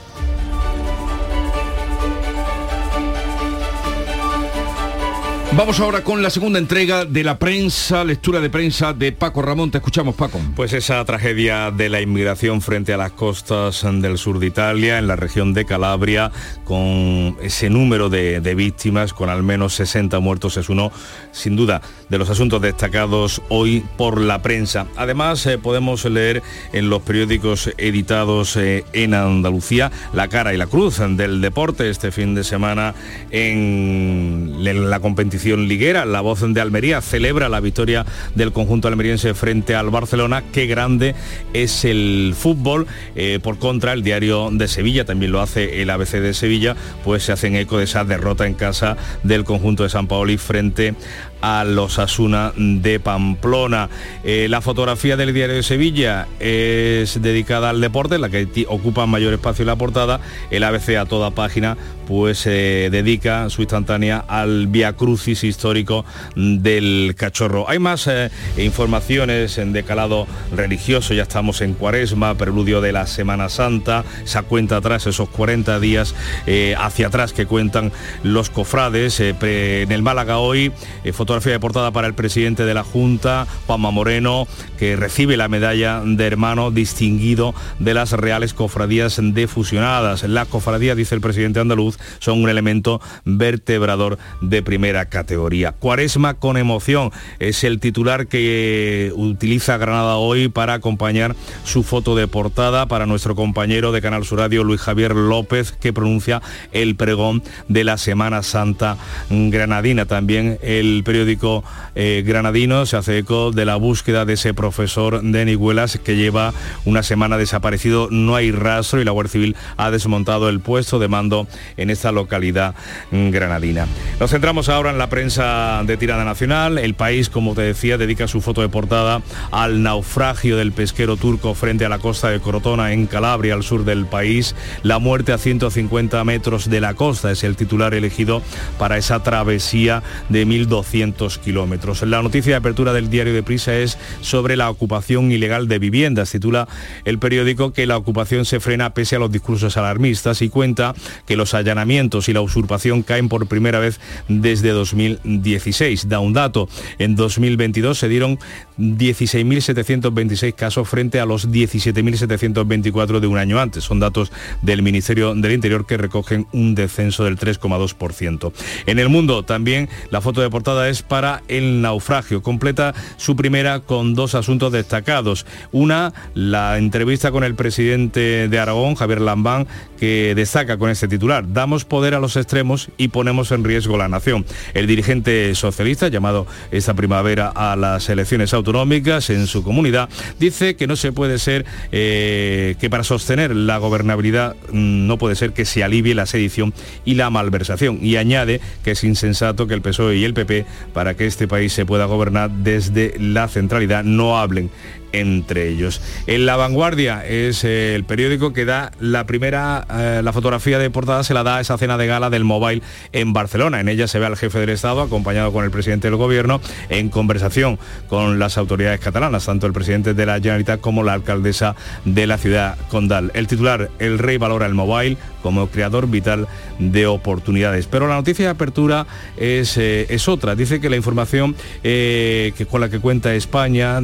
Vamos 5.55 5.79
ahora 5.79 6.03
con 6.03 6.23
la 6.23 6.31
segunda 6.31 6.57
entrega 6.57 7.05
de 7.05 7.23
la 7.23 7.37
prensa, 7.37 8.03
lectura 8.03 8.39
de 8.39 8.49
prensa 8.49 8.91
de 8.91 9.11
Paco 9.11 9.43
Ramón. 9.43 9.69
Te 9.69 9.77
escuchamos, 9.77 10.15
Paco. 10.15 10.39
Pues 10.55 10.73
esa 10.73 11.05
tragedia 11.05 11.69
de 11.69 11.89
la 11.89 12.01
inmigración 12.01 12.59
frente 12.59 12.91
a 12.91 12.97
las 12.97 13.11
costas 13.11 13.83
del 13.83 14.17
sur 14.17 14.39
de 14.39 14.47
Italia, 14.47 14.97
en 14.97 15.05
la 15.05 15.15
región 15.15 15.53
de 15.53 15.65
Calabria, 15.65 16.31
con 16.63 17.37
ese 17.39 17.69
número 17.69 18.09
de, 18.09 18.55
víctimas, 18.55 19.13
con 19.13 19.29
al 19.29 19.43
menos 19.43 19.75
60 19.75 20.19
muertos, 20.19 20.57
es 20.57 20.69
uno, 20.69 20.91
sin 21.31 21.55
duda, 21.55 21.83
de 22.09 22.17
los 22.17 22.31
asuntos 22.31 22.59
destacados 22.59 23.43
hoy 23.49 23.85
por 23.95 24.19
la 24.19 24.41
prensa. 24.41 24.87
Además, 24.95 25.45
eh, 25.45 25.59
podemos 25.59 26.03
leer 26.05 26.41
en 26.73 26.89
los 26.89 27.03
periódicos 27.03 27.69
editados 27.77 28.55
eh, 28.55 28.85
en 28.93 29.13
Andalucía 29.13 29.91
la 30.13 30.29
cara 30.29 30.55
y 30.55 30.57
la 30.57 30.65
cruz 30.65 30.97
del 30.97 31.41
deporte 31.41 31.91
este 31.91 32.11
fin 32.11 32.33
de 32.33 32.43
semana 32.43 32.95
en 33.29 34.63
la 34.89 34.99
competición 34.99 35.42
liguera. 35.45 36.05
La 36.05 36.21
voz 36.21 36.41
de 36.41 36.61
Almería 36.61 37.01
celebra 37.01 37.49
la 37.49 37.59
victoria 37.59 38.05
del 38.35 38.51
conjunto 38.51 38.87
almeriense 38.87 39.33
frente 39.33 39.75
al 39.75 39.89
Barcelona. 39.89 40.43
Qué 40.51 40.65
grande 40.65 41.15
es 41.53 41.85
el 41.85 42.33
fútbol. 42.37 42.87
Eh, 43.15 43.39
por 43.41 43.59
contra, 43.59 43.93
el 43.93 44.03
diario 44.03 44.49
de 44.51 44.67
Sevilla, 44.67 45.05
también 45.05 45.31
lo 45.31 45.41
hace 45.41 45.81
el 45.81 45.89
ABC 45.89 46.19
de 46.19 46.33
Sevilla, 46.33 46.75
pues 47.03 47.23
se 47.23 47.31
hacen 47.31 47.55
eco 47.55 47.77
de 47.77 47.85
esa 47.85 48.03
derrota 48.03 48.47
en 48.47 48.53
casa 48.53 48.97
del 49.23 49.43
conjunto 49.43 49.83
de 49.83 49.89
San 49.89 50.07
Paoli 50.07 50.37
frente 50.37 50.95
a 51.43 51.65
los 51.65 51.99
Asuna 51.99 52.53
de 52.55 53.01
Pamplona. 53.01 53.89
Eh, 54.23 54.47
la 54.49 54.61
fotografía 54.61 55.17
del 55.17 55.33
diario 55.33 55.57
de 55.57 55.63
Sevilla 55.63 56.25
es 56.39 57.21
dedicada 57.21 57.69
al 57.69 57.81
deporte, 57.81 58.17
la 58.17 58.29
que 58.29 58.65
ocupa 58.69 59.05
mayor 59.05 59.33
espacio 59.33 59.63
en 59.63 59.67
la 59.67 59.75
portada. 59.75 60.21
El 60.51 60.63
ABC 60.63 60.95
a 60.95 61.05
toda 61.05 61.31
página 61.31 61.75
pues 62.07 62.39
se 62.39 62.89
dedica 62.91 63.49
su 63.49 63.61
instantánea 63.61 64.23
al 64.27 64.67
Via 64.67 64.93
Crucis 64.93 65.43
histórico 65.43 66.05
del 66.35 67.15
cachorro. 67.17 67.69
Hay 67.69 67.79
más 67.79 68.07
eh, 68.07 68.29
informaciones 68.57 69.57
en 69.57 69.73
decalado 69.73 70.27
religioso, 70.55 71.13
ya 71.13 71.23
estamos 71.23 71.61
en 71.61 71.73
cuaresma, 71.73 72.35
preludio 72.35 72.81
de 72.81 72.91
la 72.91 73.07
Semana 73.07 73.49
Santa, 73.49 74.03
esa 74.23 74.43
cuenta 74.43 74.77
atrás, 74.77 75.07
esos 75.07 75.29
40 75.29 75.79
días 75.79 76.15
eh, 76.45 76.75
hacia 76.77 77.07
atrás 77.07 77.33
que 77.33 77.45
cuentan 77.45 77.91
los 78.23 78.49
cofrades. 78.49 79.19
Eh, 79.19 79.33
en 79.41 79.91
el 79.91 80.01
Málaga 80.01 80.37
hoy, 80.37 80.71
eh, 81.03 81.13
fotografía 81.13 81.53
de 81.53 81.59
portada 81.59 81.91
para 81.91 82.07
el 82.07 82.13
presidente 82.13 82.65
de 82.65 82.73
la 82.73 82.83
Junta, 82.83 83.47
Juanma 83.67 83.91
Moreno, 83.91 84.47
que 84.77 84.95
recibe 84.95 85.37
la 85.37 85.47
medalla 85.47 86.01
de 86.03 86.25
hermano 86.25 86.71
distinguido 86.71 87.53
de 87.79 87.93
las 87.93 88.11
reales 88.11 88.53
cofradías 88.53 89.19
de 89.21 89.47
fusionadas. 89.47 90.23
Las 90.23 90.47
cofradías, 90.47 90.97
dice 90.97 91.15
el 91.15 91.21
presidente 91.21 91.59
andaluz, 91.59 91.92
son 92.19 92.43
un 92.43 92.49
elemento 92.49 93.01
vertebrador 93.25 94.17
de 94.41 94.61
primera 94.63 95.09
categoría. 95.09 95.71
Cuaresma 95.71 96.35
con 96.35 96.57
emoción 96.57 97.11
es 97.39 97.63
el 97.63 97.79
titular 97.79 98.27
que 98.27 99.11
utiliza 99.15 99.77
Granada 99.77 100.15
hoy 100.15 100.49
para 100.49 100.73
acompañar 100.73 101.35
su 101.63 101.83
foto 101.83 102.15
de 102.15 102.27
portada 102.27 102.87
para 102.87 103.05
nuestro 103.05 103.35
compañero 103.35 103.91
de 103.91 104.01
Canal 104.01 104.25
Sur 104.25 104.39
Radio, 104.39 104.63
Luis 104.63 104.81
Javier 104.81 105.15
López, 105.15 105.71
que 105.71 105.93
pronuncia 105.93 106.41
el 106.71 106.95
pregón 106.95 107.43
de 107.67 107.83
la 107.83 107.97
Semana 107.97 108.43
Santa 108.43 108.97
granadina. 109.29 110.05
También 110.05 110.59
el 110.61 111.03
periódico 111.05 111.63
eh, 111.95 112.23
granadino 112.25 112.85
se 112.85 112.97
hace 112.97 113.19
eco 113.19 113.51
de 113.51 113.65
la 113.65 113.75
búsqueda 113.75 114.25
de 114.25 114.33
ese 114.33 114.53
profesor 114.53 115.21
de 115.21 115.45
Niguelas 115.45 115.97
que 116.03 116.15
lleva 116.15 116.53
una 116.85 117.03
semana 117.03 117.37
desaparecido, 117.37 118.07
no 118.11 118.35
hay 118.35 118.51
rastro 118.51 119.01
y 119.01 119.05
la 119.05 119.11
Guardia 119.11 119.31
Civil 119.31 119.55
ha 119.77 119.91
desmontado 119.91 120.49
el 120.49 120.59
puesto 120.59 120.99
de 120.99 121.07
mando 121.07 121.47
esta 121.89 122.11
localidad 122.11 122.75
granadina. 123.11 123.87
Nos 124.19 124.31
centramos 124.31 124.69
ahora 124.69 124.91
en 124.91 124.97
la 124.97 125.09
prensa 125.09 125.83
de 125.85 125.97
tirada 125.97 126.23
nacional. 126.23 126.77
El 126.77 126.93
país, 126.93 127.29
como 127.29 127.55
te 127.55 127.61
decía, 127.61 127.97
dedica 127.97 128.27
su 128.27 128.41
foto 128.41 128.61
de 128.61 128.69
portada 128.69 129.21
al 129.51 129.83
naufragio 129.83 130.57
del 130.57 130.71
pesquero 130.71 131.17
turco 131.17 131.53
frente 131.53 131.85
a 131.85 131.89
la 131.89 131.99
costa 131.99 132.29
de 132.29 132.39
Corotona 132.39 132.93
en 132.93 133.07
Calabria, 133.07 133.53
al 133.53 133.63
sur 133.63 133.85
del 133.85 134.05
país. 134.05 134.55
La 134.83 134.99
muerte 134.99 135.33
a 135.33 135.37
150 135.37 136.23
metros 136.23 136.69
de 136.69 136.81
la 136.81 136.93
costa 136.93 137.31
es 137.31 137.43
el 137.43 137.55
titular 137.55 137.93
elegido 137.93 138.41
para 138.77 138.97
esa 138.97 139.21
travesía 139.23 140.03
de 140.29 140.45
1.200 140.45 141.39
kilómetros. 141.39 142.01
La 142.03 142.21
noticia 142.21 142.51
de 142.51 142.57
apertura 142.57 142.93
del 142.93 143.09
diario 143.09 143.33
de 143.33 143.43
Prisa 143.43 143.75
es 143.75 143.97
sobre 144.21 144.55
la 144.55 144.69
ocupación 144.69 145.31
ilegal 145.31 145.67
de 145.67 145.79
viviendas. 145.79 146.31
Titula 146.31 146.67
el 147.05 147.19
periódico 147.19 147.73
que 147.73 147.87
la 147.87 147.97
ocupación 147.97 148.45
se 148.45 148.59
frena 148.59 148.93
pese 148.93 149.15
a 149.15 149.19
los 149.19 149.31
discursos 149.31 149.77
alarmistas 149.77 150.41
y 150.41 150.49
cuenta 150.49 150.93
que 151.25 151.35
los 151.35 151.53
allanamientos 151.73 152.29
y 152.29 152.33
la 152.33 152.41
usurpación 152.41 153.03
caen 153.03 153.29
por 153.29 153.47
primera 153.47 153.79
vez 153.79 153.99
desde 154.27 154.69
2016. 154.69 156.07
Da 156.07 156.19
un 156.19 156.33
dato, 156.33 156.69
en 156.99 157.15
2022 157.15 157.97
se 157.97 158.07
dieron 158.07 158.39
16.726 158.77 160.53
casos 160.53 160.87
frente 160.87 161.19
a 161.19 161.25
los 161.25 161.49
17.724 161.49 163.19
de 163.19 163.27
un 163.27 163.37
año 163.37 163.59
antes. 163.59 163.83
Son 163.83 163.99
datos 163.99 164.31
del 164.61 164.81
Ministerio 164.81 165.33
del 165.35 165.51
Interior 165.51 165.85
que 165.85 165.97
recogen 165.97 166.47
un 166.53 166.75
descenso 166.75 167.23
del 167.23 167.37
3,2%. 167.37 168.51
En 168.85 168.99
el 168.99 169.09
mundo 169.09 169.43
también 169.43 169.89
la 170.11 170.21
foto 170.21 170.41
de 170.41 170.49
portada 170.49 170.89
es 170.89 171.01
para 171.01 171.41
el 171.47 171.81
naufragio. 171.81 172.41
Completa 172.41 172.93
su 173.17 173.35
primera 173.35 173.79
con 173.79 174.13
dos 174.13 174.35
asuntos 174.35 174.71
destacados. 174.71 175.45
Una, 175.71 176.13
la 176.33 176.77
entrevista 176.77 177.31
con 177.31 177.43
el 177.43 177.55
presidente 177.55 178.47
de 178.47 178.59
Aragón, 178.59 178.95
Javier 178.95 179.21
Lambán, 179.21 179.67
que 179.99 180.33
destaca 180.35 180.77
con 180.77 180.89
este 180.89 181.07
titular. 181.07 181.45
Damos 181.63 181.85
poder 181.85 182.13
a 182.13 182.19
los 182.19 182.35
extremos 182.35 182.89
y 182.97 183.07
ponemos 183.07 183.53
en 183.53 183.63
riesgo 183.63 183.95
la 183.95 184.09
nación. 184.09 184.45
El 184.73 184.85
dirigente 184.85 185.55
socialista, 185.55 186.09
llamado 186.09 186.45
esta 186.71 186.93
primavera 186.93 187.53
a 187.55 187.77
las 187.77 188.09
elecciones 188.09 188.53
autonómicas 188.53 189.29
en 189.29 189.47
su 189.47 189.63
comunidad, 189.63 190.09
dice 190.41 190.75
que 190.75 190.87
no 190.87 190.97
se 190.97 191.13
puede 191.13 191.39
ser, 191.39 191.65
eh, 191.93 192.75
que 192.81 192.89
para 192.89 193.05
sostener 193.05 193.55
la 193.55 193.77
gobernabilidad 193.77 194.57
mm, 194.73 195.07
no 195.07 195.17
puede 195.17 195.35
ser 195.35 195.53
que 195.53 195.63
se 195.63 195.85
alivie 195.85 196.13
la 196.15 196.25
sedición 196.25 196.73
y 197.05 197.13
la 197.13 197.29
malversación. 197.29 197.99
Y 198.01 198.17
añade 198.17 198.59
que 198.83 198.91
es 198.91 199.01
insensato 199.05 199.65
que 199.65 199.73
el 199.73 199.81
PSOE 199.81 200.17
y 200.17 200.25
el 200.25 200.33
PP, 200.33 200.65
para 200.91 201.13
que 201.13 201.27
este 201.27 201.47
país 201.47 201.71
se 201.71 201.85
pueda 201.85 202.03
gobernar 202.03 202.51
desde 202.51 203.15
la 203.17 203.47
centralidad, 203.47 204.03
no 204.03 204.37
hablen 204.37 204.69
entre 205.13 205.69
ellos. 205.69 206.01
En 206.27 206.45
La 206.45 206.57
Vanguardia 206.57 207.25
es 207.25 207.63
eh, 207.63 207.95
el 207.95 208.03
periódico 208.03 208.51
que 208.51 208.65
da 208.65 208.91
la 208.99 209.25
primera, 209.25 209.87
eh, 209.89 210.21
la 210.23 210.33
fotografía 210.33 210.79
de 210.79 210.89
portada 210.89 211.23
se 211.23 211.33
la 211.33 211.43
da 211.43 211.57
a 211.57 211.61
esa 211.61 211.77
cena 211.77 211.97
de 211.97 212.07
gala 212.07 212.29
del 212.29 212.43
Mobile 212.43 212.81
en 213.13 213.31
Barcelona. 213.31 213.79
En 213.79 213.87
ella 213.87 214.07
se 214.07 214.19
ve 214.19 214.25
al 214.25 214.35
jefe 214.35 214.59
del 214.59 214.69
Estado 214.69 215.01
acompañado 215.01 215.53
con 215.53 215.63
el 215.63 215.71
presidente 215.71 216.09
del 216.09 216.17
Gobierno 216.17 216.59
en 216.89 217.09
conversación 217.09 217.79
con 218.07 218.39
las 218.39 218.57
autoridades 218.57 218.99
catalanas, 218.99 219.45
tanto 219.45 219.67
el 219.67 219.73
presidente 219.73 220.13
de 220.13 220.25
la 220.25 220.35
Generalitat 220.35 220.81
como 220.81 221.03
la 221.03 221.13
alcaldesa 221.13 221.75
de 222.05 222.27
la 222.27 222.37
ciudad 222.37 222.77
condal. 222.89 223.31
El 223.33 223.47
titular, 223.47 223.89
el 223.99 224.19
rey 224.19 224.37
valora 224.37 224.65
el 224.65 224.73
Mobile 224.73 225.17
como 225.43 225.67
creador 225.67 226.07
vital 226.07 226.47
de 226.79 227.05
oportunidades. 227.05 227.85
Pero 227.85 228.07
la 228.07 228.15
noticia 228.15 228.45
de 228.45 228.51
apertura 228.51 229.05
es, 229.37 229.77
eh, 229.77 230.07
es 230.09 230.27
otra. 230.27 230.55
Dice 230.55 230.81
que 230.81 230.89
la 230.89 230.95
información 230.95 231.55
que 231.83 232.67
con 232.69 232.81
la 232.81 232.89
que 232.89 232.99
cuenta 232.99 233.35
España 233.35 233.99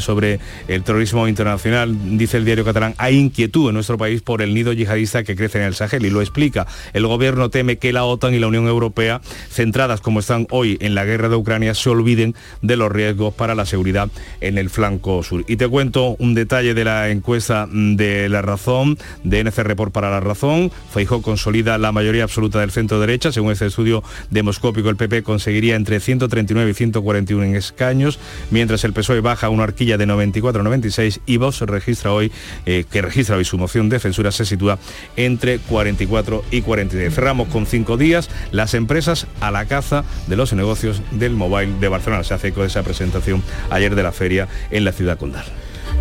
sobre 0.00 0.40
el 0.68 0.82
terrorismo 0.82 1.28
internacional, 1.28 2.18
dice 2.18 2.36
el 2.36 2.44
diario 2.44 2.64
catalán, 2.64 2.94
hay 2.98 3.16
inquietud 3.16 3.68
en 3.68 3.74
nuestro 3.74 3.96
país 3.96 4.22
por 4.22 4.42
el 4.42 4.54
nido 4.54 4.72
yihadista 4.72 5.22
que 5.24 5.36
crece 5.36 5.58
en 5.58 5.64
el 5.64 5.74
Sahel 5.74 6.04
y 6.04 6.10
lo 6.10 6.20
explica. 6.20 6.66
El 6.92 7.06
gobierno 7.06 7.48
teme 7.50 7.78
que 7.78 7.92
la 7.92 8.04
OTAN 8.04 8.34
y 8.34 8.38
la 8.38 8.48
Unión 8.48 8.66
Europea, 8.66 9.20
centradas 9.50 10.00
como 10.00 10.20
están 10.20 10.46
hoy 10.50 10.78
en 10.80 10.94
la 10.94 11.04
guerra 11.04 11.28
de 11.28 11.36
Ucrania, 11.36 11.74
se 11.74 11.90
olviden 11.90 12.34
de 12.60 12.76
los 12.76 12.90
riesgos 12.90 13.34
para 13.34 13.54
la 13.54 13.66
seguridad 13.66 14.08
en 14.40 14.58
el 14.58 14.70
flanco 14.70 15.22
sur. 15.22 15.44
Y 15.46 15.56
te 15.56 15.68
cuento 15.68 16.16
un 16.18 16.34
detalle 16.34 16.74
de 16.74 16.84
la 16.84 17.10
encuesta 17.10 17.68
de 17.70 18.28
La 18.28 18.42
Razón, 18.42 18.98
de 19.24 19.40
NC 19.40 19.58
Report 19.58 19.92
para 19.92 20.10
La 20.10 20.20
Razón. 20.20 20.71
Feijó 20.92 21.22
consolida 21.22 21.78
la 21.78 21.92
mayoría 21.92 22.24
absoluta 22.24 22.60
del 22.60 22.70
centro 22.70 23.00
derecha. 23.00 23.32
Según 23.32 23.52
este 23.52 23.66
estudio 23.66 24.02
demoscópico, 24.30 24.88
el 24.88 24.96
PP 24.96 25.22
conseguiría 25.22 25.76
entre 25.76 26.00
139 26.00 26.70
y 26.70 26.74
141 26.74 27.44
en 27.44 27.56
escaños, 27.56 28.18
mientras 28.50 28.84
el 28.84 28.92
PSOE 28.92 29.20
baja 29.20 29.48
una 29.48 29.64
horquilla 29.64 29.98
de 29.98 30.06
90 30.06 30.22
94-96 30.22 31.20
y 31.26 31.36
Vox 31.36 31.60
registra 31.60 32.12
hoy, 32.12 32.32
eh, 32.66 32.84
que 32.90 33.02
registra 33.02 33.36
hoy 33.36 33.44
su 33.44 33.58
moción 33.58 33.88
de 33.88 33.98
censura, 33.98 34.32
se 34.32 34.44
sitúa 34.44 34.78
entre 35.16 35.58
44 35.58 36.44
y 36.50 36.62
46. 36.62 37.14
Cerramos 37.14 37.48
con 37.48 37.66
cinco 37.66 37.96
días 37.96 38.30
las 38.50 38.74
empresas 38.74 39.26
a 39.40 39.50
la 39.50 39.66
caza 39.66 40.04
de 40.26 40.36
los 40.36 40.52
negocios 40.52 41.02
del 41.10 41.34
mobile 41.34 41.72
de 41.80 41.88
Barcelona. 41.88 42.24
Se 42.24 42.34
hace 42.34 42.50
de 42.50 42.66
esa 42.66 42.82
presentación 42.82 43.42
ayer 43.70 43.94
de 43.94 44.02
la 44.02 44.12
feria 44.12 44.48
en 44.70 44.84
la 44.84 44.92
ciudad 44.92 45.18
condal. 45.18 45.44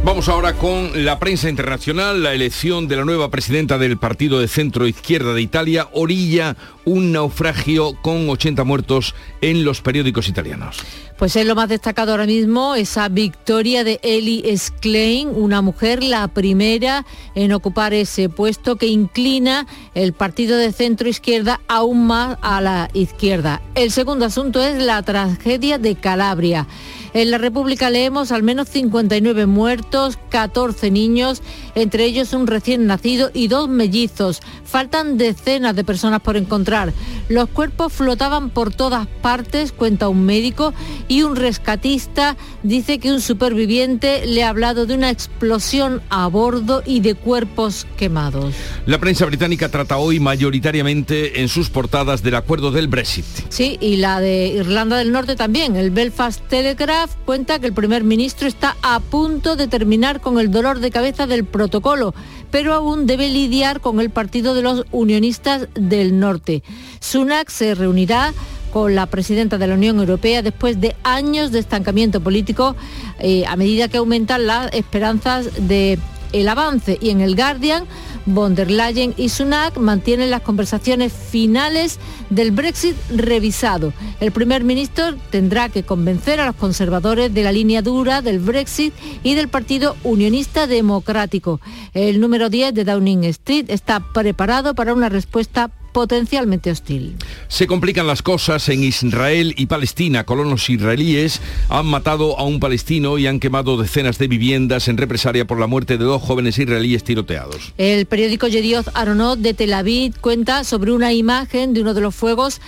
Vamos 0.04 0.30
ahora 0.30 0.54
con 0.54 1.06
la 1.06 1.20
prensa 1.20 1.48
internacional. 1.48 2.24
La 2.24 2.34
elección 2.34 2.88
de 2.88 2.96
la 2.96 3.06
nueva 3.06 3.30
presidenta 3.30 3.78
del 3.78 4.00
Partido 4.00 4.40
de 4.40 4.48
Centro 4.48 4.88
Izquierda 4.88 5.36
de 5.36 5.44
Italia 5.44 5.90
orilla 5.94 6.58
un 6.86 7.12
naufragio 7.12 7.94
con 8.02 8.28
80 8.28 8.64
muertos 8.64 9.14
en 9.42 9.64
los 9.64 9.82
periódicos 9.82 10.28
italianos. 10.28 10.80
Pues 11.22 11.36
es 11.36 11.46
lo 11.46 11.54
más 11.54 11.70
destacado 11.70 12.14
ahora 12.14 12.26
mismo, 12.26 12.74
esa 12.74 13.08
victoria 13.08 13.84
de 13.84 14.00
Eli 14.02 14.44
Sklein, 14.58 15.30
una 15.30 15.62
mujer, 15.62 16.02
la 16.02 16.28
primera 16.28 17.06
en 17.36 17.52
ocupar 17.52 17.94
ese 17.94 18.28
puesto 18.28 18.76
que 18.76 18.88
inclina 18.88 19.68
el 19.94 20.14
partido 20.14 20.58
de 20.58 20.72
centro 20.72 21.08
izquierda 21.08 21.62
aún 21.68 22.08
más 22.08 22.40
a 22.42 22.60
la 22.60 22.90
izquierda. 22.94 23.62
El 23.76 23.92
segundo 23.92 24.26
asunto 24.26 24.64
es 24.64 24.82
la 24.82 25.04
tragedia 25.04 25.78
de 25.78 25.94
Calabria. 25.94 26.66
En 27.14 27.30
la 27.30 27.38
República 27.38 27.90
leemos 27.90 28.32
al 28.32 28.42
menos 28.42 28.70
59 28.70 29.46
muertos, 29.46 30.18
14 30.30 30.92
niños, 30.92 31.44
entre 31.76 32.06
ellos 32.06 32.32
un 32.32 32.48
recién 32.48 32.88
nacido 32.88 33.32
y 33.34 33.50
dos 33.50 33.68
mellizos. 33.68 34.40
Faltan 34.64 35.18
decenas 35.18 35.76
de 35.76 35.84
personas 35.84 36.22
por 36.22 36.38
encontrar. 36.38 36.94
Los 37.28 37.50
cuerpos 37.50 37.92
flotaban 37.92 38.50
por 38.50 38.74
todas 38.74 39.08
partes, 39.22 39.74
cuenta 39.74 40.08
un 40.08 40.26
médico, 40.26 40.74
y 41.12 41.24
un 41.24 41.36
rescatista 41.36 42.38
dice 42.64 42.98
que 42.98 43.12
un 43.12 43.20
superviviente 43.20 44.26
le 44.26 44.46
ha 44.46 44.50
hablado 44.50 44.86
de 44.86 44.94
una 44.94 45.10
explosión 45.10 46.02
a 46.10 46.26
bordo 46.28 46.84
y 46.86 47.02
de 47.02 47.16
cuerpos 47.16 47.86
quemados. 47.98 48.56
La 48.86 48.98
prensa 48.98 49.26
británica 49.26 49.68
trata 49.68 49.98
hoy 49.98 50.22
mayoritariamente 50.22 51.42
en 51.42 51.50
sus 51.50 51.70
portadas 51.70 52.24
del 52.24 52.36
acuerdo 52.36 52.72
del 52.72 52.88
Brexit. 52.88 53.26
Sí, 53.50 53.78
y 53.82 53.98
la 53.98 54.22
de 54.22 54.48
Irlanda 54.56 54.96
del 54.96 55.12
Norte 55.12 55.36
también. 55.36 55.76
El 55.76 55.92
Belfast 55.92 56.48
Telegraph 56.48 57.12
cuenta 57.26 57.60
que 57.60 57.68
el 57.68 57.74
primer 57.74 58.06
ministro 58.06 58.48
está 58.48 58.78
a 58.82 59.02
punto 59.02 59.58
de 59.58 59.68
terminar 59.68 60.22
con 60.22 60.40
el 60.40 60.50
dolor 60.50 60.80
de 60.80 60.92
cabeza 60.92 61.28
del 61.28 61.44
protocolo, 61.44 62.16
pero 62.52 62.74
aún 62.74 63.06
debe 63.06 63.28
lidiar 63.28 63.82
con 63.82 64.00
el 64.00 64.12
partido 64.12 64.54
de 64.54 64.62
los 64.62 64.86
unionistas 64.92 65.68
del 65.74 66.22
norte. 66.22 66.64
Sunak 67.02 67.50
se 67.50 67.76
reunirá 67.76 68.34
con 68.72 68.96
la 68.96 69.06
presidenta 69.06 69.58
de 69.58 69.68
la 69.68 69.76
Unión 69.76 70.00
Europea 70.00 70.42
después 70.42 70.82
de 70.82 70.96
años 71.04 71.52
de 71.52 71.60
estancamiento 71.60 72.22
político 72.22 72.76
eh, 73.20 73.46
a 73.48 73.56
medida 73.56 73.88
que 73.88 73.98
aumentan 73.98 74.48
las 74.48 74.74
esperanzas 74.74 75.68
de 75.68 76.00
el 76.34 76.48
avance 76.48 76.98
y 77.02 77.10
en 77.10 77.22
el 77.22 77.36
Guardian 77.36 77.86
von 78.26 78.56
der 78.56 78.70
Leyen 78.70 79.14
y 79.18 79.30
Sunak 79.30 79.78
mantienen 79.78 80.30
las 80.30 80.42
conversaciones 80.42 81.12
finales 81.12 82.00
del 82.30 82.52
Brexit 82.52 82.96
revisado. 83.10 83.94
El 84.20 84.32
primer 84.32 84.64
ministro 84.64 85.16
tendrá 85.30 85.70
que 85.70 85.84
convencer 85.84 86.40
a 86.40 86.46
los 86.46 86.56
conservadores 86.56 87.34
de 87.34 87.44
la 87.44 87.52
línea 87.52 87.82
dura 87.82 88.22
del 88.22 88.40
Brexit 88.40 88.94
y 89.24 89.34
del 89.34 89.48
Partido 89.48 89.96
Unionista 90.04 90.68
Democrático. 90.68 91.60
El 91.94 92.20
número 92.20 92.50
10 92.50 92.74
de 92.74 92.86
Downing 92.86 93.24
Street 93.26 93.66
está 93.70 94.00
preparado 94.14 94.76
para 94.76 94.94
una 94.94 95.10
respuesta 95.10 95.72
potencialmente 95.92 96.72
hostil. 96.72 97.16
Se 97.48 97.68
complican 97.68 98.08
las 98.08 98.22
cosas 98.22 98.70
en 98.70 98.84
Israel 98.84 99.54
y 99.58 99.66
Palestina. 99.66 100.24
Colonos 100.24 100.70
israelíes 100.70 101.42
han 101.70 101.86
matado 101.86 102.38
a 102.40 102.44
un 102.44 102.60
palestino 102.60 103.18
y 103.18 103.28
han 103.28 103.40
quemado 103.40 103.78
decenas 103.78 104.18
de 104.18 104.28
viviendas 104.28 104.88
en 104.88 104.98
represalia 104.98 105.46
por 105.46 105.60
la 105.60 105.68
muerte 105.68 105.98
de 105.98 106.06
dos 106.06 106.22
jóvenes 106.22 106.58
israelíes 106.58 107.04
tiroteados. 107.04 107.74
El 107.78 108.06
periódico 108.06 108.48
Yedioth 108.48 108.90
Aronot 108.94 109.40
de 109.40 109.54
Tel 109.54 109.74
Aviv 109.74 110.20
cuenta 110.20 110.64
sobre 110.64 110.92
una 110.92 111.14
imagen 111.14 111.74
de 111.74 111.82
uno 111.82 111.94
de 111.94 112.02
los 112.02 112.16
fuegos 112.16 112.62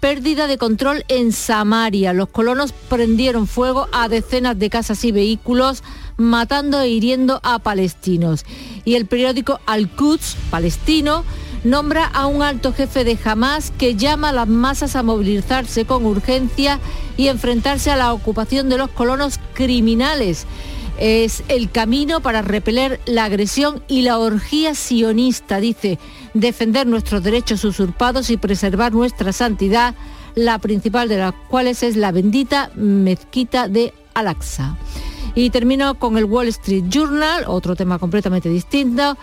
pérdida 0.00 0.46
de 0.46 0.58
control 0.58 1.04
en 1.08 1.32
Samaria. 1.32 2.12
Los 2.12 2.28
colonos 2.28 2.72
prendieron 2.72 3.46
fuego 3.46 3.88
a 3.92 4.08
decenas 4.08 4.58
de 4.58 4.70
casas 4.70 5.04
y 5.04 5.12
vehículos, 5.12 5.82
matando 6.16 6.80
e 6.80 6.88
hiriendo 6.88 7.40
a 7.42 7.58
palestinos. 7.58 8.44
Y 8.84 8.94
el 8.94 9.06
periódico 9.06 9.60
Al-Quds, 9.66 10.36
palestino, 10.50 11.24
nombra 11.64 12.04
a 12.06 12.26
un 12.26 12.42
alto 12.42 12.72
jefe 12.72 13.04
de 13.04 13.18
Hamas 13.24 13.72
que 13.76 13.96
llama 13.96 14.30
a 14.30 14.32
las 14.32 14.48
masas 14.48 14.96
a 14.96 15.02
movilizarse 15.02 15.84
con 15.84 16.06
urgencia 16.06 16.80
y 17.16 17.28
enfrentarse 17.28 17.90
a 17.90 17.96
la 17.96 18.12
ocupación 18.12 18.68
de 18.68 18.78
los 18.78 18.90
colonos 18.90 19.38
criminales. 19.54 20.46
Es 20.98 21.44
el 21.48 21.70
camino 21.70 22.20
para 22.20 22.42
repeler 22.42 23.00
la 23.06 23.24
agresión 23.24 23.82
y 23.86 24.02
la 24.02 24.18
orgía 24.18 24.74
sionista, 24.74 25.60
dice, 25.60 25.98
defender 26.34 26.86
nuestros 26.86 27.22
derechos 27.22 27.64
usurpados 27.64 28.30
y 28.30 28.36
preservar 28.36 28.92
nuestra 28.92 29.32
santidad, 29.32 29.94
la 30.34 30.58
principal 30.58 31.08
de 31.08 31.18
las 31.18 31.34
cuales 31.48 31.82
es 31.82 31.96
la 31.96 32.10
bendita 32.10 32.70
mezquita 32.74 33.68
de 33.68 33.94
Al-Aqsa. 34.14 34.76
Y 35.34 35.50
termino 35.50 35.98
con 36.00 36.18
el 36.18 36.24
Wall 36.24 36.48
Street 36.48 36.84
Journal, 36.88 37.44
otro 37.46 37.76
tema 37.76 38.00
completamente 38.00 38.48
distinto, 38.48 39.16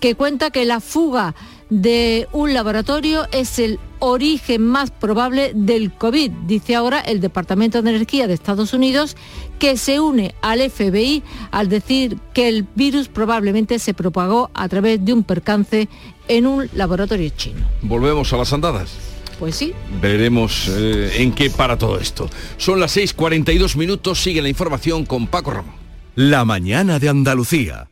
que 0.00 0.16
cuenta 0.16 0.50
que 0.50 0.64
la 0.64 0.80
fuga 0.80 1.36
de 1.72 2.28
un 2.32 2.52
laboratorio 2.52 3.26
es 3.32 3.58
el 3.58 3.80
origen 3.98 4.66
más 4.66 4.90
probable 4.90 5.52
del 5.54 5.90
COVID, 5.90 6.30
dice 6.46 6.74
ahora 6.74 7.00
el 7.00 7.22
Departamento 7.22 7.80
de 7.80 7.88
Energía 7.88 8.26
de 8.26 8.34
Estados 8.34 8.74
Unidos, 8.74 9.16
que 9.58 9.78
se 9.78 9.98
une 9.98 10.34
al 10.42 10.60
FBI 10.70 11.22
al 11.50 11.70
decir 11.70 12.18
que 12.34 12.48
el 12.48 12.66
virus 12.74 13.08
probablemente 13.08 13.78
se 13.78 13.94
propagó 13.94 14.50
a 14.52 14.68
través 14.68 15.02
de 15.02 15.14
un 15.14 15.24
percance 15.24 15.88
en 16.28 16.46
un 16.46 16.68
laboratorio 16.74 17.30
chino. 17.30 17.66
Volvemos 17.80 18.30
a 18.34 18.36
las 18.36 18.52
andadas. 18.52 18.90
Pues 19.38 19.56
sí. 19.56 19.72
Veremos 19.98 20.68
eh, 20.68 21.22
en 21.22 21.32
qué 21.32 21.48
para 21.48 21.78
todo 21.78 21.98
esto. 21.98 22.28
Son 22.58 22.80
las 22.80 22.94
6.42 22.98 23.76
minutos, 23.76 24.22
sigue 24.22 24.42
la 24.42 24.50
información 24.50 25.06
con 25.06 25.26
Paco 25.26 25.52
Ramón. 25.52 25.74
La 26.16 26.44
mañana 26.44 26.98
de 26.98 27.08
Andalucía. 27.08 27.88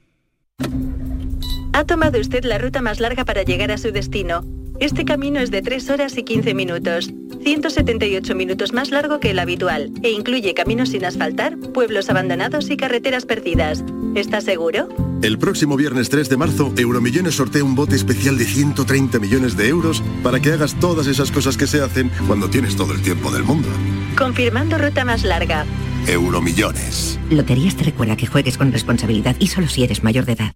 Ha 1.72 1.84
tomado 1.84 2.20
usted 2.20 2.44
la 2.44 2.58
ruta 2.58 2.82
más 2.82 3.00
larga 3.00 3.24
para 3.24 3.42
llegar 3.42 3.70
a 3.70 3.78
su 3.78 3.92
destino. 3.92 4.44
Este 4.80 5.04
camino 5.04 5.40
es 5.40 5.50
de 5.50 5.62
3 5.62 5.90
horas 5.90 6.16
y 6.16 6.22
15 6.22 6.54
minutos, 6.54 7.12
178 7.42 8.34
minutos 8.34 8.72
más 8.72 8.90
largo 8.90 9.20
que 9.20 9.30
el 9.30 9.38
habitual, 9.38 9.92
e 10.02 10.10
incluye 10.10 10.54
caminos 10.54 10.88
sin 10.88 11.04
asfaltar, 11.04 11.58
pueblos 11.58 12.08
abandonados 12.08 12.70
y 12.70 12.76
carreteras 12.76 13.26
perdidas. 13.26 13.84
¿Está 14.14 14.40
seguro? 14.40 14.88
El 15.22 15.38
próximo 15.38 15.76
viernes 15.76 16.08
3 16.08 16.30
de 16.30 16.36
marzo, 16.38 16.72
Euromillones 16.76 17.34
sortea 17.34 17.62
un 17.62 17.74
bote 17.74 17.94
especial 17.94 18.38
de 18.38 18.46
130 18.46 19.18
millones 19.18 19.56
de 19.56 19.68
euros 19.68 20.02
para 20.22 20.40
que 20.40 20.52
hagas 20.52 20.74
todas 20.80 21.06
esas 21.06 21.30
cosas 21.30 21.58
que 21.58 21.66
se 21.66 21.82
hacen 21.82 22.10
cuando 22.26 22.48
tienes 22.48 22.74
todo 22.74 22.94
el 22.94 23.02
tiempo 23.02 23.30
del 23.30 23.44
mundo. 23.44 23.68
Confirmando 24.16 24.78
ruta 24.78 25.04
más 25.04 25.24
larga. 25.24 25.66
Euromillones. 26.08 27.20
Loterías 27.30 27.76
te 27.76 27.84
recuerda 27.84 28.16
que 28.16 28.26
juegues 28.26 28.56
con 28.56 28.72
responsabilidad 28.72 29.36
y 29.38 29.48
solo 29.48 29.68
si 29.68 29.84
eres 29.84 30.02
mayor 30.02 30.24
de 30.24 30.32
edad. 30.32 30.54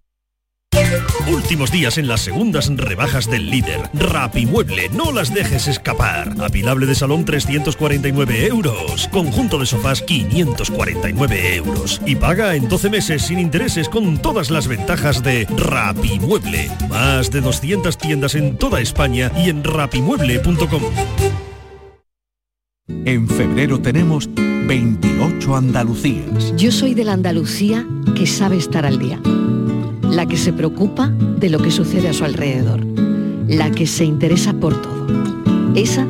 Últimos 1.27 1.71
días 1.71 1.97
en 1.97 2.07
las 2.07 2.21
segundas 2.21 2.69
rebajas 2.75 3.29
del 3.29 3.49
líder. 3.49 3.81
Rapimueble, 3.93 4.89
no 4.89 5.11
las 5.11 5.33
dejes 5.33 5.67
escapar. 5.67 6.33
Apilable 6.39 6.85
de 6.85 6.95
salón 6.95 7.25
349 7.25 8.47
euros. 8.47 9.07
Conjunto 9.11 9.57
de 9.57 9.65
sofás 9.65 10.01
549 10.01 11.55
euros. 11.55 12.01
Y 12.05 12.15
paga 12.15 12.55
en 12.55 12.67
12 12.67 12.89
meses 12.89 13.23
sin 13.23 13.39
intereses 13.39 13.89
con 13.89 14.17
todas 14.19 14.51
las 14.51 14.67
ventajas 14.67 15.23
de 15.23 15.45
Rapimueble. 15.57 16.69
Más 16.89 17.31
de 17.31 17.41
200 17.41 17.97
tiendas 17.97 18.35
en 18.35 18.57
toda 18.57 18.81
España 18.81 19.31
y 19.35 19.49
en 19.49 19.63
rapimueble.com. 19.63 20.83
En 22.87 23.27
febrero 23.27 23.81
tenemos 23.81 24.29
28 24.35 25.55
Andalucías. 25.55 26.55
Yo 26.55 26.71
soy 26.71 26.93
de 26.93 27.03
la 27.03 27.13
Andalucía 27.13 27.85
que 28.15 28.27
sabe 28.27 28.57
estar 28.57 28.85
al 28.85 28.99
día. 28.99 29.19
La 30.15 30.25
que 30.25 30.37
se 30.37 30.53
preocupa 30.53 31.09
de 31.09 31.49
lo 31.49 31.59
que 31.59 31.71
sucede 31.71 32.07
a 32.07 32.13
su 32.13 32.23
alrededor. 32.23 32.85
La 33.49 33.69
que 33.69 33.85
se 33.85 34.05
interesa 34.05 34.53
por 34.53 34.81
todo. 34.81 35.07
Esa 35.75 36.07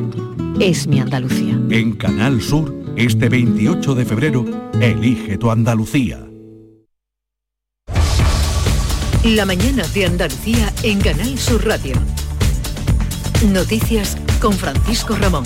es 0.60 0.86
mi 0.86 1.00
Andalucía. 1.00 1.58
En 1.70 1.90
Canal 1.96 2.40
Sur, 2.40 2.72
este 2.94 3.28
28 3.28 3.96
de 3.96 4.04
febrero, 4.04 4.44
elige 4.80 5.38
tu 5.38 5.50
Andalucía. 5.50 6.24
La 9.24 9.44
mañana 9.44 9.82
de 9.88 10.06
Andalucía 10.06 10.72
en 10.84 11.00
Canal 11.00 11.36
Sur 11.36 11.66
Radio. 11.66 11.96
Noticias 13.52 14.16
con 14.40 14.52
Francisco 14.52 15.16
Ramón. 15.16 15.42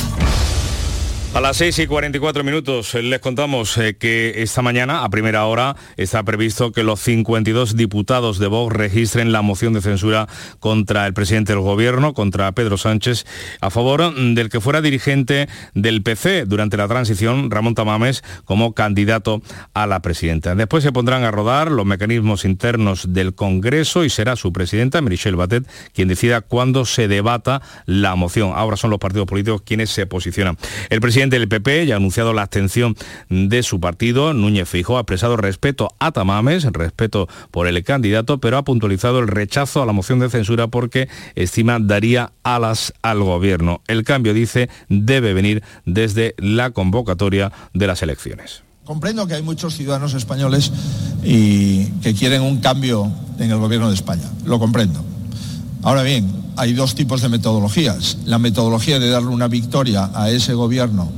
A 1.32 1.40
las 1.40 1.58
6 1.58 1.78
y 1.78 1.86
44 1.86 2.42
minutos 2.42 2.92
eh, 2.96 3.04
les 3.04 3.20
contamos 3.20 3.78
eh, 3.78 3.94
que 3.94 4.42
esta 4.42 4.62
mañana, 4.62 5.04
a 5.04 5.10
primera 5.10 5.46
hora, 5.46 5.76
está 5.96 6.24
previsto 6.24 6.72
que 6.72 6.82
los 6.82 6.98
52 6.98 7.76
diputados 7.76 8.40
de 8.40 8.48
Vox 8.48 8.74
registren 8.74 9.30
la 9.30 9.40
moción 9.40 9.72
de 9.72 9.80
censura 9.80 10.26
contra 10.58 11.06
el 11.06 11.14
presidente 11.14 11.52
del 11.52 11.62
gobierno, 11.62 12.14
contra 12.14 12.50
Pedro 12.50 12.76
Sánchez, 12.76 13.26
a 13.60 13.70
favor 13.70 14.12
del 14.12 14.48
que 14.48 14.60
fuera 14.60 14.82
dirigente 14.82 15.48
del 15.72 16.02
PC 16.02 16.46
durante 16.46 16.76
la 16.76 16.88
transición, 16.88 17.48
Ramón 17.48 17.76
Tamames, 17.76 18.24
como 18.44 18.74
candidato 18.74 19.40
a 19.72 19.86
la 19.86 20.02
presidenta. 20.02 20.56
Después 20.56 20.82
se 20.82 20.90
pondrán 20.90 21.22
a 21.22 21.30
rodar 21.30 21.70
los 21.70 21.86
mecanismos 21.86 22.44
internos 22.44 23.14
del 23.14 23.36
Congreso 23.36 24.04
y 24.04 24.10
será 24.10 24.34
su 24.34 24.52
presidenta, 24.52 25.00
Michelle 25.00 25.36
Batet, 25.36 25.64
quien 25.94 26.08
decida 26.08 26.40
cuándo 26.40 26.84
se 26.84 27.06
debata 27.06 27.62
la 27.86 28.16
moción. 28.16 28.50
Ahora 28.52 28.76
son 28.76 28.90
los 28.90 28.98
partidos 28.98 29.28
políticos 29.28 29.62
quienes 29.64 29.90
se 29.90 30.06
posicionan. 30.06 30.58
El 30.88 31.00
presidente 31.00 31.19
presidente 31.20 31.38
del 31.38 31.48
PP 31.48 31.84
ya 31.84 31.94
ha 31.94 31.96
anunciado 31.98 32.32
la 32.32 32.40
abstención 32.40 32.96
de 33.28 33.62
su 33.62 33.78
partido. 33.78 34.32
Núñez 34.32 34.66
Feijóo 34.66 34.96
ha 34.96 35.00
expresado 35.00 35.36
respeto 35.36 35.90
a 35.98 36.12
Tamames, 36.12 36.64
respeto 36.64 37.28
por 37.50 37.66
el 37.66 37.84
candidato, 37.84 38.38
pero 38.38 38.56
ha 38.56 38.64
puntualizado 38.64 39.18
el 39.18 39.28
rechazo 39.28 39.82
a 39.82 39.86
la 39.86 39.92
moción 39.92 40.18
de 40.18 40.30
censura 40.30 40.68
porque 40.68 41.10
estima 41.34 41.78
daría 41.78 42.32
alas 42.42 42.94
al 43.02 43.22
gobierno. 43.22 43.82
El 43.86 44.02
cambio, 44.04 44.32
dice, 44.32 44.70
debe 44.88 45.34
venir 45.34 45.62
desde 45.84 46.34
la 46.38 46.70
convocatoria 46.70 47.52
de 47.74 47.86
las 47.86 48.02
elecciones. 48.02 48.62
Comprendo 48.84 49.26
que 49.26 49.34
hay 49.34 49.42
muchos 49.42 49.74
ciudadanos 49.74 50.14
españoles 50.14 50.72
y 51.22 51.84
que 52.00 52.14
quieren 52.14 52.40
un 52.40 52.60
cambio 52.60 53.12
en 53.38 53.50
el 53.50 53.58
gobierno 53.58 53.88
de 53.88 53.94
España. 53.94 54.24
Lo 54.46 54.58
comprendo. 54.58 55.04
Ahora 55.82 56.02
bien, 56.02 56.32
hay 56.60 56.74
dos 56.74 56.94
tipos 56.94 57.22
de 57.22 57.30
metodologías. 57.30 58.18
La 58.26 58.38
metodología 58.38 58.98
de 58.98 59.08
darle 59.08 59.30
una 59.30 59.48
victoria 59.48 60.10
a 60.14 60.28
ese 60.28 60.52
gobierno 60.52 61.10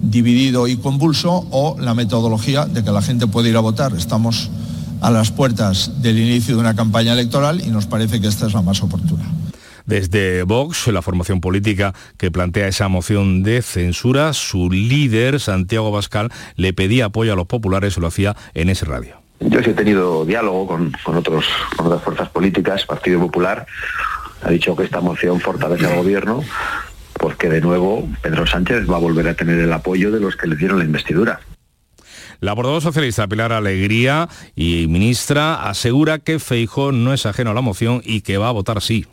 dividido 0.00 0.68
y 0.68 0.76
convulso 0.76 1.48
o 1.50 1.76
la 1.80 1.94
metodología 1.94 2.66
de 2.66 2.84
que 2.84 2.92
la 2.92 3.02
gente 3.02 3.26
puede 3.26 3.48
ir 3.48 3.56
a 3.56 3.60
votar. 3.60 3.92
Estamos 3.96 4.52
a 5.00 5.10
las 5.10 5.32
puertas 5.32 6.00
del 6.00 6.20
inicio 6.20 6.54
de 6.54 6.60
una 6.60 6.76
campaña 6.76 7.12
electoral 7.12 7.60
y 7.60 7.70
nos 7.70 7.86
parece 7.86 8.20
que 8.20 8.28
esta 8.28 8.46
es 8.46 8.54
la 8.54 8.62
más 8.62 8.84
oportuna. 8.84 9.24
Desde 9.84 10.44
Vox, 10.44 10.86
la 10.86 11.02
formación 11.02 11.40
política 11.40 11.92
que 12.16 12.30
plantea 12.30 12.68
esa 12.68 12.86
moción 12.86 13.42
de 13.42 13.62
censura, 13.62 14.32
su 14.32 14.70
líder, 14.70 15.40
Santiago 15.40 15.90
Bascal, 15.90 16.30
le 16.54 16.72
pedía 16.72 17.06
apoyo 17.06 17.32
a 17.32 17.36
los 17.36 17.46
populares 17.46 17.96
y 17.96 18.00
lo 18.00 18.06
hacía 18.06 18.36
en 18.54 18.68
ese 18.68 18.84
radio. 18.84 19.16
Yo 19.40 19.60
sí 19.60 19.70
he 19.70 19.74
tenido 19.74 20.24
diálogo 20.24 20.68
con, 20.68 20.94
otros, 21.16 21.46
con 21.76 21.86
otras 21.86 22.02
fuerzas 22.04 22.28
políticas, 22.28 22.86
Partido 22.86 23.18
Popular, 23.18 23.66
ha 24.44 24.50
dicho 24.50 24.76
que 24.76 24.84
esta 24.84 25.00
moción 25.00 25.40
fortalece 25.40 25.86
al 25.86 25.96
gobierno 25.96 26.44
porque 27.14 27.48
de 27.48 27.60
nuevo 27.60 28.06
Pedro 28.22 28.46
Sánchez 28.46 28.88
va 28.90 28.96
a 28.96 29.00
volver 29.00 29.28
a 29.28 29.34
tener 29.34 29.58
el 29.58 29.72
apoyo 29.72 30.10
de 30.10 30.20
los 30.20 30.36
que 30.36 30.46
le 30.46 30.56
dieron 30.56 30.78
la 30.78 30.84
investidura. 30.84 31.40
La 32.40 32.54
portavoz 32.54 32.82
socialista 32.82 33.26
Pilar 33.26 33.52
Alegría 33.52 34.28
y 34.54 34.86
ministra 34.88 35.68
asegura 35.68 36.18
que 36.18 36.38
Feijó 36.38 36.92
no 36.92 37.14
es 37.14 37.24
ajeno 37.24 37.52
a 37.52 37.54
la 37.54 37.62
moción 37.62 38.02
y 38.04 38.20
que 38.20 38.36
va 38.36 38.48
a 38.48 38.52
votar 38.52 38.82
sí. 38.82 39.06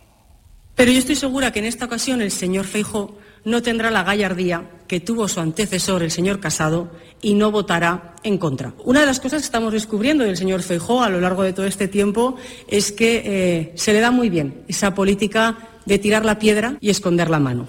Pero 0.76 0.92
yo 0.92 1.00
estoy 1.00 1.16
segura 1.16 1.52
que 1.52 1.60
en 1.60 1.66
esta 1.66 1.86
ocasión 1.86 2.22
el 2.22 2.32
señor 2.32 2.66
Feijó 2.66 3.18
no 3.46 3.62
tendrá 3.62 3.92
la 3.92 4.04
gallardía 4.04 4.64
que 4.92 5.00
tuvo 5.00 5.30
su 5.30 5.40
antecesor, 5.40 6.04
el 6.04 6.12
señor 6.12 6.42
Casado, 6.42 6.92
y 7.22 7.34
no 7.34 7.50
votará 7.50 8.14
en 8.24 8.38
contra. 8.38 8.74
Una 8.84 9.00
de 9.00 9.06
las 9.06 9.22
cosas 9.22 9.42
que 9.42 9.46
estamos 9.46 9.72
descubriendo 9.72 10.26
del 10.26 10.36
señor 10.36 10.64
Feijó 10.64 11.02
a 11.02 11.10
lo 11.10 11.22
largo 11.22 11.44
de 11.44 11.54
todo 11.54 11.66
este 11.66 11.88
tiempo 11.88 12.36
es 12.68 12.92
que 12.92 13.22
eh, 13.24 13.72
se 13.76 13.94
le 13.94 14.02
da 14.02 14.12
muy 14.12 14.30
bien 14.30 14.66
esa 14.68 14.94
política 14.94 15.58
de 15.86 15.98
tirar 15.98 16.26
la 16.26 16.40
piedra 16.40 16.76
y 16.82 16.90
esconder 16.90 17.30
la 17.30 17.40
mano. 17.40 17.68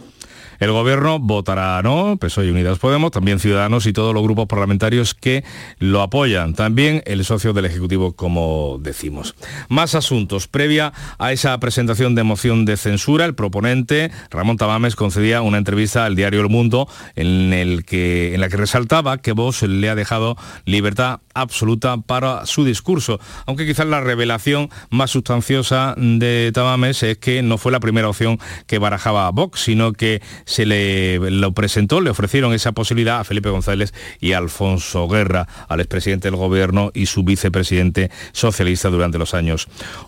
El 0.62 0.70
gobierno 0.70 1.18
votará 1.18 1.82
no, 1.82 2.16
PSOE 2.20 2.46
y 2.46 2.50
Unidas 2.50 2.78
Podemos, 2.78 3.10
también 3.10 3.40
Ciudadanos 3.40 3.84
y 3.86 3.92
todos 3.92 4.14
los 4.14 4.22
grupos 4.22 4.46
parlamentarios 4.46 5.12
que 5.12 5.42
lo 5.80 6.02
apoyan. 6.02 6.54
También 6.54 7.02
el 7.04 7.24
socio 7.24 7.52
del 7.52 7.64
Ejecutivo, 7.64 8.12
como 8.12 8.78
decimos. 8.80 9.34
Más 9.68 9.96
asuntos. 9.96 10.46
Previa 10.46 10.92
a 11.18 11.32
esa 11.32 11.58
presentación 11.58 12.14
de 12.14 12.22
moción 12.22 12.64
de 12.64 12.76
censura, 12.76 13.24
el 13.24 13.34
proponente, 13.34 14.12
Ramón 14.30 14.56
Tamames, 14.56 14.94
concedía 14.94 15.42
una 15.42 15.58
entrevista 15.58 16.04
al 16.04 16.14
diario 16.14 16.40
El 16.40 16.48
Mundo 16.48 16.88
en, 17.16 17.52
el 17.52 17.84
que, 17.84 18.32
en 18.32 18.40
la 18.40 18.48
que 18.48 18.56
resaltaba 18.56 19.18
que 19.18 19.32
Vox 19.32 19.64
le 19.64 19.90
ha 19.90 19.96
dejado 19.96 20.36
libertad 20.64 21.22
absoluta 21.34 21.96
para 21.96 22.46
su 22.46 22.64
discurso. 22.64 23.18
Aunque 23.46 23.66
quizás 23.66 23.86
la 23.86 24.00
revelación 24.00 24.70
más 24.90 25.10
sustanciosa 25.10 25.96
de 25.96 26.52
Tamames 26.54 27.02
es 27.02 27.18
que 27.18 27.42
no 27.42 27.58
fue 27.58 27.72
la 27.72 27.80
primera 27.80 28.08
opción 28.08 28.38
que 28.68 28.78
barajaba 28.78 29.28
Vox, 29.32 29.62
sino 29.62 29.92
que 29.92 30.22
se 30.52 30.66
le 30.66 31.18
lo 31.30 31.52
presentó, 31.52 32.02
le 32.02 32.10
ofrecieron 32.10 32.52
esa 32.52 32.72
posibilidad 32.72 33.20
a 33.20 33.24
Felipe 33.24 33.48
González 33.48 33.94
y 34.20 34.32
a 34.32 34.38
Alfonso 34.38 35.08
Guerra, 35.08 35.48
al 35.66 35.80
expresidente 35.80 36.28
del 36.28 36.36
gobierno 36.36 36.90
y 36.92 37.06
su 37.06 37.24
vicepresidente 37.24 38.10
socialista 38.32 38.90
durante 38.90 39.16
los 39.16 39.32
años 39.32 39.66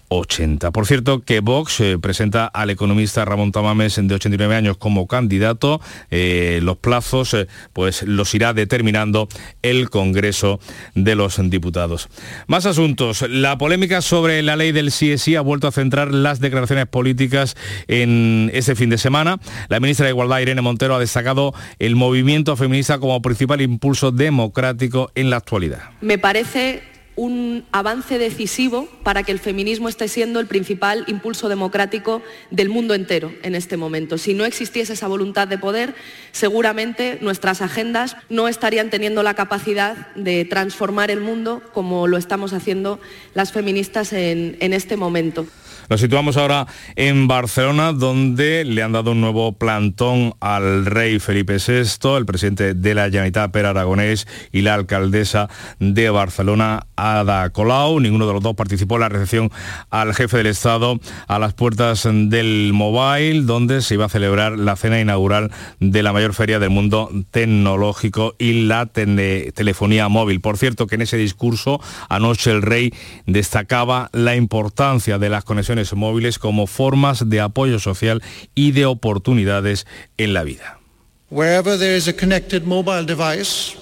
80. 0.09 0.71
Por 0.71 0.87
cierto, 0.87 1.23
que 1.23 1.41
Vox 1.41 1.81
eh, 1.81 1.99
presenta 1.99 2.45
al 2.47 2.69
economista 2.69 3.25
Ramón 3.25 3.53
Tamames 3.53 3.97
de 4.03 4.15
89 4.15 4.55
años 4.55 4.77
como 4.77 5.07
candidato. 5.07 5.81
Eh, 6.11 6.61
los 6.63 6.77
plazos 6.77 7.33
eh, 7.33 7.49
pues 7.73 8.03
los 8.03 8.35
irá 8.35 8.53
determinando 8.53 9.29
el 9.63 9.89
Congreso 9.89 10.61
de 10.95 11.15
los 11.15 11.41
Diputados. 11.49 12.09
Más 12.49 12.67
asuntos. 12.67 13.25
La 13.31 13.57
polémica 13.57 14.03
sobre 14.03 14.43
la 14.43 14.57
ley 14.57 14.73
del 14.73 14.91
sí 14.91 15.37
ha 15.37 15.41
vuelto 15.41 15.69
a 15.69 15.73
centrar 15.73 16.13
las 16.13 16.41
declaraciones 16.41 16.87
políticas 16.87 17.57
en 17.89 18.51
este 18.53 18.75
fin 18.75 18.91
de 18.91 18.99
semana. 18.99 19.39
La 19.69 19.81
ministra 19.81 20.05
de 20.05 20.11
Igualdad 20.13 20.24
Irene 20.41 20.61
Montero 20.61 20.95
ha 20.95 20.99
destacado 20.99 21.55
el 21.79 21.97
movimiento 21.97 22.57
feminista 22.57 22.99
como 22.99 23.21
principal 23.23 23.61
impulso 23.61 24.11
democrático 24.11 25.11
en 25.15 25.31
la 25.31 25.37
actualidad. 25.37 25.91
Me 26.01 26.19
parece 26.19 26.83
un 27.17 27.65
avance 27.71 28.19
decisivo 28.19 28.89
para 29.03 29.23
que 29.23 29.33
el 29.33 29.39
feminismo 29.39 29.89
esté 29.89 30.09
siendo 30.09 30.41
el 30.41 30.47
principal 30.47 31.05
impulso 31.07 31.49
democrático 31.49 32.23
del 32.51 32.69
mundo 32.69 32.95
entero 32.95 33.33
en 33.43 33.55
este 33.55 33.77
momento. 33.77 34.19
Si 34.19 34.35
no 34.35 34.45
existiese 34.45 34.95
esa 34.95 35.07
voluntad 35.07 35.47
de 35.47 35.59
poder, 35.59 35.95
seguramente 36.33 37.19
nuestras 37.21 37.63
agendas 37.63 38.17
no 38.31 38.49
estarían 38.49 38.91
teniendo 38.91 39.23
la 39.23 39.35
capacidad 39.35 40.13
de 40.15 40.45
transformar 40.45 41.11
el 41.11 41.21
mundo 41.21 41.63
como 41.73 42.09
lo 42.09 42.17
estamos 42.17 42.53
haciendo 42.53 42.99
las 43.35 43.53
feministas 43.53 44.13
en 44.13 44.73
este 44.73 44.97
momento. 44.97 45.47
Nos 45.91 46.01
situamos 46.01 46.39
ahora 46.39 46.67
en 46.97 47.29
Barcelona, 47.29 47.93
donde 47.93 48.65
le 48.65 48.83
han 48.83 48.93
dado 48.93 49.13
un 49.13 49.21
nuevo 49.21 49.53
plantón 49.53 50.35
al 50.41 50.87
rey 50.87 51.19
Felipe 51.19 51.59
VI, 51.59 52.17
el 52.17 52.25
presidente 52.25 52.73
de 52.73 52.95
la 52.95 53.05
Generalitat, 53.05 53.51
Per 53.51 53.67
Aragonés, 53.67 54.27
y 54.51 54.63
la 54.63 54.75
alcaldesa 54.75 55.51
de 55.81 56.09
Barcelona, 56.09 56.87
Ada 56.97 57.51
Colau. 57.51 58.01
Ninguno 58.01 58.27
de 58.27 58.33
los 58.33 58.43
dos 58.43 58.55
participó 58.55 58.95
en 58.95 59.01
la 59.03 59.09
recepción 59.11 59.51
al 59.91 60.15
jefe 60.15 60.39
del 60.39 60.47
Estado 60.47 60.99
a 61.29 61.39
las 61.39 61.53
puertas 61.53 62.09
del 62.11 62.71
Mobile, 62.73 63.43
donde 63.43 63.83
se 63.83 63.95
iba 63.95 64.07
a 64.07 64.09
celebrar 64.09 64.59
la 64.59 64.77
cena 64.77 65.01
inaugural 65.01 65.51
de 65.81 66.03
la 66.03 66.15
mayor 66.15 66.33
feria 66.33 66.59
del 66.59 66.71
mundo 66.71 67.11
tecnológico 67.31 68.37
y 68.39 68.65
la 68.67 68.87
telefonía 68.87 70.09
móvil. 70.09 70.41
Por 70.41 70.57
cierto, 70.57 70.87
que 70.87 70.95
en 70.95 71.03
ese 71.03 71.19
discurso 71.19 71.81
anoche 72.09 72.51
el 72.51 72.63
rey 72.63 72.95
destacaba 73.27 74.09
la 74.13 74.35
importancia 74.35 75.19
de 75.19 75.29
las 75.29 75.45
conexiones 75.45 75.74
móviles 75.95 76.39
como 76.39 76.67
formas 76.67 77.29
de 77.29 77.41
apoyo 77.41 77.79
social 77.79 78.23
y 78.55 78.73
de 78.73 78.87
oportunidades 78.87 79.87
en 80.17 80.33
la 80.35 80.45
vida. 80.45 80.79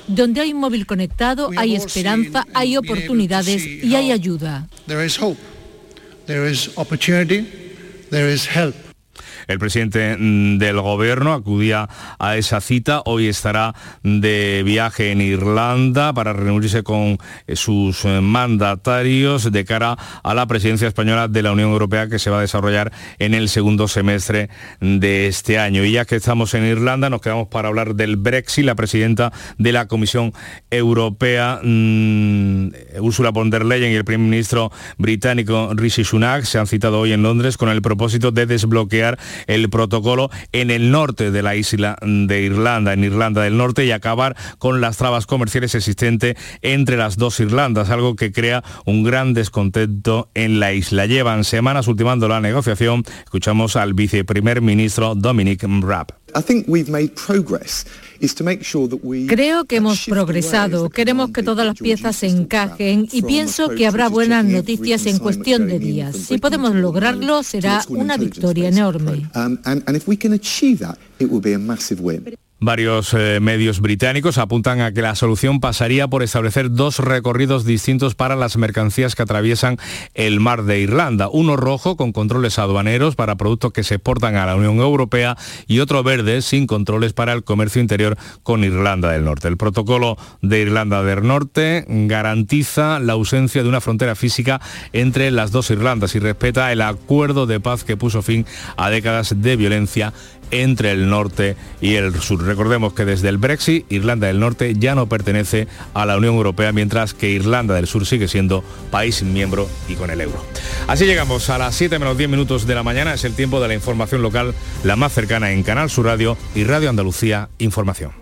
Donde 0.07 0.40
hay 0.40 0.53
un 0.53 0.61
móvil 0.61 0.86
conectado 0.86 1.51
hay 1.57 1.74
esperanza, 1.76 2.47
hay 2.55 2.76
oportunidades 2.76 3.66
y 3.66 3.95
hay 3.95 4.11
ayuda. 4.11 4.68
El 9.53 9.59
presidente 9.59 10.16
mm, 10.18 10.59
del 10.59 10.80
gobierno 10.80 11.32
acudía 11.32 11.88
a 12.18 12.36
esa 12.36 12.61
cita. 12.61 13.03
Hoy 13.05 13.26
estará 13.26 13.74
de 14.03 14.62
viaje 14.64 15.12
en 15.12 15.20
Irlanda 15.20 16.12
para 16.12 16.32
reunirse 16.32 16.82
con 16.82 17.18
eh, 17.46 17.57
sus 17.57 18.05
eh, 18.05 18.20
mandatarios 18.20 19.53
de 19.53 19.64
cara 19.64 19.96
a 20.22 20.34
la 20.34 20.46
presidencia 20.46 20.88
española 20.88 21.28
de 21.28 21.42
la 21.42 21.53
Unión 21.53 21.70
Europea 21.70 22.09
que 22.09 22.18
se 22.18 22.30
va 22.30 22.38
a 22.38 22.40
desarrollar 22.40 22.92
en 23.18 23.34
el 23.34 23.48
segundo 23.48 23.88
semestre 23.88 24.48
de 24.80 25.26
este 25.26 25.59
año. 25.59 25.84
Y 25.84 25.92
ya 25.92 26.05
que 26.05 26.16
estamos 26.16 26.55
en 26.55 26.64
Irlanda, 26.64 27.11
nos 27.11 27.20
quedamos 27.20 27.48
para 27.48 27.68
hablar 27.68 27.94
del 27.94 28.16
Brexit. 28.16 28.64
La 28.64 28.74
presidenta 28.74 29.32
de 29.59 29.72
la 29.72 29.86
Comisión 29.86 30.32
Europea, 30.70 31.61
mm, 31.62 32.68
Ursula 33.00 33.30
von 33.30 33.50
der 33.50 33.64
Leyen, 33.64 33.92
y 33.92 33.96
el 33.96 34.05
primer 34.05 34.26
ministro 34.26 34.72
británico 34.96 35.70
Rishi 35.74 36.05
Sunak 36.05 36.44
se 36.44 36.59
han 36.59 36.66
citado 36.66 37.00
hoy 37.00 37.12
en 37.12 37.22
Londres 37.22 37.57
con 37.57 37.68
el 37.68 37.82
propósito 37.82 38.30
de 38.30 38.46
desbloquear 38.46 39.18
el 39.47 39.70
protocolo 39.70 40.30
en 40.53 40.70
el 40.70 40.90
norte 40.90 41.30
de 41.30 41.43
la 41.43 41.57
isla 41.57 41.97
de 42.03 42.43
Irlanda, 42.43 42.93
en 42.93 43.05
Irlanda 43.05 43.43
del 43.43 43.57
Norte, 43.57 43.84
y 43.84 43.90
acabar 43.90 44.36
con 44.59 44.80
las 44.80 44.97
trabas 44.97 45.26
comerciales 45.26 45.74
existentes 45.74 46.36
entre 46.62 46.97
las 46.97 47.16
dos 47.16 47.40
Irlandas, 47.40 47.90
algo 47.90 48.16
que 48.16 48.32
crea 48.32 48.62
un 48.84 49.03
gran 49.03 49.34
descontento 49.34 50.30
en 50.34 50.61
la 50.61 50.72
isla. 50.72 51.07
Llevan 51.07 51.45
semanas 51.45 51.88
ultimando 51.88 52.28
la 52.28 52.40
negociación. 52.40 53.05
Escuchamos 53.24 53.76
al 53.76 53.95
viceprimer 53.95 54.61
ministro 54.61 55.14
Dominic 55.14 55.62
Raab. 55.62 56.09
Creo 59.26 59.64
que 59.64 59.76
hemos 59.76 60.06
progresado, 60.06 60.90
queremos 60.90 61.30
que 61.30 61.42
todas 61.42 61.66
las 61.66 61.76
piezas 61.76 62.16
se 62.16 62.28
encajen 62.28 63.08
y 63.10 63.22
pienso 63.22 63.70
que 63.70 63.86
habrá 63.86 64.08
buenas 64.08 64.44
noticias 64.44 65.06
en 65.06 65.18
cuestión 65.18 65.66
de 65.66 65.78
días. 65.78 66.16
Si 66.16 66.38
podemos 66.38 66.74
lograrlo, 66.74 67.42
será 67.42 67.82
una 67.88 68.16
victoria 68.16 68.68
enorme. 68.68 69.28
Varios 72.64 73.12
eh, 73.12 73.40
medios 73.40 73.80
británicos 73.80 74.38
apuntan 74.38 74.82
a 74.82 74.92
que 74.92 75.02
la 75.02 75.16
solución 75.16 75.58
pasaría 75.58 76.06
por 76.06 76.22
establecer 76.22 76.70
dos 76.70 77.00
recorridos 77.00 77.64
distintos 77.64 78.14
para 78.14 78.36
las 78.36 78.56
mercancías 78.56 79.16
que 79.16 79.22
atraviesan 79.22 79.78
el 80.14 80.38
mar 80.38 80.62
de 80.62 80.78
Irlanda. 80.78 81.28
Uno 81.28 81.56
rojo 81.56 81.96
con 81.96 82.12
controles 82.12 82.60
aduaneros 82.60 83.16
para 83.16 83.34
productos 83.34 83.72
que 83.72 83.82
se 83.82 83.96
exportan 83.96 84.36
a 84.36 84.46
la 84.46 84.54
Unión 84.54 84.76
Europea 84.76 85.36
y 85.66 85.80
otro 85.80 86.04
verde 86.04 86.40
sin 86.40 86.68
controles 86.68 87.12
para 87.14 87.32
el 87.32 87.42
comercio 87.42 87.82
interior 87.82 88.11
con 88.42 88.64
Irlanda 88.64 89.10
del 89.10 89.24
Norte. 89.24 89.48
El 89.48 89.56
protocolo 89.56 90.16
de 90.40 90.60
Irlanda 90.60 91.02
del 91.02 91.26
Norte 91.26 91.84
garantiza 91.88 92.98
la 92.98 93.14
ausencia 93.14 93.62
de 93.62 93.68
una 93.68 93.80
frontera 93.80 94.14
física 94.14 94.60
entre 94.92 95.30
las 95.30 95.52
dos 95.52 95.70
Irlandas 95.70 96.14
y 96.14 96.18
respeta 96.18 96.72
el 96.72 96.82
acuerdo 96.82 97.46
de 97.46 97.60
paz 97.60 97.84
que 97.84 97.96
puso 97.96 98.22
fin 98.22 98.46
a 98.76 98.90
décadas 98.90 99.34
de 99.40 99.56
violencia 99.56 100.12
entre 100.53 100.92
el 100.92 101.09
norte 101.11 101.57
y 101.80 101.94
el 101.94 102.14
sur. 102.20 102.44
Recordemos 102.44 102.92
que 102.92 103.05
desde 103.05 103.28
el 103.28 103.38
Brexit, 103.38 103.90
Irlanda 103.90 104.28
del 104.28 104.38
Norte 104.38 104.74
ya 104.78 104.94
no 104.94 105.09
pertenece 105.09 105.66
a 105.94 106.07
la 106.07 106.16
Unión 106.16 106.36
Europea, 106.36 106.72
mientras 106.72 107.14
que 107.14 107.30
Irlanda 107.30 107.74
del 107.74 107.88
Sur 107.88 108.07
sigue 108.07 108.28
siendo 108.28 108.62
país 108.90 109.22
miembro 109.22 109.68
y 109.88 109.94
con 109.94 110.11
el 110.11 110.20
euro. 110.20 110.44
Así 110.86 111.07
llegamos 111.07 111.50
a 111.50 111.59
las 111.59 111.74
7 111.74 111.98
menos 111.98 112.16
10 112.16 112.30
minutos 112.30 112.66
de 112.66 112.74
la 112.74 112.82
mañana, 112.82 113.14
es 113.14 113.24
el 113.24 113.34
tiempo 113.34 113.61
de 113.61 113.68
la 113.68 113.74
información 113.74 114.22
local, 114.22 114.55
la 114.84 114.94
más 114.94 115.12
cercana 115.12 115.50
en 115.50 115.62
Canal 115.62 115.90
Sur 115.90 116.07
Radio 116.07 116.36
y 116.55 116.64
Radio 116.64 116.90
Andalucía 116.90 117.48
Información. 117.59 118.21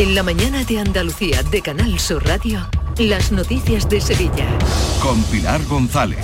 En 0.00 0.14
la 0.14 0.22
mañana 0.22 0.64
de 0.64 0.78
Andalucía 0.78 1.42
de 1.42 1.60
Canal 1.60 1.98
Sur 2.00 2.24
Radio, 2.26 2.66
las 2.96 3.32
noticias 3.32 3.86
de 3.86 4.00
Sevilla. 4.00 4.48
Con 5.02 5.22
Pilar 5.24 5.62
González. 5.66 6.20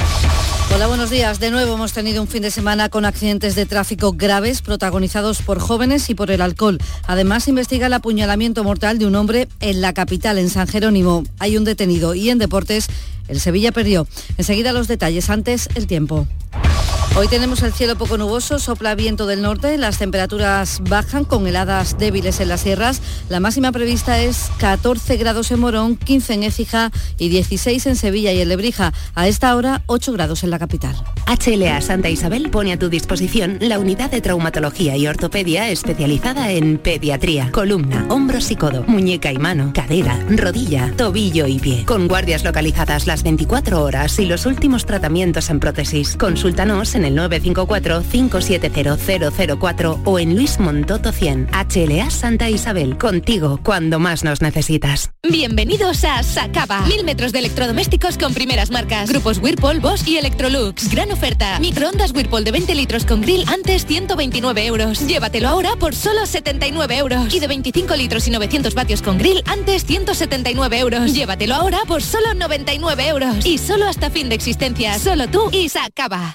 Hola, 0.74 0.86
buenos 0.86 1.10
días. 1.10 1.40
De 1.40 1.50
nuevo 1.50 1.74
hemos 1.74 1.92
tenido 1.92 2.22
un 2.22 2.26
fin 2.26 2.40
de 2.40 2.50
semana 2.50 2.88
con 2.88 3.04
accidentes 3.04 3.54
de 3.54 3.66
tráfico 3.66 4.12
graves 4.12 4.62
protagonizados 4.62 5.42
por 5.42 5.58
jóvenes 5.58 6.08
y 6.08 6.14
por 6.14 6.30
el 6.30 6.40
alcohol. 6.40 6.78
Además, 7.06 7.48
investiga 7.48 7.88
el 7.88 7.92
apuñalamiento 7.92 8.64
mortal 8.64 8.96
de 8.98 9.04
un 9.04 9.14
hombre 9.14 9.46
en 9.60 9.82
la 9.82 9.92
capital, 9.92 10.38
en 10.38 10.48
San 10.48 10.66
Jerónimo. 10.66 11.24
Hay 11.38 11.58
un 11.58 11.64
detenido 11.64 12.14
y 12.14 12.30
en 12.30 12.38
deportes, 12.38 12.86
el 13.28 13.40
Sevilla 13.40 13.72
perdió. 13.72 14.08
Enseguida 14.38 14.72
los 14.72 14.88
detalles, 14.88 15.28
antes 15.28 15.68
el 15.74 15.86
tiempo. 15.86 16.26
Hoy 17.18 17.28
tenemos 17.28 17.62
el 17.62 17.72
cielo 17.72 17.96
poco 17.96 18.18
nuboso, 18.18 18.58
sopla 18.58 18.94
viento 18.94 19.24
del 19.24 19.40
norte, 19.40 19.78
las 19.78 19.96
temperaturas 19.96 20.82
bajan 20.82 21.24
con 21.24 21.46
heladas 21.46 21.96
débiles 21.96 22.40
en 22.40 22.48
las 22.48 22.60
sierras. 22.60 23.00
La 23.30 23.40
máxima 23.40 23.72
prevista 23.72 24.20
es 24.20 24.50
14 24.58 25.16
grados 25.16 25.50
en 25.50 25.60
Morón, 25.60 25.96
15 25.96 26.34
en 26.34 26.42
Écija 26.42 26.92
y 27.16 27.30
16 27.30 27.86
en 27.86 27.96
Sevilla 27.96 28.32
y 28.34 28.42
en 28.42 28.50
Lebrija. 28.50 28.92
A 29.14 29.28
esta 29.28 29.56
hora 29.56 29.82
8 29.86 30.12
grados 30.12 30.44
en 30.44 30.50
la 30.50 30.58
capital. 30.58 30.94
HLA 31.26 31.80
Santa 31.80 32.10
Isabel 32.10 32.50
pone 32.50 32.74
a 32.74 32.78
tu 32.78 32.90
disposición 32.90 33.56
la 33.62 33.78
unidad 33.78 34.10
de 34.10 34.20
traumatología 34.20 34.98
y 34.98 35.06
ortopedia 35.06 35.70
especializada 35.70 36.52
en 36.52 36.76
pediatría, 36.76 37.50
columna, 37.50 38.04
hombros 38.10 38.50
y 38.50 38.56
codo, 38.56 38.84
muñeca 38.86 39.32
y 39.32 39.38
mano, 39.38 39.72
cadera, 39.74 40.20
rodilla, 40.28 40.92
tobillo 40.98 41.46
y 41.46 41.58
pie. 41.60 41.84
Con 41.86 42.08
guardias 42.08 42.44
localizadas 42.44 43.06
las 43.06 43.22
24 43.22 43.82
horas 43.82 44.18
y 44.18 44.26
los 44.26 44.44
últimos 44.44 44.84
tratamientos 44.84 45.48
en 45.48 45.60
prótesis. 45.60 46.14
Consultanos 46.16 46.94
en 46.94 47.05
el 47.06 47.16
954-570004 47.16 50.00
o 50.04 50.18
en 50.18 50.34
Luis 50.34 50.58
Montoto 50.58 51.12
100. 51.12 51.48
HLA 51.52 52.10
Santa 52.10 52.50
Isabel, 52.50 52.98
contigo 52.98 53.60
cuando 53.62 53.98
más 53.98 54.24
nos 54.24 54.42
necesitas. 54.42 55.08
Bienvenidos 55.22 56.04
a 56.04 56.22
Sacaba. 56.22 56.82
Mil 56.86 57.04
metros 57.04 57.32
de 57.32 57.38
electrodomésticos 57.40 58.16
con 58.18 58.34
primeras 58.34 58.70
marcas. 58.70 59.08
Grupos 59.10 59.38
Whirlpool, 59.38 59.80
Bosch 59.80 60.06
y 60.06 60.18
Electrolux. 60.18 60.90
Gran 60.90 61.10
oferta. 61.12 61.58
Microondas 61.60 62.12
Whirlpool 62.12 62.44
de 62.44 62.52
20 62.52 62.74
litros 62.74 63.04
con 63.04 63.22
grill 63.22 63.44
antes 63.48 63.86
129 63.86 64.66
euros. 64.66 65.06
Llévatelo 65.06 65.48
ahora 65.48 65.76
por 65.76 65.94
solo 65.94 66.26
79 66.26 66.98
euros. 66.98 67.34
Y 67.34 67.40
de 67.40 67.46
25 67.46 67.96
litros 67.96 68.28
y 68.28 68.30
900 68.30 68.74
vatios 68.74 69.00
con 69.02 69.18
grill 69.18 69.42
antes 69.46 69.84
179 69.84 70.78
euros. 70.78 71.12
Llévatelo 71.14 71.54
ahora 71.54 71.80
por 71.86 72.02
solo 72.02 72.34
99 72.34 73.08
euros. 73.08 73.46
Y 73.46 73.58
solo 73.58 73.86
hasta 73.86 74.10
fin 74.10 74.28
de 74.28 74.34
existencia. 74.34 74.98
Solo 74.98 75.28
tú 75.28 75.48
y 75.52 75.68
Sacaba. 75.68 76.34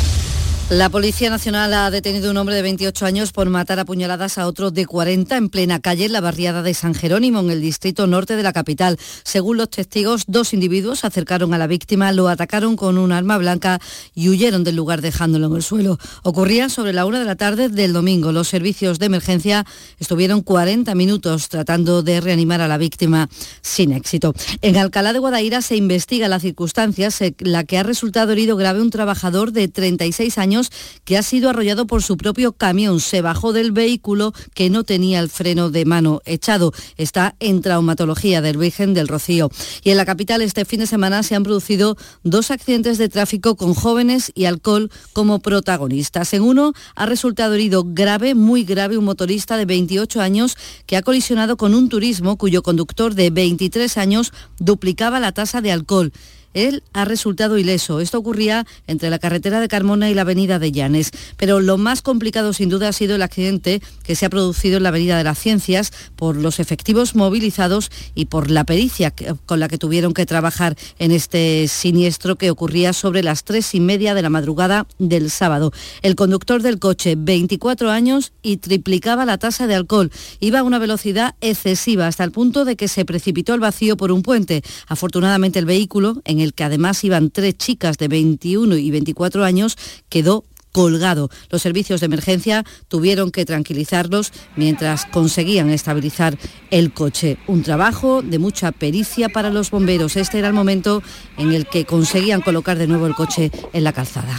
La 0.71 0.89
Policía 0.89 1.29
Nacional 1.29 1.73
ha 1.73 1.91
detenido 1.91 2.29
a 2.29 2.31
un 2.31 2.37
hombre 2.37 2.55
de 2.55 2.61
28 2.61 3.05
años 3.05 3.33
por 3.33 3.49
matar 3.49 3.77
a 3.79 3.83
puñaladas 3.83 4.37
a 4.37 4.47
otro 4.47 4.71
de 4.71 4.85
40 4.85 5.35
en 5.35 5.49
plena 5.49 5.81
calle 5.81 6.05
en 6.05 6.13
la 6.13 6.21
barriada 6.21 6.63
de 6.63 6.73
San 6.73 6.93
Jerónimo, 6.93 7.41
en 7.41 7.49
el 7.49 7.59
distrito 7.59 8.07
norte 8.07 8.37
de 8.37 8.43
la 8.43 8.53
capital. 8.53 8.97
Según 9.25 9.57
los 9.57 9.69
testigos, 9.69 10.23
dos 10.27 10.53
individuos 10.53 11.03
acercaron 11.03 11.53
a 11.53 11.57
la 11.57 11.67
víctima, 11.67 12.13
lo 12.13 12.29
atacaron 12.29 12.77
con 12.77 12.97
un 12.97 13.11
arma 13.11 13.37
blanca 13.37 13.81
y 14.15 14.29
huyeron 14.29 14.63
del 14.63 14.77
lugar 14.77 15.01
dejándolo 15.01 15.47
en 15.47 15.57
el 15.57 15.61
suelo. 15.61 15.99
Ocurría 16.23 16.69
sobre 16.69 16.93
la 16.93 17.05
una 17.05 17.19
de 17.19 17.25
la 17.25 17.35
tarde 17.35 17.67
del 17.67 17.91
domingo. 17.91 18.31
Los 18.31 18.47
servicios 18.47 18.97
de 18.97 19.07
emergencia 19.07 19.65
estuvieron 19.99 20.39
40 20.39 20.95
minutos 20.95 21.49
tratando 21.49 22.01
de 22.01 22.21
reanimar 22.21 22.61
a 22.61 22.69
la 22.69 22.77
víctima 22.77 23.27
sin 23.61 23.91
éxito. 23.91 24.33
En 24.61 24.77
Alcalá 24.77 25.11
de 25.11 25.19
Guadaira 25.19 25.61
se 25.61 25.75
investiga 25.75 26.29
las 26.29 26.43
circunstancias 26.43 27.19
en 27.19 27.35
la 27.39 27.65
que 27.65 27.77
ha 27.77 27.83
resultado 27.83 28.31
herido 28.31 28.55
grave 28.55 28.81
un 28.81 28.89
trabajador 28.89 29.51
de 29.51 29.67
36 29.67 30.37
años 30.37 30.60
que 31.03 31.17
ha 31.17 31.23
sido 31.23 31.49
arrollado 31.49 31.87
por 31.87 32.03
su 32.03 32.17
propio 32.17 32.53
camión. 32.53 32.99
Se 32.99 33.21
bajó 33.21 33.53
del 33.53 33.71
vehículo 33.71 34.33
que 34.53 34.69
no 34.69 34.83
tenía 34.83 35.19
el 35.19 35.29
freno 35.29 35.69
de 35.69 35.85
mano 35.85 36.21
echado. 36.25 36.73
Está 36.97 37.35
en 37.39 37.61
traumatología 37.61 38.41
del 38.41 38.57
Virgen 38.57 38.93
del 38.93 39.07
Rocío. 39.07 39.49
Y 39.83 39.91
en 39.91 39.97
la 39.97 40.05
capital 40.05 40.41
este 40.41 40.65
fin 40.65 40.79
de 40.79 40.87
semana 40.87 41.23
se 41.23 41.35
han 41.35 41.43
producido 41.43 41.97
dos 42.23 42.51
accidentes 42.51 42.97
de 42.97 43.09
tráfico 43.09 43.55
con 43.55 43.73
jóvenes 43.73 44.31
y 44.35 44.45
alcohol 44.45 44.91
como 45.13 45.39
protagonistas. 45.39 46.33
En 46.33 46.43
uno 46.43 46.73
ha 46.95 47.05
resultado 47.05 47.53
herido 47.53 47.83
grave, 47.85 48.35
muy 48.35 48.63
grave, 48.63 48.97
un 48.97 49.05
motorista 49.05 49.57
de 49.57 49.65
28 49.65 50.21
años 50.21 50.57
que 50.85 50.97
ha 50.97 51.01
colisionado 51.01 51.57
con 51.57 51.73
un 51.73 51.89
turismo 51.89 52.37
cuyo 52.37 52.63
conductor 52.63 53.15
de 53.15 53.29
23 53.29 53.97
años 53.97 54.33
duplicaba 54.59 55.19
la 55.19 55.31
tasa 55.31 55.61
de 55.61 55.71
alcohol. 55.71 56.11
Él 56.53 56.83
ha 56.93 57.05
resultado 57.05 57.57
ileso. 57.57 57.99
Esto 57.99 58.17
ocurría 58.17 58.65
entre 58.87 59.09
la 59.09 59.19
carretera 59.19 59.59
de 59.59 59.67
Carmona 59.67 60.09
y 60.09 60.13
la 60.13 60.21
avenida 60.21 60.59
de 60.59 60.71
Llanes. 60.71 61.11
Pero 61.37 61.59
lo 61.59 61.77
más 61.77 62.01
complicado 62.01 62.53
sin 62.53 62.69
duda 62.69 62.89
ha 62.89 62.93
sido 62.93 63.15
el 63.15 63.21
accidente 63.21 63.81
que 64.03 64.15
se 64.15 64.25
ha 64.25 64.29
producido 64.29 64.77
en 64.77 64.83
la 64.83 64.89
avenida 64.89 65.17
de 65.17 65.23
las 65.23 65.39
Ciencias 65.39 65.91
por 66.15 66.35
los 66.35 66.59
efectivos 66.59 67.15
movilizados 67.15 67.89
y 68.15 68.25
por 68.25 68.51
la 68.51 68.63
pericia 68.63 69.13
con 69.45 69.59
la 69.59 69.67
que 69.67 69.77
tuvieron 69.77 70.13
que 70.13 70.25
trabajar 70.25 70.77
en 70.99 71.11
este 71.11 71.67
siniestro 71.67 72.35
que 72.35 72.51
ocurría 72.51 72.93
sobre 72.93 73.23
las 73.23 73.43
tres 73.43 73.73
y 73.73 73.79
media 73.79 74.13
de 74.13 74.21
la 74.21 74.29
madrugada 74.29 74.87
del 74.99 75.31
sábado. 75.31 75.71
El 76.01 76.15
conductor 76.15 76.61
del 76.61 76.79
coche, 76.79 77.15
24 77.17 77.89
años 77.89 78.33
y 78.41 78.57
triplicaba 78.57 79.25
la 79.25 79.37
tasa 79.37 79.67
de 79.67 79.75
alcohol. 79.75 80.11
Iba 80.39 80.59
a 80.59 80.63
una 80.63 80.79
velocidad 80.79 81.35
excesiva 81.41 82.07
hasta 82.07 82.23
el 82.23 82.31
punto 82.31 82.65
de 82.65 82.75
que 82.75 82.87
se 82.87 83.05
precipitó 83.05 83.53
al 83.53 83.59
vacío 83.59 83.97
por 83.97 84.11
un 84.11 84.23
puente. 84.23 84.63
Afortunadamente 84.87 85.59
el 85.59 85.65
vehículo, 85.65 86.21
en 86.25 86.40
el 86.41 86.53
que 86.53 86.63
además 86.63 87.03
iban 87.03 87.29
tres 87.29 87.57
chicas 87.57 87.97
de 87.97 88.07
21 88.07 88.75
y 88.77 88.91
24 88.91 89.43
años, 89.43 89.77
quedó 90.09 90.43
colgado. 90.71 91.29
Los 91.49 91.61
servicios 91.61 91.99
de 91.99 92.05
emergencia 92.05 92.63
tuvieron 92.87 93.31
que 93.31 93.45
tranquilizarlos 93.45 94.31
mientras 94.55 95.05
conseguían 95.05 95.69
estabilizar 95.69 96.37
el 96.69 96.93
coche. 96.93 97.37
Un 97.47 97.63
trabajo 97.63 98.21
de 98.21 98.39
mucha 98.39 98.71
pericia 98.71 99.29
para 99.29 99.49
los 99.49 99.71
bomberos. 99.71 100.15
Este 100.15 100.39
era 100.39 100.47
el 100.47 100.53
momento 100.53 101.03
en 101.37 101.53
el 101.53 101.67
que 101.67 101.85
conseguían 101.85 102.41
colocar 102.41 102.77
de 102.77 102.87
nuevo 102.87 103.07
el 103.07 103.15
coche 103.15 103.51
en 103.73 103.83
la 103.83 103.93
calzada. 103.93 104.37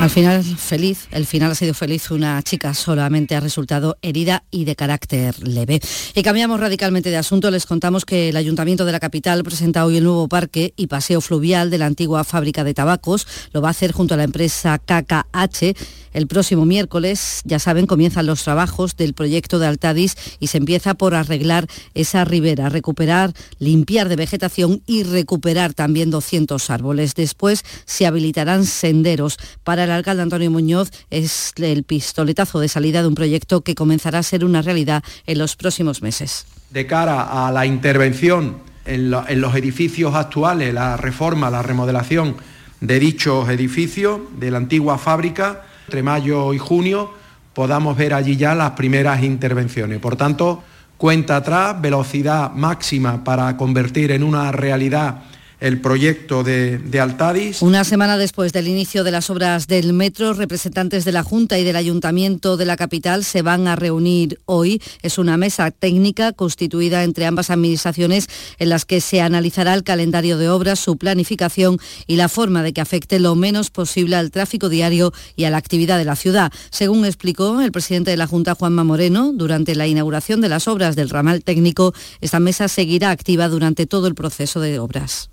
Al 0.00 0.08
final, 0.08 0.42
feliz, 0.42 1.08
el 1.10 1.26
final 1.26 1.50
ha 1.50 1.54
sido 1.54 1.74
feliz, 1.74 2.10
una 2.10 2.42
chica 2.42 2.72
solamente 2.72 3.36
ha 3.36 3.40
resultado 3.40 3.98
herida 4.00 4.44
y 4.50 4.64
de 4.64 4.74
carácter 4.74 5.46
leve. 5.46 5.78
Y 6.14 6.22
cambiamos 6.22 6.58
radicalmente 6.58 7.10
de 7.10 7.18
asunto, 7.18 7.50
les 7.50 7.66
contamos 7.66 8.06
que 8.06 8.30
el 8.30 8.36
Ayuntamiento 8.38 8.86
de 8.86 8.92
la 8.92 8.98
capital 8.98 9.44
presenta 9.44 9.84
hoy 9.84 9.98
el 9.98 10.04
nuevo 10.04 10.26
parque 10.26 10.72
y 10.74 10.86
paseo 10.86 11.20
fluvial 11.20 11.68
de 11.68 11.76
la 11.76 11.84
antigua 11.84 12.24
fábrica 12.24 12.64
de 12.64 12.72
tabacos, 12.72 13.26
lo 13.52 13.60
va 13.60 13.68
a 13.68 13.72
hacer 13.72 13.92
junto 13.92 14.14
a 14.14 14.16
la 14.16 14.24
empresa 14.24 14.78
KKH. 14.78 15.76
El 16.12 16.26
próximo 16.26 16.64
miércoles, 16.64 17.42
ya 17.44 17.58
saben, 17.58 17.86
comienzan 17.86 18.26
los 18.26 18.42
trabajos 18.42 18.96
del 18.96 19.14
proyecto 19.14 19.58
de 19.58 19.66
Altadis 19.66 20.16
y 20.40 20.48
se 20.48 20.58
empieza 20.58 20.94
por 20.94 21.14
arreglar 21.14 21.66
esa 21.94 22.24
ribera, 22.24 22.68
recuperar, 22.68 23.32
limpiar 23.58 24.08
de 24.08 24.16
vegetación 24.16 24.82
y 24.86 25.04
recuperar 25.04 25.74
también 25.74 26.10
200 26.10 26.70
árboles. 26.70 27.14
Después 27.14 27.64
se 27.84 28.06
habilitarán 28.06 28.64
senderos 28.64 29.36
para 29.64 29.84
el 29.84 29.90
alcalde 29.90 30.22
Antonio 30.22 30.50
Muñoz 30.50 30.90
es 31.10 31.52
el 31.56 31.84
pistoletazo 31.84 32.60
de 32.60 32.68
salida 32.68 33.02
de 33.02 33.08
un 33.08 33.14
proyecto 33.14 33.62
que 33.62 33.74
comenzará 33.74 34.18
a 34.18 34.22
ser 34.22 34.44
una 34.44 34.62
realidad 34.62 35.02
en 35.26 35.38
los 35.38 35.56
próximos 35.56 36.02
meses. 36.02 36.46
De 36.70 36.86
cara 36.86 37.46
a 37.46 37.52
la 37.52 37.66
intervención 37.66 38.58
en, 38.84 39.10
los 39.10 39.54
edificios 39.54 40.14
actuales, 40.14 40.72
la 40.74 40.96
reforma, 40.96 41.50
la 41.50 41.62
remodelación 41.62 42.36
de 42.80 42.98
dichos 42.98 43.48
edificios 43.48 44.20
de 44.38 44.50
la 44.50 44.58
antigua 44.58 44.98
fábrica, 44.98 45.66
entre 45.90 46.04
mayo 46.04 46.54
y 46.54 46.58
junio 46.58 47.10
podamos 47.52 47.96
ver 47.96 48.14
allí 48.14 48.36
ya 48.36 48.54
las 48.54 48.70
primeras 48.70 49.24
intervenciones. 49.24 49.98
Por 49.98 50.14
tanto, 50.14 50.62
cuenta 50.96 51.34
atrás, 51.34 51.80
velocidad 51.80 52.52
máxima 52.52 53.24
para 53.24 53.56
convertir 53.56 54.12
en 54.12 54.22
una 54.22 54.52
realidad 54.52 55.22
el 55.60 55.80
proyecto 55.80 56.42
de, 56.42 56.80
Altadis. 57.00 57.62
Una 57.62 57.84
semana 57.84 58.18
después 58.18 58.52
del 58.52 58.68
inicio 58.68 59.04
de 59.04 59.10
las 59.10 59.30
obras 59.30 59.66
del 59.66 59.92
metro, 59.92 60.32
representantes 60.32 61.04
de 61.04 61.12
la 61.12 61.22
Junta 61.22 61.58
y 61.58 61.64
del 61.64 61.76
Ayuntamiento 61.76 62.56
de 62.56 62.64
la 62.64 62.76
capital 62.76 63.24
se 63.24 63.42
van 63.42 63.66
a 63.68 63.76
reunir 63.76 64.40
hoy. 64.46 64.82
Es 65.02 65.18
una 65.18 65.36
mesa 65.36 65.70
técnica 65.70 66.32
constituida 66.32 67.04
entre 67.04 67.26
ambas 67.26 67.50
administraciones 67.50 68.28
en 68.58 68.70
las 68.70 68.84
que 68.84 69.00
se 69.00 69.20
analizará 69.20 69.74
el 69.74 69.84
calendario 69.84 70.38
de 70.38 70.48
obras, 70.48 70.80
su 70.80 70.96
planificación 70.96 71.78
y 72.06 72.16
la 72.16 72.28
forma 72.28 72.62
de 72.62 72.72
que 72.72 72.80
afecte 72.80 73.20
lo 73.20 73.34
menos 73.34 73.70
posible 73.70 74.16
al 74.16 74.30
tráfico 74.30 74.68
diario 74.68 75.12
y 75.36 75.44
a 75.44 75.50
la 75.50 75.58
actividad 75.58 75.98
de 75.98 76.04
la 76.04 76.16
ciudad. 76.16 76.52
Según 76.70 77.04
explicó 77.04 77.60
el 77.60 77.72
presidente 77.72 78.10
de 78.10 78.16
la 78.16 78.26
Junta, 78.26 78.54
Juanma 78.54 78.84
Moreno, 78.84 79.32
durante 79.34 79.74
la 79.74 79.86
inauguración 79.86 80.40
de 80.40 80.48
las 80.48 80.68
obras 80.68 80.96
del 80.96 81.10
ramal 81.10 81.44
técnico, 81.44 81.94
esta 82.20 82.40
mesa 82.40 82.68
seguirá 82.68 83.10
activa 83.10 83.48
durante 83.48 83.86
todo 83.86 84.06
el 84.06 84.14
proceso 84.14 84.60
de 84.60 84.78
obras. 84.78 85.29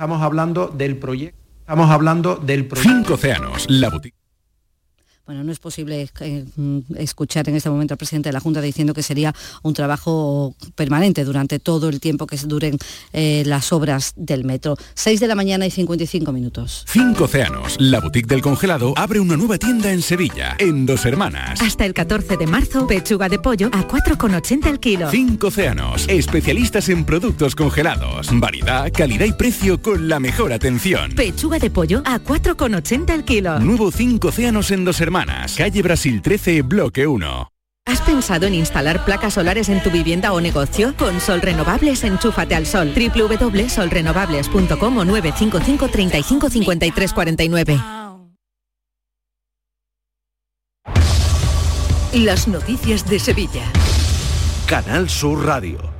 Estamos 0.00 0.22
hablando 0.22 0.68
del 0.68 0.96
proyecto. 0.96 1.38
Estamos 1.60 1.90
hablando 1.90 2.36
del 2.36 2.64
proyecto. 2.64 2.90
Cinco 2.90 3.14
océanos, 3.14 3.66
la 3.68 3.90
boutique. 3.90 4.19
Bueno, 5.30 5.44
no 5.44 5.52
es 5.52 5.60
posible 5.60 6.10
eh, 6.22 6.44
escuchar 6.96 7.48
en 7.48 7.54
este 7.54 7.70
momento 7.70 7.94
al 7.94 7.98
presidente 7.98 8.30
de 8.30 8.32
la 8.32 8.40
Junta 8.40 8.60
diciendo 8.60 8.92
que 8.92 9.04
sería 9.04 9.32
un 9.62 9.74
trabajo 9.74 10.56
permanente 10.74 11.22
durante 11.22 11.60
todo 11.60 11.88
el 11.88 12.00
tiempo 12.00 12.26
que 12.26 12.36
duren 12.36 12.76
eh, 13.12 13.44
las 13.46 13.72
obras 13.72 14.12
del 14.16 14.42
metro. 14.42 14.76
6 14.94 15.20
de 15.20 15.28
la 15.28 15.36
mañana 15.36 15.66
y 15.66 15.70
55 15.70 16.32
minutos. 16.32 16.84
Cinco 16.88 17.26
Océanos, 17.26 17.76
la 17.78 18.00
boutique 18.00 18.26
del 18.26 18.42
congelado, 18.42 18.92
abre 18.96 19.20
una 19.20 19.36
nueva 19.36 19.56
tienda 19.56 19.92
en 19.92 20.02
Sevilla, 20.02 20.56
en 20.58 20.84
Dos 20.84 21.06
Hermanas. 21.06 21.62
Hasta 21.62 21.86
el 21.86 21.94
14 21.94 22.36
de 22.36 22.46
marzo, 22.48 22.88
pechuga 22.88 23.28
de 23.28 23.38
pollo 23.38 23.68
a 23.68 23.86
4,80 23.86 24.66
el 24.66 24.80
kilo. 24.80 25.12
Cinco 25.12 25.46
Océanos, 25.46 26.08
especialistas 26.08 26.88
en 26.88 27.04
productos 27.04 27.54
congelados. 27.54 28.30
Variedad, 28.32 28.90
calidad 28.92 29.26
y 29.26 29.32
precio 29.32 29.80
con 29.80 30.08
la 30.08 30.18
mejor 30.18 30.52
atención. 30.52 31.12
Pechuga 31.12 31.60
de 31.60 31.70
pollo 31.70 32.02
a 32.04 32.18
4,80 32.18 33.14
el 33.14 33.24
kilo. 33.24 33.60
Nuevo 33.60 33.92
Cinco 33.92 34.30
Océanos 34.30 34.72
en 34.72 34.84
Dos 34.84 35.00
Hermanas 35.00 35.19
calle 35.56 35.82
Brasil 35.82 36.22
13, 36.22 36.62
bloque 36.62 37.06
1. 37.06 37.52
¿Has 37.86 38.00
pensado 38.02 38.46
en 38.46 38.54
instalar 38.54 39.04
placas 39.04 39.34
solares 39.34 39.68
en 39.68 39.82
tu 39.82 39.90
vivienda 39.90 40.32
o 40.32 40.40
negocio? 40.40 40.94
Con 40.96 41.20
Sol 41.20 41.40
Renovables, 41.40 42.04
enchúfate 42.04 42.54
al 42.54 42.66
sol. 42.66 42.92
www.solrenovables.com 42.94 44.96
o 44.96 45.04
955 45.04 45.88
35 45.88 46.50
53 46.50 47.12
49. 47.12 47.80
Las 52.12 52.48
noticias 52.48 53.08
de 53.08 53.18
Sevilla. 53.18 53.64
Canal 54.66 55.08
Sur 55.08 55.46
Radio. 55.46 55.99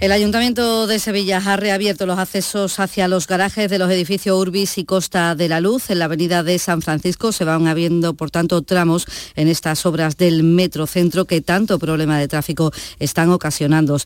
El 0.00 0.12
Ayuntamiento 0.12 0.86
de 0.86 1.00
Sevilla 1.00 1.42
ha 1.44 1.56
reabierto 1.56 2.06
los 2.06 2.20
accesos 2.20 2.78
hacia 2.78 3.08
los 3.08 3.26
garajes 3.26 3.68
de 3.68 3.80
los 3.80 3.90
edificios 3.90 4.38
Urbis 4.38 4.78
y 4.78 4.84
Costa 4.84 5.34
de 5.34 5.48
la 5.48 5.60
Luz. 5.60 5.90
En 5.90 5.98
la 5.98 6.04
avenida 6.04 6.44
de 6.44 6.60
San 6.60 6.82
Francisco 6.82 7.32
se 7.32 7.42
van 7.42 7.66
habiendo, 7.66 8.14
por 8.14 8.30
tanto, 8.30 8.62
tramos 8.62 9.06
en 9.34 9.48
estas 9.48 9.84
obras 9.86 10.16
del 10.16 10.44
Metro 10.44 10.86
Centro 10.86 11.24
que 11.24 11.40
tanto 11.40 11.80
problema 11.80 12.16
de 12.16 12.28
tráfico 12.28 12.70
están 13.00 13.30
ocasionando. 13.30 13.98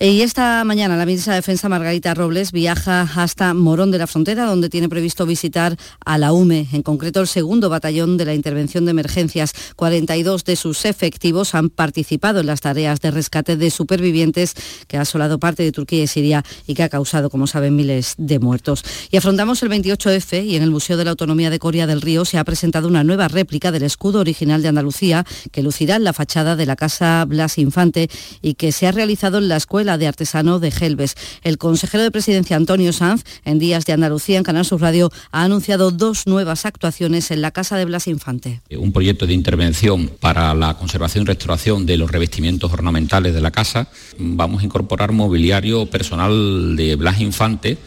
Y 0.00 0.22
esta 0.22 0.64
mañana 0.64 0.96
la 0.96 1.06
ministra 1.06 1.34
de 1.34 1.38
Defensa, 1.38 1.68
Margarita 1.68 2.12
Robles, 2.12 2.50
viaja 2.50 3.08
hasta 3.14 3.54
Morón 3.54 3.92
de 3.92 3.98
la 3.98 4.08
Frontera, 4.08 4.46
donde 4.46 4.68
tiene 4.68 4.88
previsto 4.88 5.26
visitar 5.26 5.76
a 6.04 6.18
la 6.18 6.32
UME, 6.32 6.66
en 6.72 6.82
concreto 6.82 7.20
el 7.20 7.28
segundo 7.28 7.70
batallón 7.70 8.16
de 8.16 8.24
la 8.24 8.34
intervención 8.34 8.84
de 8.84 8.90
emergencias. 8.90 9.52
42 9.76 10.42
de 10.42 10.56
sus 10.56 10.84
efectivos 10.86 11.54
han 11.54 11.70
participado 11.70 12.40
en 12.40 12.46
las 12.46 12.62
tareas 12.62 13.00
de 13.00 13.12
rescate 13.12 13.56
de 13.56 13.70
supervivientes 13.70 14.54
que 14.88 14.96
ha 14.96 15.02
asolado 15.02 15.35
parte 15.38 15.62
de 15.62 15.72
Turquía 15.72 16.02
y 16.02 16.06
Siria 16.06 16.44
y 16.66 16.74
que 16.74 16.82
ha 16.82 16.88
causado, 16.88 17.30
como 17.30 17.46
saben, 17.46 17.76
miles 17.76 18.14
de 18.18 18.38
muertos. 18.38 18.84
Y 19.10 19.16
afrontamos 19.16 19.62
el 19.62 19.70
28F 19.70 20.44
y 20.44 20.56
en 20.56 20.62
el 20.62 20.70
Museo 20.70 20.96
de 20.96 21.04
la 21.04 21.10
Autonomía 21.10 21.50
de 21.50 21.58
Coria 21.58 21.86
del 21.86 22.00
Río 22.00 22.24
se 22.24 22.38
ha 22.38 22.44
presentado 22.44 22.88
una 22.88 23.04
nueva 23.04 23.28
réplica 23.28 23.70
del 23.70 23.82
escudo 23.82 24.20
original 24.20 24.62
de 24.62 24.68
Andalucía 24.68 25.24
que 25.52 25.62
lucirá 25.62 25.96
en 25.96 26.04
la 26.04 26.12
fachada 26.12 26.56
de 26.56 26.66
la 26.66 26.76
Casa 26.76 27.24
Blas 27.26 27.58
Infante 27.58 28.08
y 28.42 28.54
que 28.54 28.72
se 28.72 28.86
ha 28.86 28.92
realizado 28.92 29.38
en 29.38 29.48
la 29.48 29.56
Escuela 29.56 29.98
de 29.98 30.06
Artesano 30.06 30.58
de 30.58 30.70
Gelbes. 30.70 31.14
El 31.42 31.58
consejero 31.58 32.02
de 32.02 32.10
Presidencia 32.10 32.56
Antonio 32.56 32.92
Sanz, 32.92 33.24
en 33.44 33.58
Días 33.58 33.84
de 33.86 33.92
Andalucía, 33.92 34.38
en 34.38 34.44
Canal 34.44 34.64
Sur 34.64 34.80
Radio, 34.80 35.10
ha 35.30 35.42
anunciado 35.42 35.90
dos 35.90 36.26
nuevas 36.26 36.66
actuaciones 36.66 37.30
en 37.30 37.42
la 37.42 37.50
Casa 37.50 37.76
de 37.76 37.84
Blas 37.84 38.06
Infante. 38.06 38.62
Un 38.76 38.92
proyecto 38.92 39.26
de 39.26 39.34
intervención 39.34 40.10
para 40.20 40.54
la 40.54 40.74
conservación 40.74 41.22
y 41.22 41.26
restauración 41.26 41.86
de 41.86 41.96
los 41.96 42.10
revestimientos 42.10 42.72
ornamentales 42.72 43.34
de 43.34 43.40
la 43.40 43.50
casa. 43.50 43.88
Vamos 44.18 44.62
a 44.62 44.64
incorporar 44.64 45.12
mobiliario 45.26 45.86
personal 45.86 46.76
de 46.76 46.94
Blas 46.94 47.20
Infante, 47.20 47.78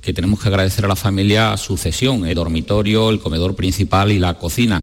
que 0.00 0.12
tenemos 0.12 0.40
que 0.40 0.48
agradecer 0.48 0.84
a 0.84 0.88
la 0.88 0.94
familia 0.94 1.56
su 1.56 1.76
cesión, 1.76 2.24
el 2.24 2.36
dormitorio, 2.36 3.10
el 3.10 3.18
comedor 3.18 3.56
principal 3.56 4.12
y 4.12 4.20
la 4.20 4.34
cocina. 4.34 4.78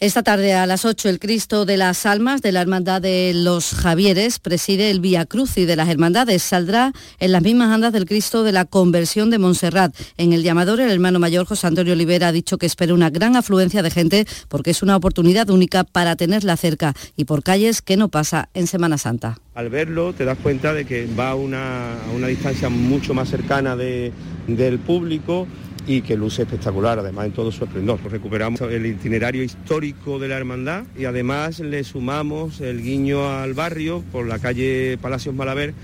Esta 0.00 0.22
tarde 0.22 0.54
a 0.54 0.64
las 0.66 0.84
8 0.84 1.08
el 1.08 1.18
Cristo 1.18 1.64
de 1.64 1.76
las 1.76 2.06
Almas 2.06 2.40
de 2.40 2.52
la 2.52 2.60
Hermandad 2.60 3.02
de 3.02 3.32
los 3.34 3.72
Javieres 3.72 4.38
preside 4.38 4.92
el 4.92 5.00
Vía 5.00 5.26
Crucis 5.26 5.66
de 5.66 5.74
las 5.74 5.88
Hermandades. 5.88 6.40
Saldrá 6.44 6.92
en 7.18 7.32
las 7.32 7.42
mismas 7.42 7.72
andas 7.72 7.92
del 7.92 8.04
Cristo 8.04 8.44
de 8.44 8.52
la 8.52 8.64
Conversión 8.64 9.28
de 9.28 9.38
Montserrat. 9.38 9.92
En 10.16 10.32
el 10.32 10.44
llamador 10.44 10.78
el 10.78 10.92
hermano 10.92 11.18
mayor 11.18 11.46
José 11.46 11.66
Antonio 11.66 11.94
Olivera 11.94 12.28
ha 12.28 12.32
dicho 12.32 12.58
que 12.58 12.66
espera 12.66 12.94
una 12.94 13.10
gran 13.10 13.34
afluencia 13.34 13.82
de 13.82 13.90
gente 13.90 14.24
porque 14.48 14.70
es 14.70 14.84
una 14.84 14.94
oportunidad 14.94 15.50
única 15.50 15.82
para 15.82 16.14
tenerla 16.14 16.56
cerca 16.56 16.94
y 17.16 17.24
por 17.24 17.42
calles 17.42 17.82
que 17.82 17.96
no 17.96 18.08
pasa 18.08 18.50
en 18.54 18.68
Semana 18.68 18.98
Santa. 18.98 19.40
Al 19.56 19.68
verlo 19.68 20.12
te 20.12 20.24
das 20.24 20.38
cuenta 20.38 20.74
de 20.74 20.84
que 20.84 21.08
va 21.18 21.30
a 21.30 21.34
una, 21.34 21.96
distancia 22.28 22.68
mucho 22.68 23.14
más 23.14 23.30
cercana 23.30 23.74
del 23.74 24.78
público 24.78 25.48
y 25.88 26.02
que 26.02 26.16
luce 26.16 26.42
espectacular, 26.42 26.98
además 26.98 27.26
en 27.26 27.32
todo 27.32 27.50
su 27.50 27.64
esplendor. 27.64 27.98
Recuperamos 28.04 28.60
el 28.60 28.86
itinerario 28.86 29.42
histórico 29.42 30.18
de 30.18 30.28
la 30.28 30.36
hermandad 30.36 30.84
y 30.96 31.06
además 31.06 31.58
le 31.60 31.82
sumamos 31.82 32.60
el 32.60 32.82
guiño 32.82 33.28
al 33.28 33.54
barrio 33.54 34.04
por 34.12 34.26
la 34.26 34.38
calle 34.38 34.98
Palacios 35.00 35.34
Malaver. 35.34 35.74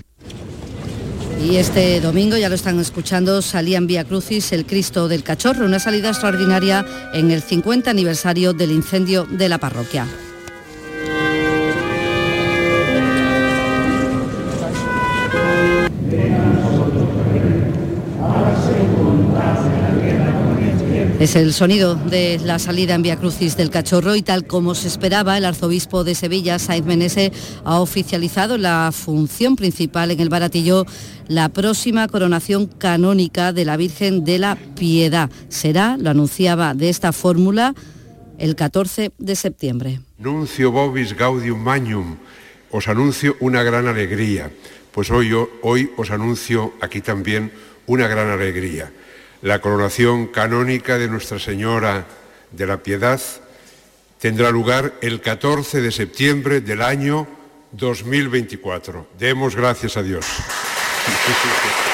Y 1.42 1.56
este 1.56 2.00
domingo, 2.00 2.36
ya 2.36 2.48
lo 2.48 2.54
están 2.54 2.78
escuchando, 2.78 3.42
salía 3.42 3.78
en 3.78 3.86
Vía 3.86 4.04
Crucis 4.04 4.52
el 4.52 4.66
Cristo 4.66 5.08
del 5.08 5.24
Cachorro, 5.24 5.64
una 5.64 5.78
salida 5.78 6.10
extraordinaria 6.10 6.86
en 7.12 7.30
el 7.30 7.42
50 7.42 7.90
aniversario 7.90 8.52
del 8.52 8.70
incendio 8.70 9.24
de 9.24 9.48
la 9.48 9.58
parroquia. 9.58 10.06
Es 21.20 21.36
el 21.36 21.52
sonido 21.52 21.94
de 21.94 22.40
la 22.42 22.58
salida 22.58 22.94
en 22.94 23.02
Via 23.02 23.16
Crucis 23.16 23.56
del 23.56 23.70
Cachorro 23.70 24.16
y 24.16 24.22
tal 24.22 24.46
como 24.46 24.74
se 24.74 24.88
esperaba, 24.88 25.38
el 25.38 25.44
arzobispo 25.44 26.02
de 26.02 26.16
Sevilla, 26.16 26.58
Saiz 26.58 26.84
Menese, 26.84 27.32
ha 27.64 27.78
oficializado 27.78 28.58
la 28.58 28.90
función 28.92 29.54
principal 29.54 30.10
en 30.10 30.18
el 30.18 30.28
Baratillo, 30.28 30.84
la 31.28 31.48
próxima 31.50 32.08
coronación 32.08 32.66
canónica 32.66 33.52
de 33.52 33.64
la 33.64 33.76
Virgen 33.76 34.24
de 34.24 34.40
la 34.40 34.56
Piedad. 34.56 35.30
Será, 35.48 35.96
lo 35.98 36.10
anunciaba 36.10 36.74
de 36.74 36.88
esta 36.88 37.12
fórmula, 37.12 37.74
el 38.38 38.56
14 38.56 39.12
de 39.16 39.36
septiembre. 39.36 40.00
Nuncio 40.18 40.72
Bobis 40.72 41.16
Gaudium 41.16 41.60
Magnum, 41.60 42.16
os 42.72 42.88
anuncio 42.88 43.36
una 43.38 43.62
gran 43.62 43.86
alegría, 43.86 44.50
pues 44.92 45.12
hoy, 45.12 45.30
hoy 45.62 45.90
os 45.96 46.10
anuncio 46.10 46.74
aquí 46.80 47.00
también 47.00 47.52
una 47.86 48.08
gran 48.08 48.30
alegría 48.30 48.90
la 49.44 49.60
coronación 49.60 50.28
canónica 50.28 50.96
de 50.96 51.06
Nuestra 51.06 51.38
Señora 51.38 52.06
de 52.50 52.66
la 52.66 52.78
Piedad 52.78 53.20
tendrá 54.18 54.50
lugar 54.50 54.94
el 55.02 55.20
14 55.20 55.82
de 55.82 55.92
septiembre 55.92 56.62
del 56.62 56.80
año 56.80 57.26
2024. 57.72 59.06
Demos 59.18 59.54
gracias 59.54 59.98
a 59.98 60.02
Dios. 60.02 60.24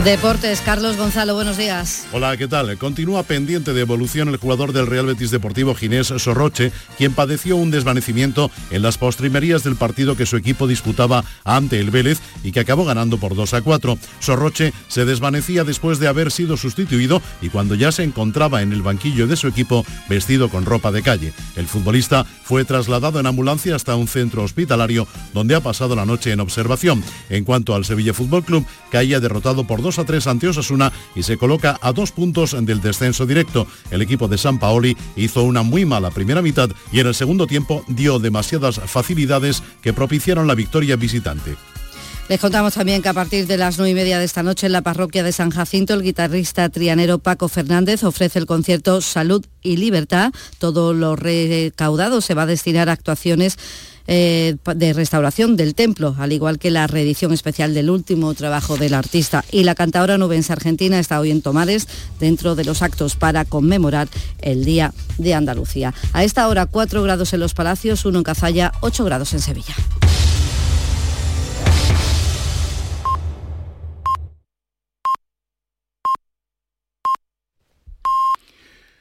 Deportes, 0.00 0.62
Carlos 0.62 0.96
Gonzalo, 0.96 1.34
buenos 1.34 1.56
días. 1.56 2.08
Hola, 2.12 2.36
¿qué 2.36 2.48
tal? 2.48 2.76
Continúa 2.76 3.22
pendiente 3.22 3.72
de 3.72 3.82
evolución 3.82 4.28
el 4.28 4.36
jugador 4.36 4.72
del 4.72 4.88
Real 4.88 5.06
Betis 5.06 5.30
Deportivo 5.30 5.76
Ginés 5.76 6.08
Sorroche, 6.08 6.72
quien 6.98 7.12
padeció 7.12 7.54
un 7.56 7.70
desvanecimiento 7.70 8.50
en 8.72 8.82
las 8.82 8.98
postrimerías 8.98 9.62
del 9.62 9.76
partido 9.76 10.16
que 10.16 10.26
su 10.26 10.36
equipo 10.36 10.66
disputaba 10.66 11.24
ante 11.44 11.78
el 11.78 11.90
Vélez 11.90 12.18
y 12.42 12.50
que 12.50 12.58
acabó 12.58 12.84
ganando 12.84 13.18
por 13.18 13.36
2 13.36 13.54
a 13.54 13.62
4. 13.62 13.96
Sorroche 14.18 14.72
se 14.88 15.04
desvanecía 15.04 15.62
después 15.62 16.00
de 16.00 16.08
haber 16.08 16.32
sido 16.32 16.56
sustituido 16.56 17.22
y 17.40 17.50
cuando 17.50 17.76
ya 17.76 17.92
se 17.92 18.02
encontraba 18.02 18.62
en 18.62 18.72
el 18.72 18.82
banquillo 18.82 19.28
de 19.28 19.36
su 19.36 19.46
equipo 19.46 19.84
vestido 20.08 20.48
con 20.48 20.64
ropa 20.64 20.90
de 20.90 21.02
calle. 21.02 21.32
El 21.54 21.68
futbolista 21.68 22.24
fue 22.42 22.64
trasladado 22.64 23.20
en 23.20 23.26
ambulancia 23.26 23.76
hasta 23.76 23.94
un 23.94 24.08
centro 24.08 24.42
hospitalario 24.42 25.06
donde 25.32 25.54
ha 25.54 25.60
pasado 25.60 25.94
la 25.94 26.06
noche 26.06 26.32
en 26.32 26.40
observación. 26.40 27.04
En 27.30 27.44
cuanto 27.44 27.74
al 27.74 27.84
Sevilla 27.84 28.14
Fútbol 28.14 28.42
Club, 28.42 28.66
caía 28.90 29.20
derrotado 29.20 29.64
por 29.64 29.81
2 29.82 29.98
a 29.98 30.04
3 30.04 30.26
ante 30.28 30.48
Osasuna 30.48 30.92
y 31.14 31.22
se 31.22 31.36
coloca 31.36 31.78
a 31.82 31.92
dos 31.92 32.12
puntos 32.12 32.56
del 32.58 32.80
descenso 32.80 33.26
directo. 33.26 33.66
El 33.90 34.00
equipo 34.00 34.28
de 34.28 34.38
San 34.38 34.58
Paoli 34.58 34.96
hizo 35.16 35.42
una 35.42 35.62
muy 35.62 35.84
mala 35.84 36.10
primera 36.10 36.40
mitad 36.40 36.70
y 36.90 37.00
en 37.00 37.08
el 37.08 37.14
segundo 37.14 37.46
tiempo 37.46 37.84
dio 37.88 38.18
demasiadas 38.18 38.80
facilidades 38.86 39.62
que 39.82 39.92
propiciaron 39.92 40.46
la 40.46 40.54
victoria 40.54 40.96
visitante. 40.96 41.56
Les 42.28 42.40
contamos 42.40 42.74
también 42.74 43.02
que 43.02 43.08
a 43.08 43.14
partir 43.14 43.46
de 43.46 43.58
las 43.58 43.78
nueve 43.78 43.90
y 43.90 43.94
media 43.94 44.18
de 44.18 44.24
esta 44.24 44.42
noche 44.42 44.66
en 44.66 44.72
la 44.72 44.80
parroquia 44.80 45.22
de 45.22 45.32
San 45.32 45.50
Jacinto, 45.50 45.92
el 45.92 46.02
guitarrista 46.02 46.68
trianero 46.68 47.18
Paco 47.18 47.48
Fernández 47.48 48.04
ofrece 48.04 48.38
el 48.38 48.46
concierto 48.46 49.00
Salud 49.00 49.44
y 49.60 49.76
Libertad. 49.76 50.32
Todo 50.58 50.94
lo 50.94 51.16
recaudado 51.16 52.20
se 52.20 52.34
va 52.34 52.42
a 52.42 52.46
destinar 52.46 52.88
a 52.88 52.92
actuaciones 52.92 53.58
eh, 54.06 54.56
de 54.74 54.92
restauración 54.92 55.56
del 55.56 55.74
templo, 55.74 56.14
al 56.18 56.32
igual 56.32 56.58
que 56.58 56.70
la 56.70 56.86
reedición 56.86 57.32
especial 57.32 57.74
del 57.74 57.90
último 57.90 58.32
trabajo 58.34 58.76
del 58.76 58.94
artista. 58.94 59.44
Y 59.50 59.64
la 59.64 59.74
cantadora 59.74 60.18
nubense 60.18 60.52
argentina 60.52 60.98
está 60.98 61.20
hoy 61.20 61.30
en 61.30 61.42
Tomares 61.42 61.88
dentro 62.20 62.54
de 62.54 62.64
los 62.64 62.82
actos 62.82 63.16
para 63.16 63.44
conmemorar 63.44 64.08
el 64.40 64.64
Día 64.64 64.92
de 65.18 65.34
Andalucía. 65.34 65.94
A 66.12 66.24
esta 66.24 66.48
hora 66.48 66.66
4 66.66 67.02
grados 67.02 67.32
en 67.32 67.40
los 67.40 67.54
Palacios, 67.54 68.04
1 68.04 68.18
en 68.18 68.24
Cazalla, 68.24 68.72
8 68.80 69.04
grados 69.04 69.32
en 69.34 69.40
Sevilla. 69.40 69.74